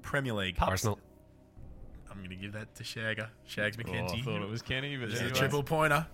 Premier 0.02 0.34
League. 0.34 0.56
Arsenal. 0.60 0.98
I'm 2.10 2.18
going 2.18 2.28
to 2.28 2.36
give 2.36 2.52
that 2.52 2.74
to 2.74 2.84
Shagger. 2.84 3.28
Shags 3.46 3.78
Oh, 3.78 3.88
I 3.88 3.90
McKenzie. 3.90 4.22
thought 4.22 4.42
it 4.42 4.48
was 4.50 4.60
Kenny, 4.60 4.98
but 4.98 5.08
it's 5.08 5.18
anyway. 5.20 5.32
a 5.34 5.34
triple 5.34 5.62
pointer. 5.62 6.06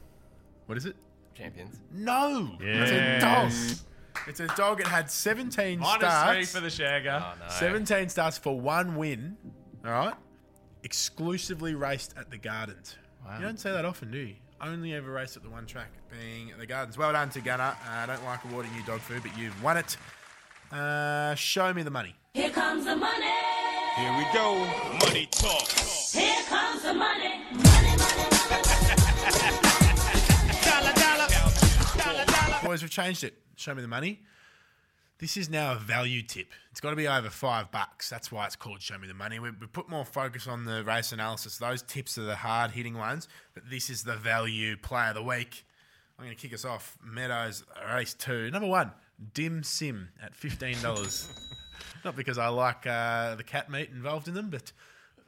What 0.66 0.78
is 0.78 0.86
it? 0.86 0.94
Champions. 1.34 1.80
No. 1.92 2.56
It's 2.60 2.90
a 2.92 3.18
dog. 3.20 3.50
Yes. 3.50 3.84
It's 4.28 4.40
a 4.40 4.46
dog. 4.48 4.80
It 4.80 4.86
had 4.86 5.10
17 5.10 5.78
Minus 5.78 5.92
three 5.96 6.08
starts. 6.08 6.52
for 6.54 6.60
the 6.60 6.68
Shagger. 6.68 7.22
Oh, 7.22 7.34
no. 7.40 7.48
17 7.48 8.08
starts 8.08 8.36
for 8.38 8.58
one 8.60 8.96
win. 8.96 9.36
All 9.84 9.90
right. 9.90 10.14
Exclusively 10.82 11.74
raced 11.74 12.14
at 12.18 12.30
the 12.30 12.38
Gardens. 12.38 12.96
You 13.36 13.44
don't 13.44 13.60
say 13.60 13.72
that 13.72 13.84
often, 13.84 14.10
do 14.10 14.18
you? 14.18 14.36
Only 14.60 14.94
ever 14.94 15.10
raced 15.12 15.36
at 15.36 15.42
the 15.42 15.50
one 15.50 15.66
track, 15.66 15.90
being 16.10 16.52
the 16.58 16.66
Gardens. 16.66 16.96
Well 16.96 17.12
done 17.12 17.30
to 17.30 17.40
Gunner. 17.40 17.62
Uh, 17.86 17.90
I 17.90 18.06
don't 18.06 18.24
like 18.24 18.44
awarding 18.44 18.70
you 18.74 18.82
dog 18.84 19.00
food, 19.00 19.22
but 19.22 19.36
you've 19.36 19.62
won 19.62 19.76
it. 19.76 19.96
Uh, 20.72 21.34
show 21.34 21.72
me 21.74 21.82
the 21.82 21.90
money. 21.90 22.14
Here 22.34 22.50
comes 22.50 22.84
the 22.84 22.96
money. 22.96 23.26
Here 23.96 24.16
we 24.16 24.24
go. 24.32 24.64
Money 25.04 25.26
talk. 25.30 25.68
Here 25.68 26.42
comes 26.48 26.82
the 26.82 26.94
money. 26.94 27.24
Money, 27.28 27.37
Boys, 32.68 32.82
we've 32.82 32.90
changed 32.90 33.24
it. 33.24 33.32
Show 33.56 33.74
me 33.74 33.80
the 33.80 33.88
money. 33.88 34.20
This 35.20 35.38
is 35.38 35.48
now 35.48 35.72
a 35.72 35.76
value 35.76 36.20
tip. 36.20 36.48
It's 36.70 36.82
got 36.82 36.90
to 36.90 36.96
be 36.96 37.08
over 37.08 37.30
five 37.30 37.70
bucks. 37.70 38.10
That's 38.10 38.30
why 38.30 38.44
it's 38.44 38.56
called 38.56 38.82
Show 38.82 38.98
Me 38.98 39.08
the 39.08 39.14
Money. 39.14 39.38
We, 39.38 39.52
we 39.52 39.66
put 39.66 39.88
more 39.88 40.04
focus 40.04 40.46
on 40.46 40.66
the 40.66 40.84
race 40.84 41.10
analysis. 41.10 41.56
Those 41.56 41.80
tips 41.80 42.18
are 42.18 42.24
the 42.24 42.36
hard 42.36 42.72
hitting 42.72 42.98
ones, 42.98 43.26
but 43.54 43.62
this 43.70 43.88
is 43.88 44.04
the 44.04 44.16
value 44.16 44.76
play 44.76 45.08
of 45.08 45.14
the 45.14 45.22
week. 45.22 45.64
I'm 46.18 46.26
going 46.26 46.36
to 46.36 46.42
kick 46.42 46.52
us 46.52 46.66
off. 46.66 46.98
Meadows, 47.02 47.64
race 47.90 48.12
two. 48.12 48.50
Number 48.50 48.68
one, 48.68 48.92
Dim 49.32 49.62
Sim 49.62 50.10
at 50.22 50.34
$15. 50.34 51.26
Not 52.04 52.16
because 52.16 52.36
I 52.36 52.48
like 52.48 52.86
uh, 52.86 53.34
the 53.36 53.44
cat 53.44 53.70
meat 53.70 53.88
involved 53.94 54.28
in 54.28 54.34
them, 54.34 54.50
but 54.50 54.72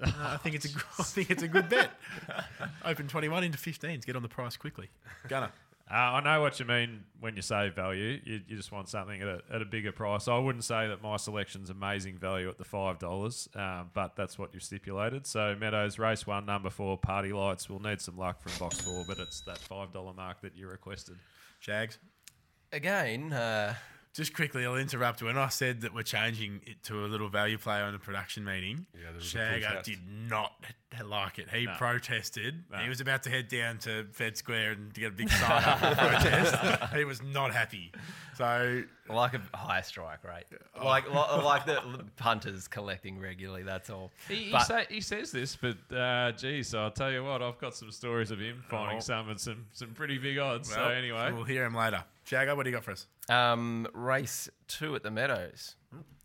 uh, 0.02 0.12
I 0.18 0.36
think 0.36 0.56
it's 0.56 0.66
a 0.66 0.78
I 0.98 1.04
think 1.04 1.30
it's 1.30 1.42
a 1.42 1.48
good 1.48 1.70
bet. 1.70 1.90
Open 2.84 3.08
21 3.08 3.44
into 3.44 3.56
15s. 3.56 4.04
Get 4.04 4.14
on 4.14 4.20
the 4.20 4.28
price 4.28 4.58
quickly. 4.58 4.90
Gunner. 5.26 5.50
Uh, 5.92 5.96
I 5.96 6.20
know 6.20 6.40
what 6.40 6.60
you 6.60 6.66
mean 6.66 7.02
when 7.18 7.34
you 7.34 7.42
say 7.42 7.68
value. 7.70 8.20
You, 8.24 8.40
you 8.46 8.56
just 8.56 8.70
want 8.70 8.88
something 8.88 9.20
at 9.20 9.26
a, 9.26 9.40
at 9.52 9.60
a 9.60 9.64
bigger 9.64 9.90
price. 9.90 10.28
I 10.28 10.38
wouldn't 10.38 10.62
say 10.62 10.86
that 10.86 11.02
my 11.02 11.16
selection's 11.16 11.68
amazing 11.68 12.18
value 12.18 12.48
at 12.48 12.58
the 12.58 12.64
five 12.64 13.00
dollars, 13.00 13.48
um, 13.56 13.90
but 13.92 14.14
that's 14.14 14.38
what 14.38 14.54
you've 14.54 14.62
stipulated. 14.62 15.26
So 15.26 15.56
Meadows 15.58 15.98
race 15.98 16.26
one, 16.28 16.46
number 16.46 16.70
four, 16.70 16.96
party 16.96 17.32
lights. 17.32 17.68
We'll 17.68 17.80
need 17.80 18.00
some 18.00 18.16
luck 18.16 18.40
from 18.40 18.52
box 18.60 18.80
four, 18.80 19.04
but 19.08 19.18
it's 19.18 19.40
that 19.42 19.58
five 19.58 19.92
dollar 19.92 20.12
mark 20.12 20.42
that 20.42 20.56
you 20.56 20.68
requested. 20.68 21.16
Shags. 21.58 21.98
Again, 22.72 23.32
uh, 23.32 23.74
Just 24.12 24.34
quickly, 24.34 24.64
I'll 24.66 24.74
interrupt. 24.76 25.22
When 25.22 25.38
I 25.38 25.48
said 25.48 25.82
that 25.82 25.94
we're 25.94 26.02
changing 26.02 26.62
it 26.66 26.82
to 26.84 27.04
a 27.04 27.06
little 27.06 27.28
value 27.28 27.58
play 27.58 27.80
on 27.80 27.92
the 27.92 27.98
production 28.00 28.44
meeting, 28.44 28.86
Yeah, 28.92 29.10
Shagger 29.20 29.82
did 29.84 30.00
not 30.08 30.52
like 31.04 31.38
it. 31.38 31.48
He 31.48 31.66
No. 31.66 31.74
protested. 31.78 32.64
No. 32.72 32.78
He 32.78 32.88
was 32.88 33.00
about 33.00 33.22
to 33.22 33.30
head 33.30 33.46
down 33.46 33.78
to 33.78 34.06
Fed 34.12 34.36
Square 34.36 34.72
and 34.72 34.92
to 34.94 35.00
get 35.00 35.08
a 35.12 35.14
big 35.14 35.30
sign 35.30 35.62
up 35.64 35.78
for 35.78 35.94
protest. 35.94 36.92
He 36.96 37.04
was 37.04 37.22
not 37.22 37.52
happy. 37.54 37.92
So 38.36 38.82
Like 39.12 39.34
a 39.34 39.56
high 39.56 39.80
strike 39.82 40.22
rate, 40.24 40.44
like 40.82 41.06
li- 41.08 41.42
like 41.44 41.66
the 41.66 41.80
punters 42.16 42.68
collecting 42.68 43.18
regularly. 43.18 43.62
That's 43.62 43.90
all. 43.90 44.10
He, 44.28 44.34
he, 44.36 44.52
But- 44.52 44.64
say, 44.64 44.86
he 44.88 45.00
says 45.00 45.32
this, 45.32 45.56
but 45.56 45.76
uh, 45.96 46.32
geez, 46.32 46.74
I'll 46.74 46.90
tell 46.90 47.10
you 47.10 47.24
what, 47.24 47.42
I've 47.42 47.58
got 47.58 47.74
some 47.74 47.90
stories 47.90 48.30
of 48.30 48.38
him 48.38 48.62
finding 48.68 48.98
Oh. 48.98 49.00
some 49.00 49.30
at 49.30 49.40
some 49.40 49.66
some 49.72 49.90
pretty 49.94 50.18
big 50.18 50.38
odds. 50.38 50.72
so 50.72 50.82
anyway, 50.88 51.32
we'll 51.32 51.44
hear 51.44 51.64
him 51.64 51.74
later. 51.74 52.04
Shagger, 52.28 52.56
what 52.56 52.64
do 52.64 52.70
you 52.70 52.76
got 52.76 52.84
for 52.84 52.92
us? 52.92 53.06
Um, 53.28 53.86
race 53.92 54.48
two 54.68 54.94
at 54.94 55.02
the 55.02 55.10
Meadows. 55.10 55.74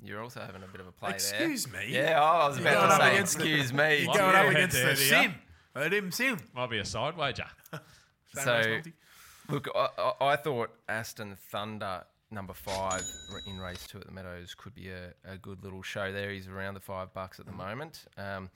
You're 0.03 0.21
also 0.21 0.39
having 0.41 0.61
a 0.61 0.67
bit 0.67 0.81
of 0.81 0.87
a 0.87 0.91
play 0.91 1.11
Excuse 1.11 1.31
there. 1.65 1.79
Excuse 1.79 1.87
me? 1.89 1.93
Yeah, 1.95 2.21
I 2.21 2.47
was 2.47 2.59
about 2.59 2.89
to 2.89 2.95
say, 3.03 3.13
against 3.13 3.37
the- 3.39 3.43
excuse 3.45 3.73
me. 3.73 4.03
You're 4.03 4.13
going 4.13 4.31
be 4.31 4.37
up 4.37 4.45
against 4.51 4.77
head 4.77 4.97
the 4.97 4.99
there, 5.09 5.21
yeah. 5.21 5.21
sim. 5.23 5.35
Let 5.75 5.93
him 5.93 6.11
sim. 6.11 6.37
might 6.53 6.69
be 6.69 6.77
a 6.77 6.85
side 6.85 7.17
wager. 7.17 7.45
So, 8.33 8.81
look, 9.49 9.69
I, 9.73 9.87
I, 9.97 10.13
I 10.31 10.35
thought 10.35 10.71
Aston 10.89 11.37
Thunder 11.49 12.03
number 12.31 12.53
five 12.53 13.03
in 13.47 13.59
race 13.59 13.85
two 13.87 13.99
at 13.99 14.05
the 14.05 14.11
Meadows 14.11 14.53
could 14.55 14.73
be 14.73 14.89
a, 14.89 15.13
a 15.29 15.37
good 15.37 15.63
little 15.63 15.81
show 15.81 16.11
there. 16.11 16.31
He's 16.31 16.47
around 16.47 16.73
the 16.73 16.79
five 16.79 17.13
bucks 17.13 17.39
at 17.39 17.45
the 17.45 17.51
moment. 17.51 18.05
Um, 18.17 18.49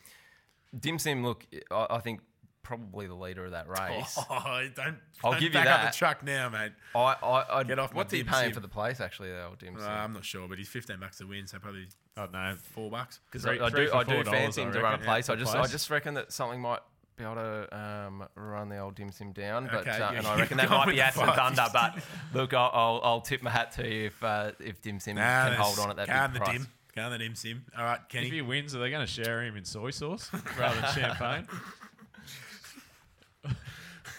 Dim 0.80 1.00
Sim, 1.00 1.24
look, 1.24 1.46
I, 1.72 1.88
I 1.92 2.00
think 2.00 2.22
probably 2.62 3.08
the 3.08 3.16
leader 3.16 3.46
of 3.46 3.52
that 3.52 3.68
race. 3.80 4.18
Oh, 4.30 4.68
don't, 4.76 4.96
I'll 5.24 5.32
don't 5.32 5.40
give 5.40 5.44
you 5.54 5.60
back 5.60 5.68
up 5.68 5.82
that. 5.82 5.94
the 5.94 5.98
truck 5.98 6.24
now, 6.24 6.50
mate. 6.50 6.72
I, 6.96 7.16
I, 7.24 7.60
I 7.60 7.64
Get 7.64 7.80
off 7.80 7.94
What's 7.94 8.12
he 8.14 8.24
paying 8.24 8.46
Sim. 8.46 8.54
for 8.54 8.60
the 8.60 8.68
place 8.68 9.00
actually? 9.00 9.30
Though, 9.30 9.54
Dim 9.58 9.76
Uh, 9.76 9.80
Sim. 9.80 9.88
I'm 9.90 10.14
not 10.14 10.26
sure, 10.26 10.48
but 10.48 10.58
he's 10.58 10.70
15 10.70 11.00
bucks 11.00 11.18
to 11.20 11.26
win, 11.26 11.48
so 11.48 11.58
probably 11.60 11.88
I 12.18 12.22
don't 12.22 12.34
know. 12.34 12.56
four 12.62 12.92
bucks. 12.92 13.20
Because 13.32 13.46
I, 13.46 13.66
I 13.66 13.70
do, 13.70 13.90
I 13.94 14.04
do 14.04 14.24
fancy 14.24 14.62
him 14.62 14.72
to 14.74 14.82
run 14.82 14.96
a 14.96 14.98
place. 15.04 15.30
yeah, 15.30 15.36
I 15.36 15.38
just, 15.38 15.56
I 15.56 15.66
just 15.68 15.90
reckon 15.90 16.14
that 16.16 16.32
something 16.32 16.60
might 16.62 16.80
be 17.20 17.26
able 17.26 17.36
to 17.36 17.78
um, 17.78 18.24
run 18.36 18.70
the 18.70 18.78
old 18.80 18.96
dim 18.96 19.12
sim 19.12 19.32
down. 19.34 19.68
But 19.72 19.82
Okay, 19.88 19.92
uh, 19.92 20.12
you- 20.14 20.18
and 20.20 20.28
I 20.28 20.40
reckon 20.40 20.58
that 20.58 20.70
might 20.70 20.88
be 20.88 20.96
the 20.96 21.02
Aston. 21.06 21.28
Thunder. 21.28 21.66
But 21.72 22.00
look, 22.34 22.54
I'll, 22.54 22.72
I'll, 22.74 23.02
I'll 23.04 23.22
tip 23.22 23.44
my 23.44 23.50
hat 23.52 23.74
to 23.74 23.88
you 23.88 24.06
if 24.08 24.24
uh, 24.24 24.52
if 24.60 24.82
dim 24.82 25.00
sim 25.00 25.16
Nah, 25.18 25.50
can 25.50 25.54
hold 25.60 25.80
on 25.80 25.90
at 25.92 25.98
that 25.98 26.08
can't 26.08 26.34
big 26.34 26.40
the 26.42 26.46
price. 26.46 26.58
dim. 26.58 26.68
Can't 26.96 27.12
the 27.12 27.18
dim 27.20 27.36
sim. 27.36 27.66
All 27.78 27.84
right, 27.84 28.00
Kenny. 28.10 28.26
If 28.26 28.32
Kenny. 28.32 28.36
he 28.38 28.42
wins, 28.42 28.74
are 28.76 28.80
they 28.80 28.90
going 28.90 29.06
to 29.06 29.12
share 29.12 29.44
him 29.44 29.56
in 29.58 29.66
soy 29.66 29.92
sauce 29.92 30.32
rather 30.58 30.82
than 30.82 30.92
champagne? 30.94 31.48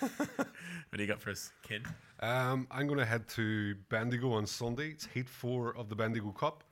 What 0.00 0.96
do 0.96 1.02
you 1.02 1.06
got 1.06 1.20
for 1.20 1.30
us, 1.30 1.52
Ken? 1.62 1.82
Um, 2.20 2.66
I'm 2.70 2.86
going 2.86 2.98
to 2.98 3.04
head 3.04 3.28
to 3.30 3.74
Bendigo 3.90 4.32
on 4.32 4.46
Sunday. 4.46 4.88
It's 4.90 5.06
Heat 5.06 5.28
4 5.28 5.76
of 5.76 5.88
the 5.88 5.94
Bendigo 5.94 6.30
Cup. 6.32 6.64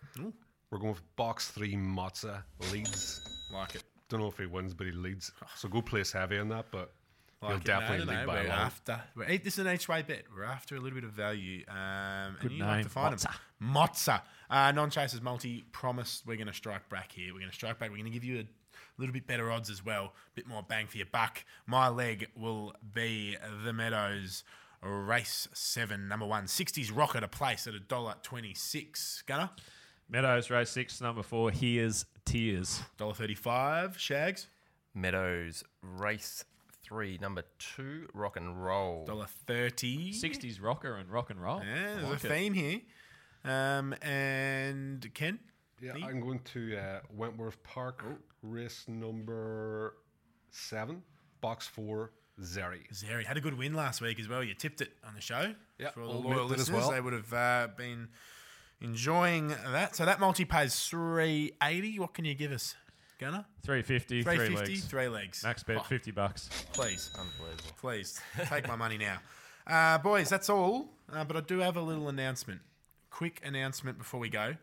We're 0.71 0.79
going 0.79 0.93
with 0.95 1.17
box 1.17 1.51
3 1.51 1.75
Matza 1.77 2.43
leads. 2.73 3.21
Like 3.53 3.75
it. 3.77 3.85
Don't 4.09 4.21
know 4.21 4.29
if 4.29 4.39
he 4.39 4.47
wins, 4.47 4.75
but 4.75 4.87
he 4.87 4.93
leads. 4.93 5.33
So 5.57 5.69
go 5.69 5.83
place 5.83 6.13
heavy 6.13 6.39
on 6.39 6.49
that, 6.49 6.67
but 6.71 6.93
Like 7.43 7.51
he'll 7.51 7.59
it. 7.59 7.65
definitely 7.65 7.99
no, 7.99 8.05
no, 8.05 8.13
lead 8.13 8.21
no, 8.23 8.27
by 8.27 8.39
a 8.39 8.43
we're 8.45 8.49
lot. 8.49 8.59
after. 8.59 9.01
We're, 9.17 9.25
hey, 9.25 9.37
this 9.39 9.59
is 9.59 9.67
an 9.67 9.73
each-way 9.73 10.03
bet. 10.03 10.23
We're 10.35 10.45
after 10.45 10.77
a 10.77 10.81
little 10.81 10.97
bit 10.97 11.05
of 11.05 11.11
value. 11.13 11.65
Um, 11.69 12.37
Good 12.41 12.51
and 12.51 12.59
you 12.59 12.65
like 12.65 12.77
name, 12.77 12.85
to 12.85 12.91
find 12.91 13.19
them. 13.19 13.33
Mozza. 13.63 14.23
Uh, 14.51 14.73
non-chasers 14.73 15.21
multi 15.21 15.65
promise 15.73 16.23
we're 16.27 16.37
going 16.37 16.47
to 16.47 16.55
strike 16.55 16.89
back 16.89 17.13
here. 17.13 17.33
We're 17.35 17.41
going 17.41 17.51
to 17.51 17.55
strike 17.55 17.79
back. 17.79 17.91
We're 17.91 17.97
going 17.99 18.11
to 18.11 18.19
give 18.19 18.25
you 18.25 18.39
a 18.41 18.47
little 18.97 19.13
bit 19.13 19.27
better 19.27 19.51
odds 19.51 19.69
as 19.69 19.85
well. 19.85 20.05
A 20.05 20.11
bit 20.35 20.47
more 20.47 20.63
bang 20.63 20.87
for 20.87 20.97
your 20.97 21.07
buck. 21.13 21.45
My 21.67 21.89
leg 21.89 22.29
will 22.35 22.73
be 22.95 23.37
the 23.65 23.73
Meadows 23.75 24.43
race 24.83 25.49
seven, 25.53 26.09
number 26.09 26.25
one. 26.25 26.45
60s 26.45 26.91
rocker 26.97 27.19
a 27.19 27.29
place 27.29 27.67
at 27.67 27.75
a 27.75 27.81
dollar 27.81 28.15
twenty-six. 28.23 29.23
Gunner, 29.27 29.51
Meadows 30.11 30.51
race 30.51 30.71
six, 30.71 31.01
number 31.01 31.23
four. 31.23 31.51
Here's 31.51 32.05
tears. 32.25 32.81
dollar 32.97 33.15
thirty-five. 33.15 33.99
Shags, 33.99 34.47
Meadows 34.95 35.65
race 35.83 36.45
three, 36.83 37.19
number 37.21 37.43
two, 37.59 38.09
rock 38.15 38.37
and 38.37 38.65
roll. 38.65 39.05
dollar 39.05 39.27
thirty. 39.47 40.13
60s 40.13 40.63
rocker 40.63 40.97
and 40.97 41.11
rock 41.11 41.31
and 41.31 41.41
roll. 41.43 41.61
Yeah, 41.63 41.73
I 41.73 41.95
there's 42.01 42.05
like 42.11 42.25
a 42.25 42.27
it. 42.27 42.31
theme 42.31 42.53
here. 42.55 42.81
Um, 43.45 43.93
and 44.03 45.09
Ken, 45.15 45.39
Yeah, 45.81 45.93
Me? 45.93 46.03
I'm 46.05 46.21
going 46.21 46.41
to 46.55 46.77
uh, 46.77 47.01
Wentworth 47.15 47.63
Park, 47.63 48.03
race 48.43 48.85
number 48.89 49.95
7, 50.51 51.01
box 51.41 51.67
4, 51.69 52.11
Zeri. 52.43 52.81
Zeri 52.93 53.25
had 53.25 53.37
a 53.37 53.41
good 53.41 53.57
win 53.57 53.75
last 53.75 54.01
week 54.01 54.19
as 54.19 54.27
well. 54.29 54.43
You 54.43 54.55
tipped 54.55 54.81
it 54.81 54.91
on 55.07 55.15
the 55.15 55.21
show. 55.21 55.55
Yeah, 55.79 55.91
for 55.91 56.03
all 56.03 56.11
I'll 56.15 56.21
the 56.23 56.29
loyal 56.29 56.43
admit 56.45 56.49
that 56.49 56.55
as 56.63 56.69
listeners, 56.71 56.81
well. 56.83 56.91
they 56.91 57.01
would 57.01 57.13
have 57.13 57.33
uh, 57.33 57.69
been 57.77 58.09
enjoying 58.81 59.49
that. 59.49 59.97
So 59.97 60.05
that 60.05 60.21
multi 60.21 60.45
pays 60.45 60.79
three 60.89 61.53
eighty. 61.63 61.99
What 61.99 62.15
can 62.15 62.25
you 62.25 62.35
give 62.35 62.53
us, 62.53 62.75
Gunner? 63.19 63.45
350, 63.65 64.23
Three 64.23 64.37
three 64.37 64.47
fifty, 64.57 64.73
legs. 64.73 64.85
three 64.85 65.09
legs. 65.09 65.43
Max 65.45 65.63
bet, 65.63 65.79
Oh, 65.79 65.83
50 65.83 66.11
bucks. 66.13 66.49
please, 66.73 67.11
Unbelievable. 67.19 67.71
please 67.81 68.21
take 68.47 68.67
my 68.67 68.77
money 68.77 68.97
now, 68.99 69.19
uh, 69.67 69.99
boys. 69.99 70.29
That's 70.29 70.49
all. 70.49 70.89
Uh, 71.13 71.25
but 71.25 71.37
I 71.37 71.41
do 71.41 71.59
have 71.59 71.77
a 71.77 71.83
little 71.83 72.09
announcement. 72.09 72.61
Quick 73.11 73.41
announcement 73.45 73.99
before 73.99 74.21
we 74.21 74.29
go. 74.29 74.55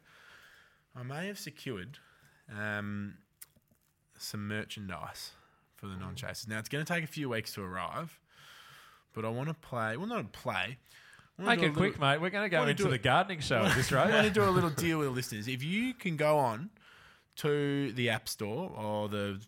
I 0.95 1.03
may 1.03 1.27
have 1.27 1.37
secured 1.39 1.97
um, 2.55 3.15
some 4.17 4.47
merchandise 4.47 5.31
for 5.75 5.87
the 5.87 5.95
non-chasers. 5.97 6.47
Now 6.47 6.59
it's 6.59 6.69
going 6.69 6.85
to 6.85 6.93
take 6.93 7.03
a 7.03 7.07
few 7.07 7.27
weeks 7.29 7.53
to 7.55 7.63
arrive, 7.63 8.17
but 9.13 9.25
I 9.25 9.29
want 9.29 9.49
to 9.49 9.55
play. 9.55 9.97
Well, 9.97 10.07
not 10.07 10.21
a 10.21 10.23
play. 10.25 10.77
Make 11.37 11.61
it 11.63 11.73
quick, 11.75 11.99
mate. 11.99 12.21
We're 12.21 12.29
going 12.29 12.45
to 12.45 12.49
go 12.49 12.59
wanna 12.59 12.71
into 12.71 12.83
do 12.83 12.89
the 12.89 12.95
it- 12.95 13.03
gardening 13.03 13.39
show 13.41 13.63
at 13.63 13.75
this 13.75 13.91
I 13.91 13.97
want 13.97 14.11
to 14.11 14.17
rate. 14.19 14.33
do 14.33 14.43
a 14.43 14.49
little 14.51 14.69
deal 14.69 14.99
with 14.99 15.07
the 15.07 15.13
listeners. 15.13 15.47
If 15.47 15.63
you 15.63 15.93
can 15.93 16.15
go 16.15 16.37
on 16.37 16.69
to 17.37 17.91
the 17.93 18.09
App 18.09 18.29
Store 18.29 18.71
or 18.71 19.09
the 19.09 19.41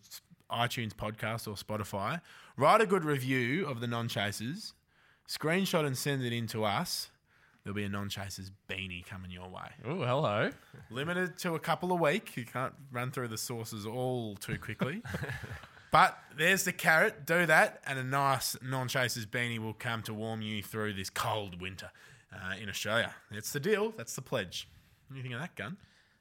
iTunes 0.50 0.92
podcast 0.92 1.46
or 1.48 1.54
Spotify, 1.54 2.20
write 2.56 2.80
a 2.82 2.86
good 2.86 3.04
review 3.04 3.66
of 3.66 3.80
the 3.80 3.86
non 3.86 4.08
chasers, 4.08 4.74
screenshot 5.28 5.86
and 5.86 5.96
send 5.96 6.22
it 6.22 6.32
in 6.32 6.46
to 6.48 6.64
us. 6.64 7.10
There'll 7.64 7.74
be 7.74 7.84
a 7.84 7.88
non 7.88 8.08
chasers 8.10 8.50
beanie 8.68 9.04
coming 9.06 9.30
your 9.30 9.48
way. 9.48 9.70
Oh, 9.86 10.02
hello. 10.02 10.50
Limited 10.90 11.38
to 11.38 11.54
a 11.54 11.58
couple 11.58 11.90
a 11.92 11.96
week. 11.96 12.36
You 12.36 12.44
can't 12.44 12.74
run 12.92 13.10
through 13.10 13.28
the 13.28 13.38
sources 13.38 13.84
all 13.86 14.36
too 14.36 14.58
quickly. 14.58 15.02
but 15.90 16.18
there's 16.36 16.64
the 16.64 16.72
carrot. 16.72 17.26
Do 17.26 17.46
that, 17.46 17.82
and 17.86 17.98
a 17.98 18.04
nice 18.04 18.56
non 18.62 18.88
chasers 18.88 19.26
beanie 19.26 19.58
will 19.58 19.74
come 19.74 20.02
to 20.02 20.14
warm 20.14 20.42
you 20.42 20.62
through 20.62 20.94
this 20.94 21.10
cold 21.10 21.60
winter 21.60 21.90
uh, 22.32 22.54
in 22.60 22.68
Australia. 22.68 23.14
That's 23.30 23.52
the 23.52 23.60
deal. 23.60 23.92
That's 23.96 24.14
the 24.14 24.22
pledge. 24.22 24.68
What 25.08 25.14
do 25.14 25.18
you 25.18 25.22
think 25.22 25.34
of 25.34 25.40
that, 25.40 25.54
gun? 25.54 25.76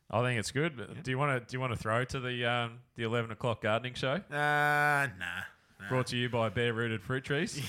I 0.09 0.21
think 0.21 0.39
it's 0.39 0.51
good. 0.51 0.77
but 0.77 1.03
Do 1.03 1.11
you 1.11 1.17
want 1.17 1.41
to 1.41 1.45
do 1.45 1.55
you 1.57 1.59
want 1.59 1.73
to 1.73 1.79
throw 1.79 2.05
to 2.05 2.19
the 2.19 2.45
um, 2.45 2.79
the 2.95 3.03
eleven 3.03 3.31
o'clock 3.31 3.61
gardening 3.61 3.93
show? 3.93 4.13
Uh, 4.13 4.21
nah. 4.31 5.07
nah. 5.19 5.89
Brought 5.89 6.07
to 6.07 6.17
you 6.17 6.29
by 6.29 6.49
Bare 6.49 6.73
Rooted 6.73 7.01
Fruit 7.01 7.23
Trees. 7.23 7.59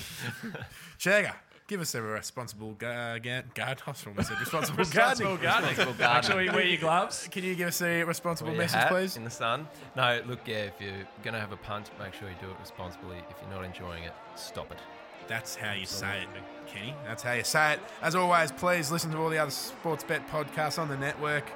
Shagger, 0.99 1.33
give 1.69 1.79
us 1.79 1.93
a 1.95 2.01
responsible 2.01 2.73
guard. 2.73 3.25
Uh, 3.25 3.39
I 3.61 3.75
almost 3.85 4.01
said 4.27 4.39
responsible 4.39 4.79
Responsible 4.79 5.37
gardening. 5.37 5.43
gardening. 5.43 5.69
Responsible 5.69 5.93
gardening. 5.93 6.03
Actually, 6.03 6.49
wear 6.49 6.65
your 6.65 6.79
gloves. 6.79 7.29
Can 7.31 7.43
you 7.45 7.55
give 7.55 7.67
us 7.69 7.81
a 7.81 8.03
responsible 8.03 8.49
Wear 8.49 8.55
your 8.55 8.63
message, 8.63 8.79
hat 8.81 8.89
please? 8.89 9.15
In 9.15 9.23
the 9.23 9.29
sun. 9.29 9.67
No, 9.95 10.19
look, 10.25 10.39
yeah, 10.45 10.63
if 10.63 10.73
you're 10.81 11.07
going 11.23 11.35
to 11.35 11.39
have 11.39 11.51
a 11.53 11.57
punt, 11.57 11.91
make 12.03 12.13
sure 12.15 12.27
you 12.27 12.35
do 12.41 12.47
it 12.49 12.57
responsibly. 12.59 13.17
If 13.29 13.35
you're 13.41 13.51
not 13.55 13.63
enjoying 13.63 14.03
it, 14.03 14.13
stop 14.35 14.71
it. 14.71 14.79
That's 15.27 15.55
how 15.55 15.73
you 15.73 15.85
say 15.85 16.23
it, 16.23 16.27
Kenny. 16.65 16.95
That's 17.05 17.21
how 17.21 17.33
you 17.33 17.43
say 17.43 17.73
it. 17.73 17.79
As 18.01 18.15
always, 18.15 18.51
please 18.51 18.91
listen 18.91 19.11
to 19.11 19.17
all 19.19 19.29
the 19.29 19.37
other 19.37 19.51
sports 19.51 20.03
bet 20.03 20.27
podcasts 20.27 20.79
on 20.79 20.89
the 20.89 20.97
network. 20.97 21.51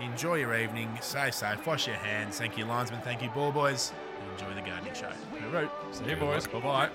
Enjoy 0.00 0.36
your 0.36 0.56
evening. 0.56 0.96
Stay 1.02 1.32
safe. 1.32 1.66
Wash 1.66 1.88
your 1.88 1.96
hands. 1.96 2.38
Thank 2.38 2.56
you, 2.56 2.64
linesman. 2.64 3.00
Thank 3.00 3.20
you, 3.20 3.28
ball 3.30 3.50
boys. 3.50 3.92
Enjoy 4.38 4.54
the 4.54 4.60
gardening 4.60 4.94
show. 4.94 5.10
Hooroo. 5.34 5.68
See 5.90 6.08
you, 6.08 6.14
boys. 6.14 6.46
Bye 6.46 6.60
bye. 6.60 6.90